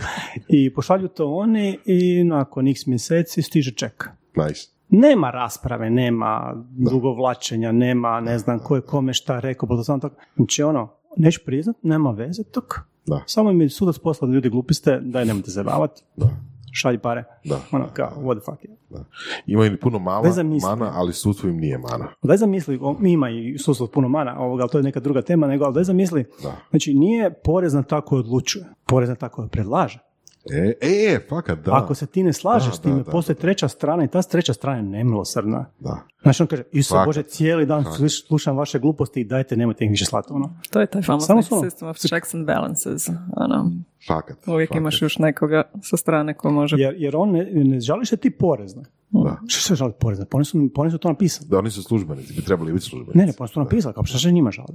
I 0.49 0.75
pošalju 0.75 1.09
to 1.09 1.35
oni 1.35 1.79
i 1.85 2.25
nakon 2.25 2.69
x 2.69 2.87
mjeseci 2.87 3.43
stiže 3.43 3.71
ček. 3.71 4.09
Nice. 4.37 4.69
Nema 4.89 5.31
rasprave, 5.31 5.91
nema 5.91 6.65
dugovlačenja, 6.71 7.73
nema 7.73 8.21
ne 8.21 8.39
znam 8.39 8.59
ko 8.59 8.77
je 8.77 8.83
kome 8.83 9.13
šta 9.13 9.41
rekao, 9.41 9.69
pa 9.69 9.77
to 9.77 9.85
samo 9.85 9.99
tako. 9.99 10.17
Znači 10.37 10.63
ono, 10.63 10.89
neću 11.17 11.41
priznat, 11.45 11.77
nema 11.83 12.11
veze, 12.11 12.45
tok. 12.45 12.75
Da. 13.07 13.23
Samo 13.27 13.53
mi 13.53 13.69
sudac 13.69 13.99
poslao 13.99 14.29
da 14.29 14.35
ljudi 14.35 14.49
glupi 14.49 14.75
ste, 14.75 15.01
daj 15.01 15.25
nemojte 15.25 15.51
zajebavati, 15.51 16.03
Da. 16.17 16.54
Šalji 16.75 16.99
pare. 16.99 17.25
Da. 17.45 17.61
Ono, 17.73 17.89
kao, 17.93 18.13
what 18.17 18.41
the 18.41 18.45
fuck 18.45 18.65
je. 18.65 18.71
Da. 18.91 19.05
Imaju 19.47 19.79
puno 19.81 19.99
mala, 19.99 20.29
mana, 20.63 20.93
ali 20.95 21.13
sudstvo 21.13 21.49
im 21.49 21.57
nije 21.57 21.79
mana. 21.79 22.09
Daj 22.23 22.37
zamisli, 22.37 22.81
ima 23.07 23.31
i 23.31 23.59
sustav 23.59 23.87
puno 23.87 24.09
mana, 24.09 24.39
ovoga, 24.39 24.63
ali 24.63 24.71
to 24.71 24.79
je 24.79 24.85
neka 24.85 25.01
druga 25.01 25.23
tema, 25.23 25.47
nego, 25.47 25.65
ali 25.65 25.75
daj 25.75 25.85
zamisli, 25.85 26.25
Da. 26.43 26.57
znači 26.71 26.95
nije 26.95 27.35
porezna 27.45 27.83
tako 27.83 28.17
odlučuje, 28.17 28.65
porezna 28.87 29.15
tako 29.15 29.49
predlaže. 29.53 30.14
E, 30.53 30.75
e, 30.81 31.21
fakat, 31.29 31.59
da. 31.59 31.73
Ako 31.75 31.95
se 31.95 32.07
ti 32.07 32.23
ne 32.23 32.33
slažeš 32.33 32.69
Da, 32.71 32.77
s 32.77 32.81
time, 32.81 32.95
da, 32.95 33.03
da, 33.03 33.11
postoji 33.11 33.37
treća 33.37 33.69
strana 33.69 34.05
i 34.05 34.09
ta 34.09 34.23
treća 34.23 34.55
strana 34.55 34.77
je 34.77 34.83
nemilosrdna. 34.83 35.67
Da. 35.81 36.01
Znači 36.23 36.43
on 36.43 36.47
kaže, 36.47 36.63
Isuse 36.73 36.95
Fakat. 36.95 37.07
Bože, 37.07 37.23
cijeli 37.23 37.67
dan 37.67 37.85
sluš- 37.85 38.27
slušam 38.27 38.57
vaše 38.57 38.79
gluposti 38.79 39.21
i 39.21 39.25
dajte, 39.25 39.57
nemojte 39.57 39.85
ih 39.85 39.91
više 39.91 40.05
slati. 40.05 40.33
Ono. 40.33 40.57
To 40.71 40.81
je 40.81 40.87
taj 40.87 41.03
famousni 41.03 41.35
system 41.35 41.91
of 41.91 41.97
checks 41.97 42.35
and 42.35 42.47
balances. 42.47 43.09
Ono, 43.37 43.71
Fakat. 44.09 44.49
uvijek 44.49 44.69
fakat. 44.69 44.81
imaš 44.81 45.03
još 45.03 45.19
nekoga 45.19 45.63
sa 45.83 45.97
strane 45.97 46.35
ko 46.35 46.51
može... 46.51 46.77
Jer, 46.79 46.95
jer 46.99 47.17
on 47.17 47.31
ne, 47.31 47.45
ne 47.53 47.81
žališ 47.81 48.09
se 48.09 48.17
ti 48.17 48.31
porezne. 48.31 48.83
Da. 49.11 49.37
Što 49.47 49.63
se 49.63 49.75
žali 49.75 49.93
porezne? 50.01 50.25
Pa 50.31 50.37
oni 50.37 50.45
su, 50.45 50.71
pa 50.75 50.83
oni 50.83 50.91
su 50.91 50.99
to 50.99 51.09
napisali. 51.09 51.49
Da, 51.49 51.59
oni 51.59 51.71
su 51.71 51.83
službenici, 51.83 52.35
bi 52.35 52.45
trebali 52.45 52.73
biti 52.73 52.85
službenici. 52.85 53.19
Ne, 53.19 53.27
ne, 53.27 53.33
pa 53.39 53.45
oni 53.45 53.49
su 53.49 53.55
to 53.55 53.61
napisali, 53.61 53.95
kao 53.95 54.05
što 54.05 54.19
se 54.19 54.33
njima 54.33 54.51
žali. 54.51 54.69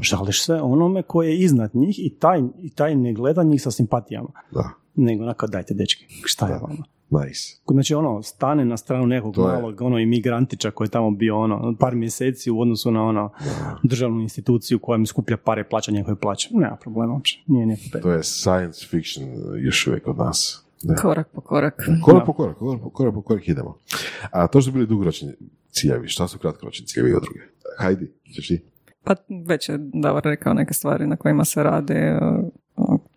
Žališ 0.00 0.44
se 0.44 0.54
onome 0.54 1.02
koji 1.02 1.28
je 1.28 1.38
iznad 1.38 1.70
njih 1.74 1.98
i 1.98 2.10
taj, 2.18 2.42
i 2.58 2.70
taj 2.70 2.96
ne 2.96 3.12
gleda 3.12 3.42
njih 3.42 3.62
sa 3.62 3.70
simpatijama. 3.70 4.28
Da, 4.50 4.70
Nego 4.94 5.22
onako, 5.24 5.46
dajte 5.46 5.74
dečki, 5.74 6.04
šta 6.24 6.46
je 6.48 6.58
vama? 6.62 6.84
nice. 7.26 7.56
Znači 7.70 7.94
ono, 7.94 8.22
stane 8.22 8.64
na 8.64 8.76
stranu 8.76 9.06
nekog 9.06 9.34
To 9.34 9.48
je- 9.48 9.54
malog 9.54 9.80
ono 9.80 9.98
imigrantića 9.98 10.70
koji 10.70 10.86
je 10.86 10.90
tamo 10.90 11.10
bio 11.10 11.38
ono, 11.38 11.74
par 11.80 11.94
mjeseci 11.94 12.50
u 12.50 12.60
odnosu 12.60 12.90
na 12.90 13.04
ono 13.04 13.30
državnu 13.82 14.20
instituciju 14.20 14.78
koja 14.78 14.98
mi 14.98 15.06
skuplja 15.06 15.36
pare 15.36 15.64
plaća 15.64 15.92
njegove 15.92 16.16
plaće. 16.16 16.48
Nema 16.52 16.76
problema 16.76 17.12
uopće, 17.14 17.42
nije 17.46 17.66
nije 17.66 17.78
To 18.02 18.10
je 18.10 18.22
science 18.22 18.86
fiction 18.86 19.26
još 19.60 19.86
uvijek 19.86 20.08
od 20.08 20.16
nas. 20.18 20.64
Ne. 20.82 20.94
Korak 20.96 21.28
po 21.32 21.40
korak. 21.40 21.82
Korak 22.04 22.26
po 22.26 22.32
korak, 22.32 22.56
korak 22.58 22.82
po 22.82 22.90
korak, 22.90 23.14
po 23.14 23.22
korak 23.22 23.48
idemo. 23.48 23.76
A 24.30 24.46
to 24.46 24.62
su 24.62 24.72
bili 24.72 24.86
dugoročni 24.86 25.32
ciljevi. 25.70 26.08
Šta 26.08 26.28
su 26.28 26.38
kratkoročni 26.38 26.86
ciljevi 26.86 27.14
udruge? 27.16 27.40
Hajdi, 27.78 28.10
ćeš 28.34 28.48
ti? 28.48 28.60
Pa 29.04 29.14
već 29.46 29.68
je 29.68 29.78
Davor 29.78 30.22
rekao 30.24 30.54
neke 30.54 30.74
stvari 30.74 31.06
na 31.06 31.16
kojima 31.16 31.44
se 31.44 31.62
radi, 31.62 31.92
e, 31.92 32.20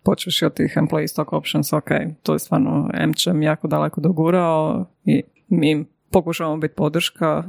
počeš 0.06 0.42
od 0.42 0.54
tih 0.54 0.76
employee 0.76 1.06
stock 1.06 1.32
options, 1.32 1.72
ok, 1.72 1.90
to 2.22 2.32
je 2.32 2.38
stvarno 2.38 2.90
MČM 3.08 3.42
jako 3.42 3.68
daleko 3.68 4.00
dogurao 4.00 4.86
i 5.04 5.22
mi 5.48 5.84
pokušavamo 6.10 6.56
biti 6.56 6.74
podrška 6.74 7.44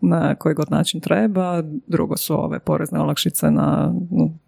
na 0.00 0.34
koji 0.34 0.54
god 0.54 0.70
način 0.70 1.00
treba. 1.00 1.62
Drugo 1.86 2.16
su 2.16 2.44
ove 2.44 2.58
porezne 2.60 3.00
olakšice 3.00 3.50
na, 3.50 3.94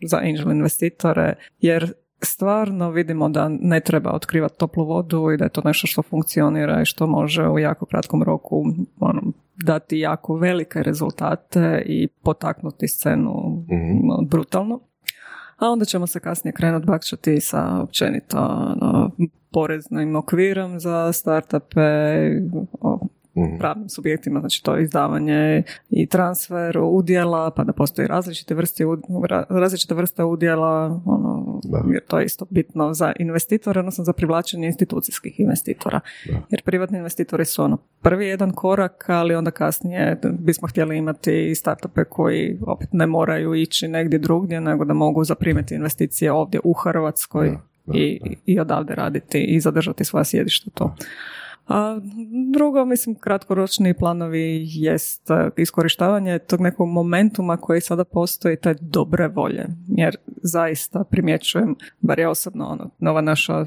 za 0.06 0.16
angel 0.16 0.50
investitore, 0.52 1.34
jer 1.60 1.92
stvarno 2.22 2.90
vidimo 2.90 3.28
da 3.28 3.48
ne 3.48 3.80
treba 3.80 4.10
otkrivati 4.10 4.58
toplu 4.58 4.84
vodu 4.84 5.30
i 5.30 5.36
da 5.36 5.44
je 5.44 5.50
to 5.50 5.62
nešto 5.64 5.86
što 5.86 6.02
funkcionira 6.02 6.82
i 6.82 6.84
što 6.84 7.06
može 7.06 7.48
u 7.48 7.58
jako 7.58 7.86
kratkom 7.86 8.22
roku 8.22 8.64
ono, 9.00 9.22
dati 9.64 9.98
jako 9.98 10.36
velike 10.36 10.82
rezultate 10.82 11.82
i 11.86 12.08
potaknuti 12.08 12.88
scenu 12.88 13.64
Mhm. 13.70 14.10
ono, 14.10 14.22
brutalno. 14.22 14.80
A 15.62 15.70
onda 15.70 15.84
ćemo 15.84 16.06
se 16.06 16.20
kasnije 16.20 16.52
krenuti 16.52 16.86
bakćati 16.86 17.40
sa 17.40 17.80
općenito 17.82 18.36
ono, 18.38 19.10
poreznim 19.52 20.16
okvirom 20.16 20.80
za 20.80 21.12
startupe, 21.12 21.80
o 23.34 23.40
Mhm. 23.40 23.56
pravnim 23.58 23.88
subjektima, 23.88 24.40
znači 24.40 24.62
to 24.62 24.76
je 24.76 24.82
izdavanje 24.82 25.62
i 25.90 26.06
transfer 26.06 26.78
udjela, 26.78 27.50
pa 27.50 27.64
da 27.64 27.72
postoji 27.72 28.08
različite 28.08 28.54
vrste, 28.54 28.84
različite 29.48 29.94
vrste 29.94 30.24
udjela, 30.24 31.00
ono, 31.06 31.60
Da. 31.64 31.82
jer 31.92 32.02
to 32.08 32.18
je 32.18 32.24
isto 32.24 32.46
bitno 32.50 32.94
za 32.94 33.12
investitore, 33.18 33.80
odnosno 33.80 34.04
za 34.04 34.12
privlačenje 34.12 34.66
institucijskih 34.66 35.40
investitora. 35.40 36.00
Da. 36.26 36.40
Jer 36.50 36.62
privatni 36.62 36.98
investitori 36.98 37.44
su 37.44 37.62
ono 37.62 37.76
prvi 38.02 38.26
jedan 38.26 38.52
korak, 38.52 39.04
ali 39.08 39.34
onda 39.34 39.50
kasnije 39.50 40.20
bismo 40.38 40.68
htjeli 40.68 40.96
imati 40.96 41.50
i 41.50 41.54
startupe 41.54 42.04
koji 42.04 42.58
opet 42.66 42.88
ne 42.92 43.06
moraju 43.06 43.54
ići 43.54 43.88
negdje 43.88 44.18
drugdje, 44.18 44.60
nego 44.60 44.84
da 44.84 44.94
mogu 44.94 45.24
zaprimiti 45.24 45.74
investicije 45.74 46.32
ovdje 46.32 46.60
u 46.64 46.72
Hrvatskoj 46.72 47.48
Da, 47.48 47.56
da, 47.86 47.98
i, 47.98 48.20
i 48.46 48.60
odavde 48.60 48.94
raditi 48.94 49.40
i 49.40 49.60
zadržati 49.60 50.04
svoja 50.04 50.24
sjedišta 50.24 50.70
to. 50.74 50.94
A 51.68 52.00
drugo, 52.52 52.84
mislim, 52.84 53.14
kratkoročni 53.14 53.94
planovi 53.94 54.64
jest 54.66 55.30
e, 55.30 55.50
iskorištavanje 55.56 56.38
tog 56.38 56.60
nekog 56.60 56.88
momentuma 56.88 57.56
koji 57.56 57.80
sada 57.80 58.04
postoji, 58.04 58.56
te 58.56 58.74
dobre 58.80 59.28
volje. 59.28 59.66
Jer 59.88 60.16
zaista 60.42 61.04
primjećujem, 61.10 61.76
bar 62.00 62.18
ja 62.18 62.30
osobno, 62.30 62.66
ono, 62.66 62.90
nova 62.98 63.20
naša 63.20 63.66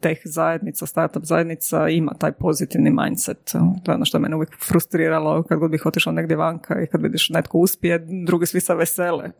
teh 0.00 0.18
zajednica, 0.24 0.86
startup 0.86 1.24
zajednica 1.24 1.88
ima 1.88 2.14
taj 2.18 2.32
pozitivni 2.32 2.90
mindset. 2.90 3.52
To 3.82 3.92
je 3.92 3.94
ono 3.94 4.04
što 4.04 4.18
je 4.18 4.22
mene 4.22 4.36
uvijek 4.36 4.56
frustriralo 4.68 5.42
kad 5.42 5.58
god 5.58 5.70
bih 5.70 5.86
otišla 5.86 6.12
negdje 6.12 6.36
vanka 6.36 6.82
i 6.82 6.86
kad 6.86 7.02
vidiš 7.02 7.30
netko 7.30 7.58
uspije, 7.58 8.06
drugi 8.26 8.46
svi 8.46 8.60
se 8.60 8.74
vesele. 8.74 9.30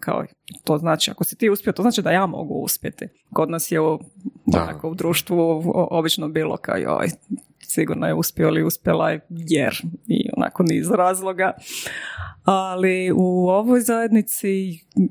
Kao, 0.00 0.24
to 0.64 0.78
znači, 0.78 1.10
ako 1.10 1.24
si 1.24 1.36
ti 1.36 1.50
uspio, 1.50 1.72
to 1.72 1.82
znači 1.82 2.02
da 2.02 2.10
ja 2.10 2.26
mogu 2.26 2.54
uspjeti. 2.54 3.08
Kod 3.32 3.50
nas 3.50 3.72
je 3.72 3.80
u, 3.80 3.98
onako, 4.54 4.90
u 4.90 4.94
društvu 4.94 5.62
obično 5.74 6.28
bilo 6.28 6.56
kao, 6.56 6.76
joj, 6.76 7.08
sigurno 7.68 8.06
je 8.06 8.14
uspio 8.14 8.48
ili 8.48 8.62
uspjela 8.62 9.10
jer 9.28 9.82
i 10.06 10.28
onako 10.36 10.62
niz 10.62 10.90
razloga. 10.90 11.52
Ali 12.44 13.12
u 13.12 13.48
ovoj 13.48 13.80
zajednici 13.80 14.48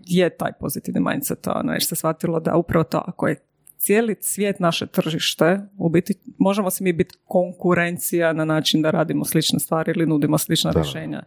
je 0.06 0.30
taj 0.30 0.52
pozitivni 0.60 1.02
mindset, 1.02 1.48
ono, 1.48 1.72
jer 1.72 1.84
se 1.84 1.96
shvatilo 1.96 2.40
da 2.40 2.56
upravo 2.56 2.84
to, 2.84 3.04
ako 3.06 3.28
je 3.28 3.36
cijeli 3.78 4.16
svijet 4.22 4.60
naše 4.60 4.88
tržište, 4.88 5.60
u 5.78 5.90
biti 5.90 6.14
možemo 6.38 6.70
se 6.70 6.84
mi 6.84 6.94
biti 6.94 7.16
konkurencija 7.26 8.34
na 8.34 8.46
način 8.46 8.82
da 8.82 8.92
radimo 8.92 9.26
slične 9.26 9.60
stvari 9.60 9.94
ili 9.96 10.06
nudimo 10.06 10.38
slična 10.38 10.72
rješenja. 10.72 11.24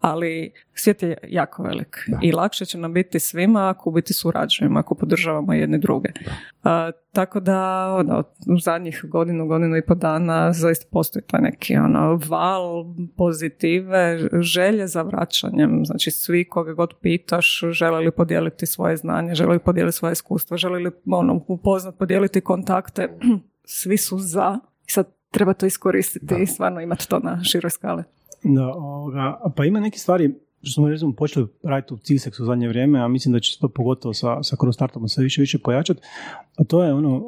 Ali 0.00 0.52
svijet 0.74 1.02
je 1.02 1.18
jako 1.28 1.62
velik 1.62 1.96
i 2.22 2.32
lakše 2.32 2.64
će 2.64 2.78
nam 2.78 2.92
biti 2.92 3.20
svima 3.20 3.68
ako 3.68 3.90
u 3.90 3.92
biti 3.92 4.12
surađujemo, 4.12 4.78
ako 4.78 4.94
podržavamo 4.94 5.52
jedne 5.52 5.78
druge. 5.78 6.08
Tako 7.18 7.40
da 7.40 7.94
ono, 7.98 8.24
u 8.54 8.58
zadnjih 8.58 9.04
godinu, 9.08 9.46
godinu 9.46 9.76
i 9.76 9.86
po 9.86 9.94
dana 9.94 10.52
zaista 10.52 10.86
postoji 10.90 11.22
taj 11.22 11.40
neki 11.40 11.76
ono, 11.76 12.20
val 12.28 12.84
pozitive, 13.16 14.18
želje 14.40 14.86
za 14.86 15.02
vraćanjem. 15.02 15.82
Znači 15.84 16.10
svi 16.10 16.48
koga 16.48 16.72
god 16.72 16.94
pitaš 17.00 17.60
žele 17.70 18.00
li 18.00 18.10
podijeliti 18.10 18.66
svoje 18.66 18.96
znanje, 18.96 19.34
žele 19.34 19.52
li 19.52 19.58
podijeliti 19.58 19.96
svoje 19.96 20.12
iskustva, 20.12 20.56
žele 20.56 20.78
li 20.78 20.90
ono, 21.10 21.44
upoznat, 21.48 21.98
podijeliti 21.98 22.40
kontakte. 22.40 23.08
Svi 23.78 23.96
su 23.96 24.18
za. 24.18 24.58
I 24.88 24.92
sad 24.92 25.06
treba 25.30 25.52
to 25.52 25.66
iskoristiti 25.66 26.34
i 26.42 26.46
stvarno 26.46 26.80
imati 26.80 27.08
to 27.08 27.18
na 27.18 27.44
široj 27.44 27.70
skale. 27.70 28.04
Da, 28.44 28.66
ovoga, 28.66 29.40
pa 29.56 29.64
ima 29.64 29.80
neke 29.80 29.98
stvari 29.98 30.34
što 30.62 30.72
smo 30.72 30.88
recimo 30.88 31.12
počeli 31.12 31.46
raditi 31.62 31.94
u 31.94 31.96
CISEX 31.96 32.42
u 32.42 32.44
zadnje 32.44 32.68
vrijeme, 32.68 33.00
a 33.00 33.08
mislim 33.08 33.32
da 33.32 33.40
će 33.40 33.52
se 33.52 33.58
to 33.60 33.68
pogotovo 33.68 34.14
sa, 34.14 34.42
sa 34.42 34.56
startupom 34.72 35.08
sve 35.08 35.24
više 35.24 35.40
više 35.40 35.58
pojačati, 35.58 36.00
a 36.58 36.64
to 36.64 36.84
je 36.84 36.94
ono, 36.94 37.22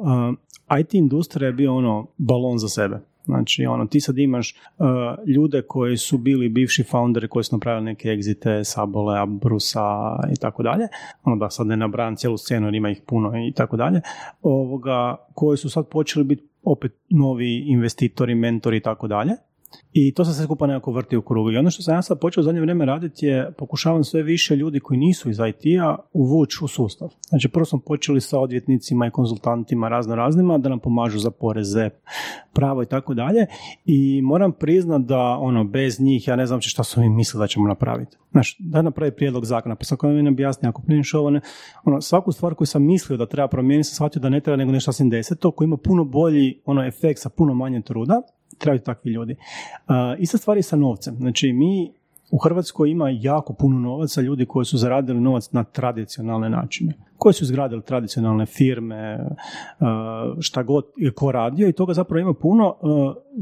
IT 0.79 0.93
industrija 0.93 1.47
je 1.47 1.53
bio 1.53 1.75
ono 1.75 2.07
balon 2.17 2.57
za 2.57 2.69
sebe. 2.69 2.99
Znači, 3.25 3.65
ono, 3.65 3.85
ti 3.85 3.99
sad 3.99 4.17
imaš 4.17 4.55
ljude 5.35 5.61
koji 5.61 5.97
su 5.97 6.17
bili 6.17 6.49
bivši 6.49 6.83
founderi 6.83 7.27
koji 7.27 7.43
su 7.43 7.55
napravili 7.55 7.85
neke 7.85 8.09
egzite, 8.09 8.63
Sabole, 8.63 9.19
Abrusa 9.19 10.19
i 10.33 10.35
tako 10.35 10.63
dalje. 10.63 10.87
Ono 11.23 11.35
da 11.35 11.49
sad 11.49 11.67
ne 11.67 11.77
nabrajam 11.77 12.15
cijelu 12.15 12.37
scenu 12.37 12.67
jer 12.67 12.73
ima 12.73 12.89
ih 12.89 13.01
puno 13.07 13.47
i 13.47 13.51
tako 13.51 13.77
dalje. 13.77 14.01
Ovoga, 14.41 15.15
koji 15.33 15.57
su 15.57 15.69
sad 15.69 15.87
počeli 15.87 16.25
biti 16.25 16.43
opet 16.63 16.91
novi 17.09 17.63
investitori, 17.67 18.35
mentori 18.35 18.77
i 18.77 18.81
tako 18.81 19.07
dalje. 19.07 19.31
I 19.93 20.13
to 20.13 20.25
se 20.25 20.33
sve 20.33 20.43
skupa 20.43 20.67
nekako 20.67 20.91
vrti 20.91 21.17
u 21.17 21.21
krugu. 21.21 21.51
I 21.51 21.57
ono 21.57 21.69
što 21.69 21.83
sam 21.83 21.95
ja 21.95 22.01
sad 22.01 22.19
počeo 22.19 22.41
u 22.41 22.43
zadnje 22.43 22.61
vrijeme 22.61 22.85
raditi 22.85 23.25
je 23.25 23.51
pokušavam 23.57 24.03
sve 24.03 24.23
više 24.23 24.55
ljudi 24.55 24.79
koji 24.79 24.99
nisu 24.99 25.29
iz 25.29 25.37
IT-a 25.49 25.95
uvući 26.13 26.57
u 26.61 26.67
sustav. 26.67 27.09
Znači 27.29 27.49
prvo 27.49 27.65
smo 27.65 27.79
počeli 27.79 28.21
sa 28.21 28.39
odvjetnicima 28.39 29.07
i 29.07 29.11
konzultantima 29.11 29.89
razno 29.89 30.15
raznima 30.15 30.57
da 30.57 30.69
nam 30.69 30.79
pomažu 30.79 31.19
za 31.19 31.31
poreze, 31.31 31.89
pravo 32.53 32.83
i 32.83 32.85
tako 32.85 33.13
dalje. 33.13 33.45
I 33.85 34.21
moram 34.21 34.51
priznat 34.51 35.01
da 35.01 35.19
ono 35.19 35.63
bez 35.63 35.99
njih 35.99 36.27
ja 36.27 36.35
ne 36.35 36.45
znam 36.45 36.61
šta 36.61 36.83
su 36.83 37.01
mi 37.01 37.09
mislili 37.09 37.43
da 37.43 37.47
ćemo 37.47 37.67
napraviti. 37.67 38.17
Znači, 38.31 38.55
da 38.59 38.81
napravi 38.81 39.11
prijedlog 39.11 39.45
zakona, 39.45 39.75
pa 39.75 39.83
sad 39.83 39.97
mi 40.03 40.29
objasni, 40.29 40.69
ako 40.69 40.81
primiš 40.81 41.13
ovo, 41.13 41.29
ne, 41.29 41.41
ono, 41.83 42.01
svaku 42.01 42.31
stvar 42.31 42.55
koju 42.55 42.67
sam 42.67 42.85
mislio 42.85 43.17
da 43.17 43.25
treba 43.25 43.47
promijeniti, 43.47 43.87
sam 43.89 43.95
shvatio 43.95 44.19
da 44.19 44.29
ne 44.29 44.41
treba 44.41 44.57
nego 44.57 44.71
nešto 44.71 44.91
sasvim 44.91 45.09
deseto, 45.09 45.51
koji 45.51 45.65
ima 45.65 45.77
puno 45.77 46.03
bolji 46.03 46.61
ono, 46.65 46.85
efekt 46.85 47.19
sa 47.19 47.29
puno 47.29 47.53
manje 47.53 47.81
truda, 47.81 48.21
trebaju 48.61 48.79
takvi 48.79 49.11
ljudi. 49.11 49.35
Uh, 49.87 49.95
ista 50.19 50.37
stvar 50.37 50.57
je 50.57 50.63
sa 50.63 50.75
novcem. 50.75 51.15
Znači, 51.15 51.53
mi 51.53 51.91
u 52.31 52.37
Hrvatskoj 52.37 52.89
ima 52.89 53.09
jako 53.09 53.53
puno 53.53 53.79
novaca, 53.79 54.21
ljudi 54.21 54.45
koji 54.45 54.65
su 54.65 54.77
zaradili 54.77 55.21
novac 55.21 55.51
na 55.51 55.63
tradicionalne 55.63 56.49
načine, 56.49 56.93
koji 57.17 57.33
su 57.33 57.43
izgradili 57.43 57.81
tradicionalne 57.81 58.45
firme, 58.45 59.29
šta 60.39 60.63
god 60.63 60.85
je 60.97 61.11
ko 61.11 61.31
radio 61.31 61.67
i 61.67 61.73
toga 61.73 61.93
zapravo 61.93 62.19
ima 62.19 62.33
puno. 62.33 62.75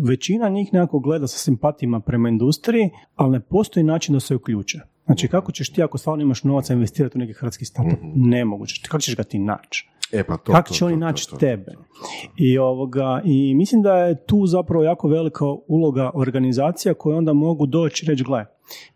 Većina 0.07 0.49
njih 0.49 0.74
nekako 0.74 0.99
gleda 0.99 1.28
sa 1.28 1.38
simpatijama 1.38 1.99
prema 1.99 2.30
industriji, 2.30 2.89
ali 3.15 3.32
ne 3.32 3.39
postoji 3.39 3.84
način 3.84 4.13
da 4.13 4.20
se 4.20 4.36
uključe. 4.36 4.80
Znači, 5.05 5.28
kako 5.28 5.51
ćeš 5.51 5.74
ti 5.74 5.84
ako 5.84 5.97
stvarno 5.97 6.22
imaš 6.22 6.43
novaca 6.43 6.74
investirati 6.74 7.17
u 7.17 7.20
neki 7.20 7.34
hrvatski 7.34 7.65
startup? 7.65 7.99
Mhm. 7.99 8.30
Nemoguće. 8.30 8.82
Kako 8.88 9.01
ćeš 9.01 9.15
ga 9.15 9.24
ti 9.24 9.39
naći? 9.39 9.89
E, 10.12 10.24
pa 10.24 10.38
to, 10.38 10.51
Kako 10.51 10.74
će 10.74 10.86
oni 10.86 10.95
naći 10.95 11.28
tebe? 11.39 11.72
I, 12.38 12.57
ovoga, 12.57 13.22
I 13.26 13.55
mislim 13.55 13.82
da 13.82 13.95
je 13.97 14.26
tu 14.26 14.45
zapravo 14.45 14.84
jako 14.84 15.07
velika 15.07 15.45
uloga 15.68 16.12
organizacija 16.14 16.93
koje 16.93 17.18
onda 17.18 17.34
mogu 17.34 17.66
doći 17.66 18.05
i 18.05 18.10
reći, 18.10 18.24
gle, 18.24 18.45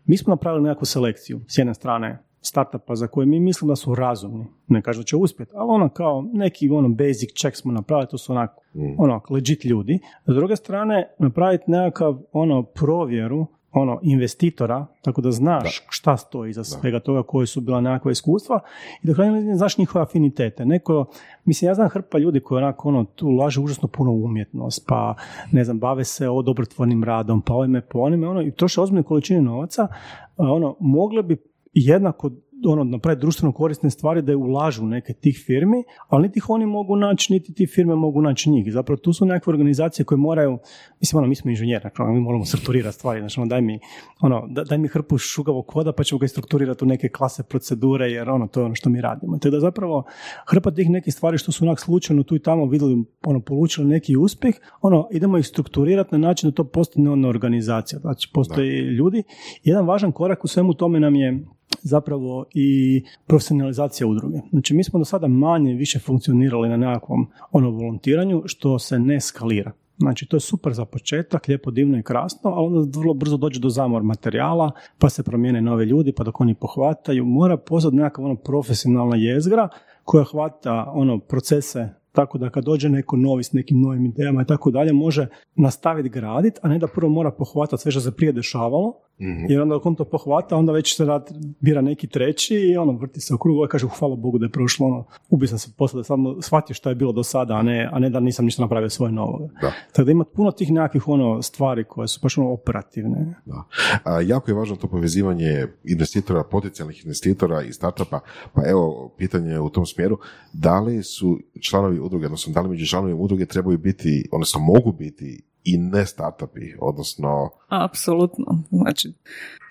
mi 0.04 0.16
smo 0.16 0.30
napravili 0.30 0.62
nekakvu 0.64 0.86
selekciju 0.86 1.40
s 1.48 1.58
jedne 1.58 1.74
strane 1.74 2.24
startupa 2.40 2.94
za 2.94 3.06
koje 3.06 3.26
mi 3.26 3.40
mislimo 3.40 3.72
da 3.72 3.76
su 3.76 3.94
razumni. 3.94 4.46
Ne 4.68 4.82
kažu 4.82 5.00
da 5.00 5.04
će 5.04 5.16
uspjeti, 5.16 5.52
ali 5.54 5.70
ono 5.70 5.88
kao 5.88 6.24
neki 6.32 6.70
ono 6.70 6.88
basic 6.88 7.30
check 7.40 7.56
smo 7.56 7.72
napravili, 7.72 8.08
to 8.10 8.18
su 8.18 8.32
onako, 8.32 8.62
mm. 8.74 8.94
ono, 8.98 9.20
legit 9.30 9.64
ljudi. 9.64 9.98
S 10.26 10.34
druge 10.34 10.56
strane, 10.56 11.14
napraviti 11.18 11.64
nekakav 11.66 12.18
ono 12.32 12.62
provjeru 12.62 13.46
ono 13.74 13.98
investitora, 14.02 14.86
tako 15.02 15.20
da 15.20 15.30
znaš 15.30 15.80
da. 15.80 15.86
šta 15.88 16.16
stoji 16.16 16.50
iza 16.50 16.64
svega 16.64 17.00
toga, 17.00 17.22
koji 17.22 17.46
su 17.46 17.60
bila 17.60 17.80
nekakva 17.80 18.10
iskustva 18.10 18.60
i 19.02 19.06
da 19.06 19.14
krajnje 19.14 19.54
znaš 19.54 19.78
njihove 19.78 20.02
afinitete. 20.02 20.64
Neko, 20.64 21.06
mislim, 21.44 21.68
ja 21.68 21.74
znam 21.74 21.88
hrpa 21.88 22.18
ljudi 22.18 22.40
koji 22.40 22.62
onako 22.62 22.88
ono, 22.88 23.04
tu 23.04 23.26
ulaže 23.26 23.60
užasno 23.60 23.88
puno 23.88 24.12
umjetnost, 24.12 24.84
pa 24.88 25.14
ne 25.52 25.64
znam, 25.64 25.78
bave 25.78 26.04
se 26.04 26.28
o 26.28 26.42
dobrotvornim 26.42 27.04
radom, 27.04 27.42
pa 27.42 27.54
ovime, 27.54 27.80
po 27.80 27.98
onime, 27.98 28.28
ono, 28.28 28.42
i 28.42 28.50
troše 28.50 28.80
ozbiljne 28.80 29.02
količine 29.02 29.42
novaca, 29.42 29.88
ono, 30.36 30.76
mogle 30.80 31.22
bi 31.22 31.36
jednako 31.72 32.30
ono, 32.66 32.84
napraviti 32.84 33.20
društveno 33.20 33.52
korisne 33.52 33.90
stvari 33.90 34.22
da 34.22 34.32
je 34.32 34.36
ulažu 34.36 34.86
neke 34.86 35.12
tih 35.12 35.42
firmi, 35.46 35.84
ali 36.08 36.22
niti 36.22 36.38
ih 36.38 36.50
oni 36.50 36.66
mogu 36.66 36.96
naći, 36.96 37.32
niti 37.32 37.54
ti 37.54 37.66
firme 37.66 37.94
mogu 37.94 38.22
naći 38.22 38.50
njih. 38.50 38.72
Zapravo 38.72 38.96
tu 38.96 39.12
su 39.12 39.26
nekakve 39.26 39.50
organizacije 39.50 40.04
koje 40.04 40.18
moraju, 40.18 40.58
mislim, 41.00 41.18
ono, 41.18 41.28
mi 41.28 41.34
smo 41.34 41.50
inženjeri, 41.50 41.84
mi 41.98 42.20
moramo 42.20 42.44
strukturirati 42.44 42.96
stvari, 42.96 43.20
znači, 43.20 43.40
ono, 43.40 43.48
daj 43.48 43.62
mi, 43.62 43.78
ono, 44.20 44.46
daj 44.68 44.78
mi 44.78 44.88
hrpu 44.88 45.18
šugavog 45.18 45.66
koda 45.66 45.92
pa 45.92 46.04
ćemo 46.04 46.18
ga 46.18 46.28
strukturirati 46.28 46.84
u 46.84 46.86
neke 46.86 47.08
klase 47.08 47.42
procedure, 47.42 48.06
jer 48.06 48.30
ono, 48.30 48.46
to 48.46 48.60
je 48.60 48.64
ono 48.64 48.74
što 48.74 48.90
mi 48.90 49.00
radimo. 49.00 49.38
Te 49.38 49.50
da 49.50 49.60
zapravo 49.60 50.04
hrpa 50.46 50.70
tih 50.70 50.90
nekih 50.90 51.14
stvari 51.14 51.38
što 51.38 51.52
su 51.52 51.64
onak 51.64 51.80
slučajno 51.80 52.22
tu 52.22 52.36
i 52.36 52.42
tamo 52.42 52.66
vidjeli, 52.66 53.04
ono, 53.26 53.40
polučili 53.40 53.88
neki 53.88 54.16
uspjeh, 54.16 54.54
ono, 54.80 55.08
idemo 55.10 55.38
ih 55.38 55.46
strukturirati 55.46 56.12
na 56.12 56.18
način 56.18 56.50
da 56.50 56.54
to 56.54 56.64
postane 56.64 57.10
ona 57.10 57.28
organizacija. 57.28 57.98
Znači, 57.98 58.30
postoji 58.34 58.70
ljudi. 58.70 59.22
Jedan 59.62 59.86
važan 59.86 60.12
korak 60.12 60.44
u 60.44 60.48
svemu 60.48 60.74
tome 60.74 61.00
nam 61.00 61.14
je 61.14 61.44
zapravo 61.82 62.44
i 62.54 63.02
profesionalizacija 63.26 64.06
udruge. 64.06 64.38
Znači 64.50 64.74
mi 64.74 64.84
smo 64.84 64.98
do 64.98 65.04
sada 65.04 65.28
manje 65.28 65.74
više 65.74 65.98
funkcionirali 65.98 66.68
na 66.68 66.76
nekakvom 66.76 67.26
ono 67.52 67.70
volontiranju 67.70 68.42
što 68.46 68.78
se 68.78 68.98
ne 68.98 69.20
skalira. 69.20 69.72
Znači, 69.98 70.26
to 70.26 70.36
je 70.36 70.40
super 70.40 70.72
za 70.72 70.84
početak, 70.84 71.48
lijepo, 71.48 71.70
divno 71.70 71.98
i 71.98 72.02
krasno, 72.02 72.50
ali 72.50 72.66
onda 72.66 72.98
vrlo 72.98 73.14
brzo 73.14 73.36
dođe 73.36 73.60
do 73.60 73.68
zamor 73.68 74.02
materijala, 74.02 74.70
pa 74.98 75.08
se 75.08 75.22
promijene 75.22 75.60
nove 75.60 75.84
ljudi, 75.84 76.12
pa 76.12 76.24
dok 76.24 76.40
oni 76.40 76.54
pohvataju, 76.54 77.24
mora 77.24 77.56
postati 77.56 77.96
nekakva 77.96 78.24
ono 78.24 78.36
profesionalna 78.36 79.16
jezgra 79.16 79.68
koja 80.04 80.24
hvata 80.24 80.92
ono 80.94 81.18
procese 81.18 81.88
tako 82.14 82.38
da 82.38 82.50
kad 82.50 82.64
dođe 82.64 82.88
neko 82.88 83.16
novi 83.16 83.44
s 83.44 83.52
nekim 83.52 83.80
novim 83.80 84.06
idejama 84.06 84.42
i 84.42 84.46
tako 84.46 84.70
dalje, 84.70 84.92
može 84.92 85.26
nastaviti 85.54 86.08
graditi, 86.08 86.60
a 86.62 86.68
ne 86.68 86.78
da 86.78 86.86
prvo 86.86 87.12
mora 87.12 87.30
pohvatati 87.30 87.82
sve 87.82 87.90
što 87.90 88.00
se 88.00 88.16
prije 88.16 88.32
dešavalo, 88.32 89.00
mm 89.20 89.44
jer 89.48 89.60
onda 89.60 89.78
on 89.84 89.94
to 89.94 90.04
pohvata, 90.04 90.56
onda 90.56 90.72
već 90.72 90.96
se 90.96 91.04
rad, 91.04 91.30
bira 91.60 91.80
neki 91.80 92.06
treći 92.06 92.54
i 92.54 92.76
ono, 92.76 92.92
vrti 92.92 93.20
se 93.20 93.34
u 93.34 93.38
krugu 93.38 93.64
i 93.64 93.68
kaže, 93.68 93.86
hvala 93.98 94.16
Bogu 94.16 94.38
da 94.38 94.46
je 94.46 94.50
prošlo, 94.50 94.86
ono, 94.86 95.04
ubio 95.30 95.48
sam 95.48 95.58
se 95.58 95.70
posle 95.76 95.98
da 95.98 96.04
samo 96.04 96.42
shvatio 96.42 96.74
što 96.74 96.88
je 96.88 96.94
bilo 96.94 97.12
do 97.12 97.22
sada, 97.22 97.54
a 97.54 97.62
ne, 97.62 97.88
a 97.92 97.98
ne 97.98 98.10
da 98.10 98.20
nisam 98.20 98.44
ništa 98.44 98.62
napravio 98.62 98.90
svoje 98.90 99.12
novo. 99.12 99.48
Tako 99.92 100.04
da 100.04 100.12
ima 100.12 100.24
puno 100.24 100.50
tih 100.50 100.72
nekakvih 100.72 101.08
ono, 101.08 101.42
stvari 101.42 101.84
koje 101.84 102.08
su 102.08 102.20
baš 102.22 102.38
ono 102.38 102.52
operativne. 102.52 103.34
Da. 103.44 103.64
A, 104.04 104.20
jako 104.20 104.50
je 104.50 104.54
važno 104.54 104.76
to 104.76 104.88
povezivanje 104.88 105.66
investitora, 105.84 106.44
potencijalnih 106.44 107.04
investitora 107.04 107.62
i 107.62 107.72
startupa, 107.72 108.20
pa 108.54 108.62
evo, 108.68 109.14
pitanje 109.18 109.60
u 109.60 109.68
tom 109.68 109.86
smjeru, 109.86 110.18
da 110.52 110.80
li 110.80 111.02
su 111.02 111.38
članovi 111.60 111.98
udruge, 112.04 112.26
odnosno 112.26 112.52
da 112.52 112.60
li 112.60 112.68
među 112.68 112.86
članovima 112.86 113.20
udruge 113.20 113.46
trebaju 113.46 113.78
biti, 113.78 114.28
odnosno 114.32 114.60
mogu 114.60 114.92
biti 114.92 115.42
i 115.64 115.78
ne 115.78 116.06
startupi, 116.06 116.74
odnosno... 116.80 117.50
Apsolutno. 117.68 118.62
Znači, 118.70 119.12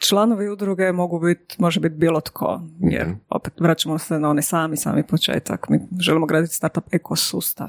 članovi 0.01 0.49
udruge 0.49 0.91
mogu 0.91 1.19
biti, 1.19 1.55
može 1.59 1.79
biti 1.79 1.95
bilo 1.95 2.21
tko, 2.21 2.61
jer 2.79 3.07
mm 3.07 3.19
opet 3.29 3.53
vraćamo 3.59 3.97
se 3.97 4.19
na 4.19 4.29
one 4.29 4.41
sami, 4.41 4.77
sami 4.77 5.03
početak. 5.03 5.69
Mi 5.69 5.79
želimo 5.99 6.25
graditi 6.25 6.55
startup 6.55 6.84
ekosustav. 6.91 7.67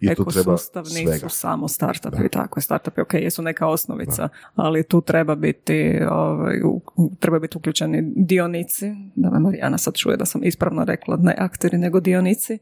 I 0.00 0.14
tu 0.14 0.24
treba 0.24 0.56
nisu 0.94 1.28
samo 1.28 1.68
startupi, 1.68 2.28
tako 2.28 2.58
je, 2.58 2.62
startupi, 2.62 3.00
ok, 3.00 3.14
jesu 3.14 3.42
neka 3.42 3.66
osnovica, 3.66 4.28
ali 4.54 4.82
tu 4.82 5.00
treba 5.00 5.34
biti, 5.34 5.98
ovaj, 6.10 6.60
treba 7.18 7.38
biti 7.38 7.58
uključeni 7.58 8.12
dionici, 8.16 8.92
da 9.16 9.30
me 9.30 9.38
Marijana 9.38 9.78
sad 9.78 9.94
čuje 9.94 10.16
da 10.16 10.24
sam 10.24 10.44
ispravno 10.44 10.84
rekla, 10.84 11.16
ne 11.16 11.34
akteri, 11.38 11.78
nego 11.78 12.00
dionici, 12.00 12.58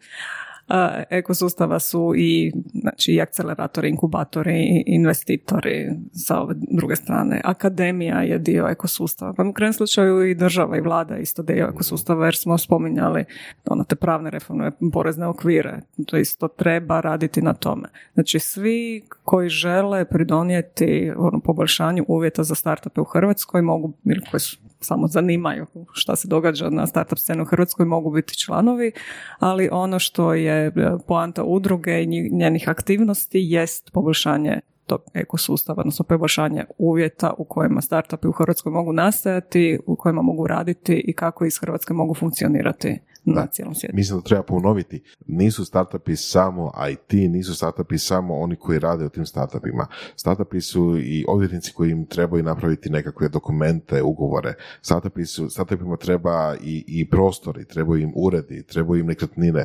ekosustava 1.10 1.78
su 1.78 2.12
i, 2.16 2.52
znači, 2.74 3.12
i 3.12 3.20
akceleratori, 3.20 3.88
inkubatori, 3.88 4.84
investitori 4.86 5.88
sa 6.12 6.40
ove 6.40 6.54
druge 6.70 6.96
strane. 6.96 7.40
Akademija 7.44 8.22
je 8.22 8.38
dio 8.38 8.68
ekosustava. 8.68 9.32
Pa 9.32 9.42
u 9.42 9.52
krajnjem 9.52 9.72
slučaju 9.72 10.22
i 10.22 10.34
država 10.34 10.76
i 10.76 10.80
vlada 10.80 11.16
isto 11.16 11.42
dio 11.42 11.70
ekosustava 11.72 12.24
jer 12.24 12.36
smo 12.36 12.58
spominjali 12.58 13.24
ono, 13.66 13.84
te 13.84 13.96
pravne 13.96 14.30
reforme, 14.30 14.70
porezne 14.92 15.26
okvire. 15.26 15.80
To 16.06 16.16
isto 16.16 16.48
treba 16.48 17.00
raditi 17.00 17.42
na 17.42 17.54
tome. 17.54 17.88
Znači 18.14 18.38
svi 18.38 19.02
koji 19.22 19.48
žele 19.48 20.04
pridonijeti 20.04 21.12
ono, 21.16 21.40
poboljšanju 21.40 22.04
uvjeta 22.08 22.42
za 22.42 22.54
startupe 22.54 23.00
u 23.00 23.04
Hrvatskoj 23.04 23.62
mogu, 23.62 23.92
ili 24.04 24.20
koji 24.30 24.40
su 24.40 24.67
samo 24.80 25.06
zanimaju 25.06 25.66
šta 25.92 26.16
se 26.16 26.28
događa 26.28 26.70
na 26.70 26.86
startup 26.86 27.18
scenu 27.18 27.42
u 27.42 27.46
Hrvatskoj 27.46 27.86
mogu 27.86 28.10
biti 28.10 28.38
članovi, 28.38 28.92
ali 29.38 29.68
ono 29.72 29.98
što 29.98 30.34
je 30.34 30.66
e, 30.66 30.72
poanta 31.06 31.44
udruge 31.44 32.02
i 32.02 32.30
njenih 32.32 32.68
aktivnosti 32.68 33.38
jest 33.42 33.90
poboljšanje 33.92 34.60
tog 34.86 35.00
ekosustava, 35.14 35.80
odnosno 35.80 36.04
poboljšanje 36.04 36.64
uvjeta 36.78 37.34
u 37.38 37.44
kojima 37.44 37.80
startupi 37.80 38.28
u 38.28 38.32
Hrvatskoj 38.32 38.72
mogu 38.72 38.92
nastajati, 38.92 39.78
u 39.86 39.96
kojima 39.96 40.22
mogu 40.22 40.46
raditi 40.46 40.94
i 40.94 41.12
kako 41.12 41.44
iz 41.44 41.58
Hrvatske 41.60 41.94
mogu 41.94 42.14
funkcionirati 42.14 42.98
na 43.34 43.46
cijelom 43.46 43.74
svijetu. 43.74 43.96
Mislim 43.96 44.18
da 44.18 44.24
treba 44.24 44.42
ponoviti, 44.42 45.02
nisu 45.26 45.64
startupi 45.64 46.16
samo 46.16 46.72
IT, 46.92 47.12
nisu 47.12 47.54
startupi 47.54 47.98
samo 47.98 48.38
oni 48.38 48.56
koji 48.56 48.78
rade 48.78 49.04
u 49.04 49.08
tim 49.08 49.26
startupima. 49.26 49.86
Startupi 50.16 50.60
su 50.60 50.98
i 50.98 51.24
odvjetnici 51.28 51.72
koji 51.72 51.90
im 51.90 52.06
trebaju 52.06 52.42
napraviti 52.42 52.90
nekakve 52.90 53.28
dokumente, 53.28 54.02
ugovore. 54.02 54.54
Startupi 54.82 55.24
su, 55.24 55.50
startupima 55.50 55.96
treba 55.96 56.56
i, 56.62 56.84
i 56.86 57.10
prostori, 57.10 57.64
trebaju 57.64 58.02
im 58.02 58.12
uredi, 58.16 58.62
trebaju 58.62 59.00
im 59.00 59.06
nekretnine, 59.06 59.64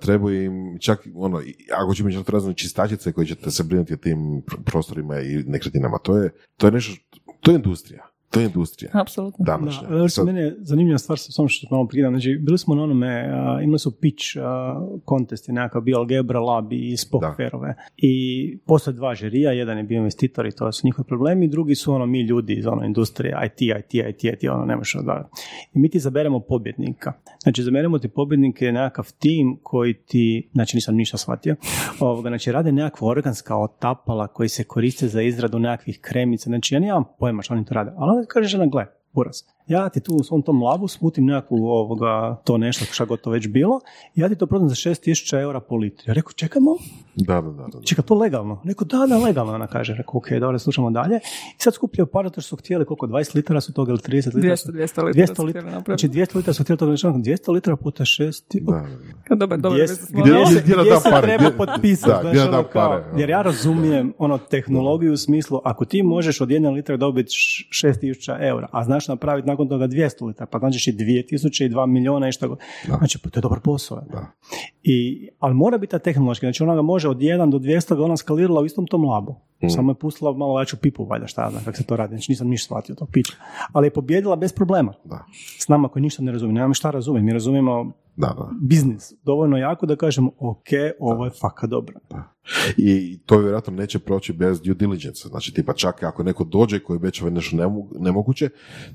trebaju 0.00 0.44
im 0.44 0.78
čak, 0.80 1.06
ono, 1.14 1.42
ako 1.74 1.94
će 1.94 2.04
biti 2.04 2.32
razne 2.32 2.54
čistačice 2.54 3.12
koji 3.12 3.26
ćete 3.26 3.50
se 3.50 3.64
brinuti 3.64 3.94
o 3.94 3.96
tim 3.96 4.42
prostorima 4.64 5.20
i 5.20 5.44
nekretninama, 5.46 5.98
to 5.98 6.16
je, 6.16 6.30
to 6.56 6.66
je 6.66 6.72
nešto, 6.72 7.18
to 7.40 7.50
je 7.50 7.54
industrija. 7.54 8.17
To 8.30 8.40
je 8.40 8.46
industrija. 8.46 8.90
Apsolutno. 8.94 9.44
Današnja. 9.44 9.88
Da, 9.88 10.08
Sad... 10.08 10.26
mene 10.26 10.54
zanimljiva 10.58 10.98
stvar 10.98 11.18
sa 11.18 11.32
samo 11.32 11.48
što 11.48 11.66
malo 11.70 11.88
prikidam. 11.88 12.12
Znači, 12.12 12.38
bili 12.40 12.58
smo 12.58 12.74
na 12.74 12.82
onome, 12.82 13.30
imali 13.62 13.78
su 13.78 14.00
pitch 14.00 14.24
kontest 15.04 15.48
je 15.48 15.54
nekakav 15.54 15.82
bio 15.82 15.98
Algebra 15.98 16.40
Lab 16.40 16.72
i 16.72 16.96
Spock 16.96 17.24
Fairove. 17.36 17.74
I 17.96 18.58
postoje 18.66 18.94
dva 18.94 19.14
žirija, 19.14 19.52
jedan 19.52 19.78
je 19.78 19.84
bio 19.84 19.96
investitor 19.96 20.46
i 20.46 20.50
to 20.50 20.72
su 20.72 20.86
njihovi 20.86 21.06
problemi, 21.06 21.48
drugi 21.48 21.74
su 21.74 21.92
ono 21.92 22.06
mi 22.06 22.20
ljudi 22.20 22.54
iz 22.54 22.66
ono 22.66 22.84
industrije, 22.84 23.36
IT, 23.46 23.60
IT, 23.60 23.94
IT, 23.94 24.24
IT, 24.24 24.50
ono 24.50 24.64
ne 24.64 24.76
možeš 24.76 25.02
da. 25.02 25.28
I 25.74 25.78
mi 25.78 25.88
ti 25.88 25.98
zaberemo 25.98 26.40
pobjednika. 26.40 27.12
Znači, 27.42 27.62
zaberemo 27.62 27.98
ti 27.98 28.08
pobjednike 28.08 28.72
nekakav 28.72 29.12
tim 29.18 29.58
koji 29.62 29.94
ti, 29.94 30.48
znači 30.52 30.76
nisam 30.76 30.94
ništa 30.94 31.16
shvatio, 31.16 31.56
ovoga, 32.00 32.28
znači 32.28 32.52
rade 32.52 32.72
nekakva 32.72 33.08
organska 33.08 33.56
otapala 33.56 34.26
koji 34.26 34.48
se 34.48 34.64
koriste 34.64 35.08
za 35.08 35.22
izradu 35.22 35.58
nekakvih 35.58 35.98
kremica. 36.00 36.50
Znači, 36.50 36.74
ja 36.74 36.80
nemam 36.80 37.04
pojma 37.18 37.42
što 37.42 37.54
oni 37.54 37.64
to 37.64 37.74
rade, 37.74 37.90
ali 37.96 38.17
kaže 38.26 38.56
žena, 38.56 38.66
gle, 38.66 38.88
buraz, 39.14 39.44
ja 39.68 39.88
ti 39.88 40.00
tu 40.00 40.14
u 40.14 40.22
svom 40.24 40.42
tom 40.42 40.62
labu 40.62 40.88
smutim 40.88 41.26
nekakvu 41.26 41.66
ovoga, 41.66 42.36
to 42.44 42.58
nešto 42.58 42.84
šta 42.84 43.04
god 43.04 43.20
to 43.20 43.30
već 43.30 43.48
bilo, 43.48 43.80
ja 44.14 44.28
ti 44.28 44.36
to 44.36 44.46
prodam 44.46 44.68
za 44.68 44.74
6000 44.74 45.40
eura 45.40 45.60
po 45.60 45.76
litri. 45.76 46.04
Ja 46.10 46.14
rekao, 46.14 46.32
čekaj 46.32 46.60
Da, 47.14 47.40
da, 47.40 47.50
da, 47.50 47.66
da. 47.72 47.80
Čeka, 47.84 48.02
to 48.02 48.14
legalno? 48.14 48.62
Rekao, 48.64 48.84
da, 48.84 49.06
da, 49.06 49.18
legalno, 49.18 49.52
ona 49.52 49.66
kaže. 49.66 49.94
Rekao, 49.94 50.18
ok, 50.18 50.30
dobro, 50.40 50.58
slušamo 50.58 50.90
dalje. 50.90 51.16
I 51.16 51.62
sad 51.62 51.74
skupljaju 51.74 52.06
par, 52.06 52.28
što 52.32 52.40
su 52.40 52.56
htjeli, 52.56 52.84
koliko, 52.84 53.06
20 53.06 53.36
litara 53.36 53.60
su 53.60 53.72
toga 53.72 53.92
ili 53.92 53.98
30 53.98 54.34
litara? 54.34 54.56
200, 54.56 54.72
200 54.72 55.04
litara 55.04 55.26
200 55.34 55.44
litara, 55.44 55.82
znači 55.86 56.08
200 56.08 56.36
litara 56.36 56.54
su 56.54 56.62
htjeli 56.62 56.78
toga, 56.78 56.92
200 56.92 57.52
litara 57.52 57.76
puta 57.76 58.04
6. 58.04 58.60
Da, 58.60 58.86
da. 59.28 59.36
Dobar, 59.36 59.58
dobar, 59.58 59.78
gdje, 60.08 60.62
gdje 60.62 61.00
se 61.00 61.10
treba 61.22 61.50
potpisati? 61.56 62.24
Da, 62.24 62.30
gdje 62.30 62.48
ono 62.48 62.64
kao, 62.64 63.02
jer 63.16 63.30
ja 63.30 63.42
razumijem 63.42 64.12
ono 64.18 64.38
tehnologiju 64.38 65.12
u 65.12 65.16
smislu, 65.16 65.60
ako 65.64 65.84
ti 65.84 66.02
možeš 66.02 66.40
od 66.40 66.50
jedne 66.50 66.70
litra 66.70 66.96
dobiti 66.96 67.28
6000 67.28 68.48
eura, 68.48 68.68
a 68.72 68.84
znaš 68.84 69.08
napraviti 69.08 69.48
nakon 69.58 69.68
toga 69.68 69.88
200 69.88 70.26
litara, 70.26 70.46
pa 70.46 70.58
znači 70.58 70.90
i 70.90 70.92
2000 70.92 71.64
i 71.64 71.68
2 71.68 71.86
milijuna 71.86 72.28
i 72.28 72.32
što 72.32 72.48
god. 72.48 72.58
Znači, 72.98 73.18
to 73.18 73.38
je 73.38 73.40
dobar 73.40 73.60
posao. 73.60 74.00
Da. 74.12 74.26
I, 74.82 75.28
ali 75.38 75.54
mora 75.54 75.78
biti 75.78 75.90
ta 75.90 75.98
tehnološki, 75.98 76.46
znači 76.46 76.62
ona 76.62 76.74
ga 76.74 76.82
može 76.82 77.08
od 77.08 77.18
1 77.18 77.50
do 77.50 77.58
200 77.58 77.96
ga 77.96 78.04
ona 78.04 78.16
skalirala 78.16 78.60
u 78.60 78.64
istom 78.64 78.86
tom 78.86 79.04
labu. 79.04 79.36
Mm. 79.62 79.68
Samo 79.68 79.90
je 79.90 79.94
pustila 79.94 80.32
malo 80.32 80.58
veću 80.58 80.76
pipu, 80.76 81.04
valjda 81.04 81.26
šta 81.26 81.42
ja 81.42 81.50
znam 81.50 81.64
kako 81.64 81.76
se 81.76 81.84
to 81.84 81.96
radi, 81.96 82.14
znači 82.14 82.32
nisam 82.32 82.48
ništa 82.48 82.64
shvatio 82.64 82.94
to 82.94 83.06
piće. 83.12 83.32
Ali 83.72 83.86
je 83.86 83.90
pobjedila 83.90 84.36
bez 84.36 84.52
problema. 84.52 84.94
Da. 85.04 85.24
S 85.58 85.68
nama 85.68 85.88
koji 85.88 86.02
ništa 86.02 86.22
ne 86.22 86.32
razumije, 86.32 86.54
nemamo 86.54 86.74
šta 86.74 86.90
razumije, 86.90 87.22
mi 87.22 87.32
razumijemo 87.32 87.92
da, 88.16 88.26
da. 88.26 88.50
biznis 88.60 89.12
dovoljno 89.22 89.56
jako 89.56 89.86
da 89.86 89.96
kažemo 89.96 90.30
ok, 90.38 90.68
ovo 90.98 91.24
je 91.24 91.30
faka 91.40 91.66
dobro. 91.66 91.98
Da. 92.10 92.34
I 92.76 93.18
to 93.26 93.38
vjerojatno 93.38 93.72
neće 93.72 93.98
proći 93.98 94.32
bez 94.32 94.60
due 94.60 94.74
diligence. 94.74 95.28
Znači, 95.28 95.54
tipa 95.54 95.72
čak 95.72 96.02
ako 96.02 96.22
neko 96.22 96.44
dođe 96.44 96.78
koji 96.78 96.98
već 96.98 97.20
nešto 97.20 97.56
nemoguće, 98.00 98.48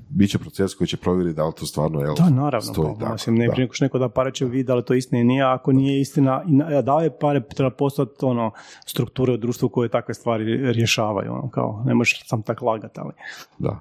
bit 0.08 0.30
će 0.30 0.38
proces 0.38 0.74
koji 0.74 0.88
će 0.88 0.96
provjeriti 0.96 1.36
da 1.36 1.46
li 1.46 1.52
to 1.56 1.66
stvarno 1.66 2.00
je 2.00 2.06
Da, 2.18 2.30
naravno. 2.30 2.72
Stoji, 2.72 2.94
pa, 3.00 3.12
mislim, 3.12 3.36
ne 3.36 3.48
prije 3.50 3.68
neko 3.80 3.98
da 3.98 4.08
pare 4.08 4.32
će 4.32 4.44
vidi 4.44 4.64
da 4.64 4.74
li 4.74 4.84
to 4.84 4.94
istina 4.94 5.20
i 5.20 5.24
nije, 5.24 5.42
ako 5.42 5.72
nije 5.72 6.00
istina, 6.00 6.42
da 6.84 7.00
je 7.00 7.18
pare, 7.18 7.42
treba 7.54 7.70
postati 7.70 8.24
ono, 8.24 8.50
strukture 8.86 9.32
u 9.32 9.36
društvu 9.36 9.68
koje 9.68 9.88
takve 9.88 10.14
stvari 10.14 10.72
rješavaju. 10.72 11.32
Ono, 11.32 11.50
kao, 11.50 11.82
ne 11.86 11.94
možeš 11.94 12.26
sam 12.26 12.42
tak 12.42 12.62
lagati, 12.62 13.00
ali... 13.00 13.12
Da. 13.58 13.80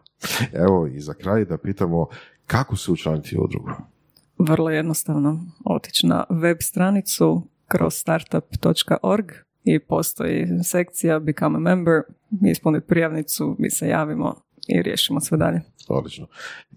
Evo, 0.53 0.88
i 0.88 0.99
za 0.99 1.13
kraj 1.13 1.45
da 1.45 1.57
pitamo 1.57 2.07
kako 2.45 2.76
se 2.76 2.91
učlaniti 2.91 3.38
u 3.38 3.41
udrugu? 3.41 3.69
Vrlo 4.38 4.69
jednostavno. 4.69 5.39
Otići 5.65 6.07
na 6.07 6.24
web 6.30 6.57
stranicu 6.59 7.47
kroz 7.67 7.93
startup.org 7.93 9.26
i 9.64 9.80
postoji 9.80 10.47
sekcija 10.64 11.20
Become 11.20 11.57
a 11.57 11.59
Member, 11.59 12.01
ispuniti 12.51 12.88
prijavnicu, 12.88 13.55
mi 13.59 13.70
se 13.70 13.88
javimo 13.88 14.36
i 14.68 14.82
riješimo 14.82 15.20
sve 15.20 15.38
dalje. 15.38 15.61
Odlično. 15.88 16.28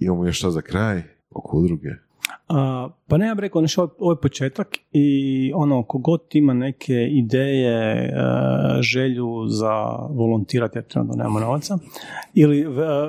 Imamo 0.01 0.27
još 0.27 0.39
što 0.39 0.51
za 0.51 0.63
kraj 0.63 1.03
oko 1.31 1.57
udruge? 1.57 1.89
A, 2.49 2.89
pa 3.09 3.17
ne, 3.17 3.27
ja 3.27 3.35
bih 3.35 3.41
rekao, 3.41 3.63
nešto, 3.63 3.97
ovo 3.99 4.13
je 4.13 4.21
početak 4.21 4.77
i 4.93 5.53
ono, 5.55 5.83
kogod 5.83 6.21
ima 6.33 6.55
neke 6.55 7.09
ideje, 7.11 8.05
e, 8.05 8.13
želju 8.81 9.47
za 9.49 9.73
volontirati 10.11 10.79
jer 10.79 10.85
trenutno 10.85 11.17
nemamo 11.17 11.41
novaca, 11.41 11.79
ili 12.35 12.61
e, 12.61 12.67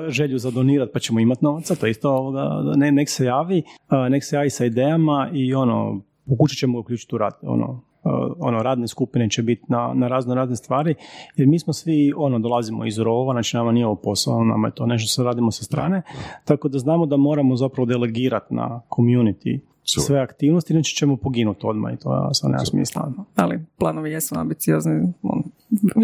želju 0.08 0.38
za 0.38 0.50
donirati 0.50 0.92
pa 0.92 0.98
ćemo 0.98 1.20
imati 1.20 1.44
novaca, 1.44 1.74
to 1.74 1.86
isto 1.86 2.10
ovoga, 2.10 2.62
ne, 2.76 2.92
nek 2.92 3.08
se 3.08 3.24
javi, 3.24 3.62
nek 4.10 4.24
se 4.24 4.36
javi 4.36 4.50
sa 4.50 4.64
idejama 4.64 5.30
i 5.32 5.54
ono, 5.54 6.00
pokušat 6.26 6.58
ćemo 6.58 6.78
uključiti 6.78 7.14
u 7.14 7.18
rad, 7.18 7.34
ono, 7.42 7.87
ono 8.38 8.62
radne 8.62 8.88
skupine 8.88 9.30
će 9.30 9.42
biti 9.42 9.62
na, 9.68 9.92
na 9.94 10.08
razno 10.08 10.34
razne 10.34 10.56
stvari, 10.56 10.94
jer 11.36 11.48
mi 11.48 11.58
smo 11.58 11.72
svi 11.72 12.12
ono 12.16 12.38
dolazimo 12.38 12.86
iz 12.86 12.98
rova, 12.98 13.34
znači 13.34 13.56
nama 13.56 13.72
nije 13.72 13.86
ovo 13.86 13.94
posao, 13.94 14.44
nama 14.44 14.68
je 14.68 14.74
to 14.74 14.86
nešto 14.86 15.12
što 15.12 15.24
radimo 15.24 15.50
sa 15.50 15.64
strane, 15.64 16.02
tako 16.44 16.68
da 16.68 16.78
znamo 16.78 17.06
da 17.06 17.16
moramo 17.16 17.56
zapravo 17.56 17.86
delegirati 17.86 18.54
na 18.54 18.80
community 18.90 19.58
sve 19.96 20.20
aktivnosti, 20.20 20.72
inače 20.72 20.94
ćemo 20.94 21.16
poginuti 21.16 21.66
odmah 21.66 21.94
i 21.94 21.96
to 21.96 22.30
sa 22.34 22.48
nema 22.48 22.64
smisla. 22.64 23.12
Ali 23.36 23.60
planovi 23.78 24.10
jesu 24.10 24.34
ambiciozni, 24.38 25.12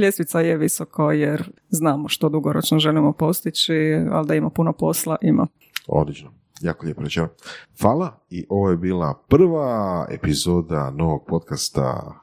ljestvica 0.02 0.40
je 0.40 0.56
visoko 0.56 1.10
jer 1.10 1.50
znamo 1.68 2.08
što 2.08 2.28
dugoročno 2.28 2.78
želimo 2.78 3.12
postići, 3.12 3.74
ali 4.10 4.26
da 4.26 4.34
ima 4.34 4.50
puno 4.50 4.72
posla, 4.72 5.16
ima. 5.22 5.46
Odlično. 5.88 6.30
Jako 6.64 6.84
lijepo 6.84 7.02
rečeno. 7.02 7.28
Hvala 7.80 8.20
i 8.30 8.46
ovo 8.48 8.70
je 8.70 8.76
bila 8.76 9.22
prva 9.28 10.06
epizoda 10.10 10.90
novog 10.90 11.24
podcasta 11.28 12.14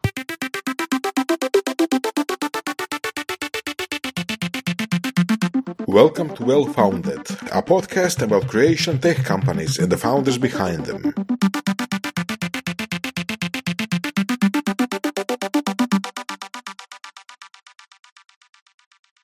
Welcome 5.87 6.35
to 6.35 6.45
Well 6.45 6.73
Founded, 6.75 7.19
a 7.51 7.61
podcast 7.61 8.23
about 8.23 8.47
creation 8.49 8.99
tech 8.99 9.27
companies 9.27 9.79
and 9.79 9.91
the 9.91 9.97
founders 9.97 10.39
behind 10.39 10.85
them. 10.85 11.13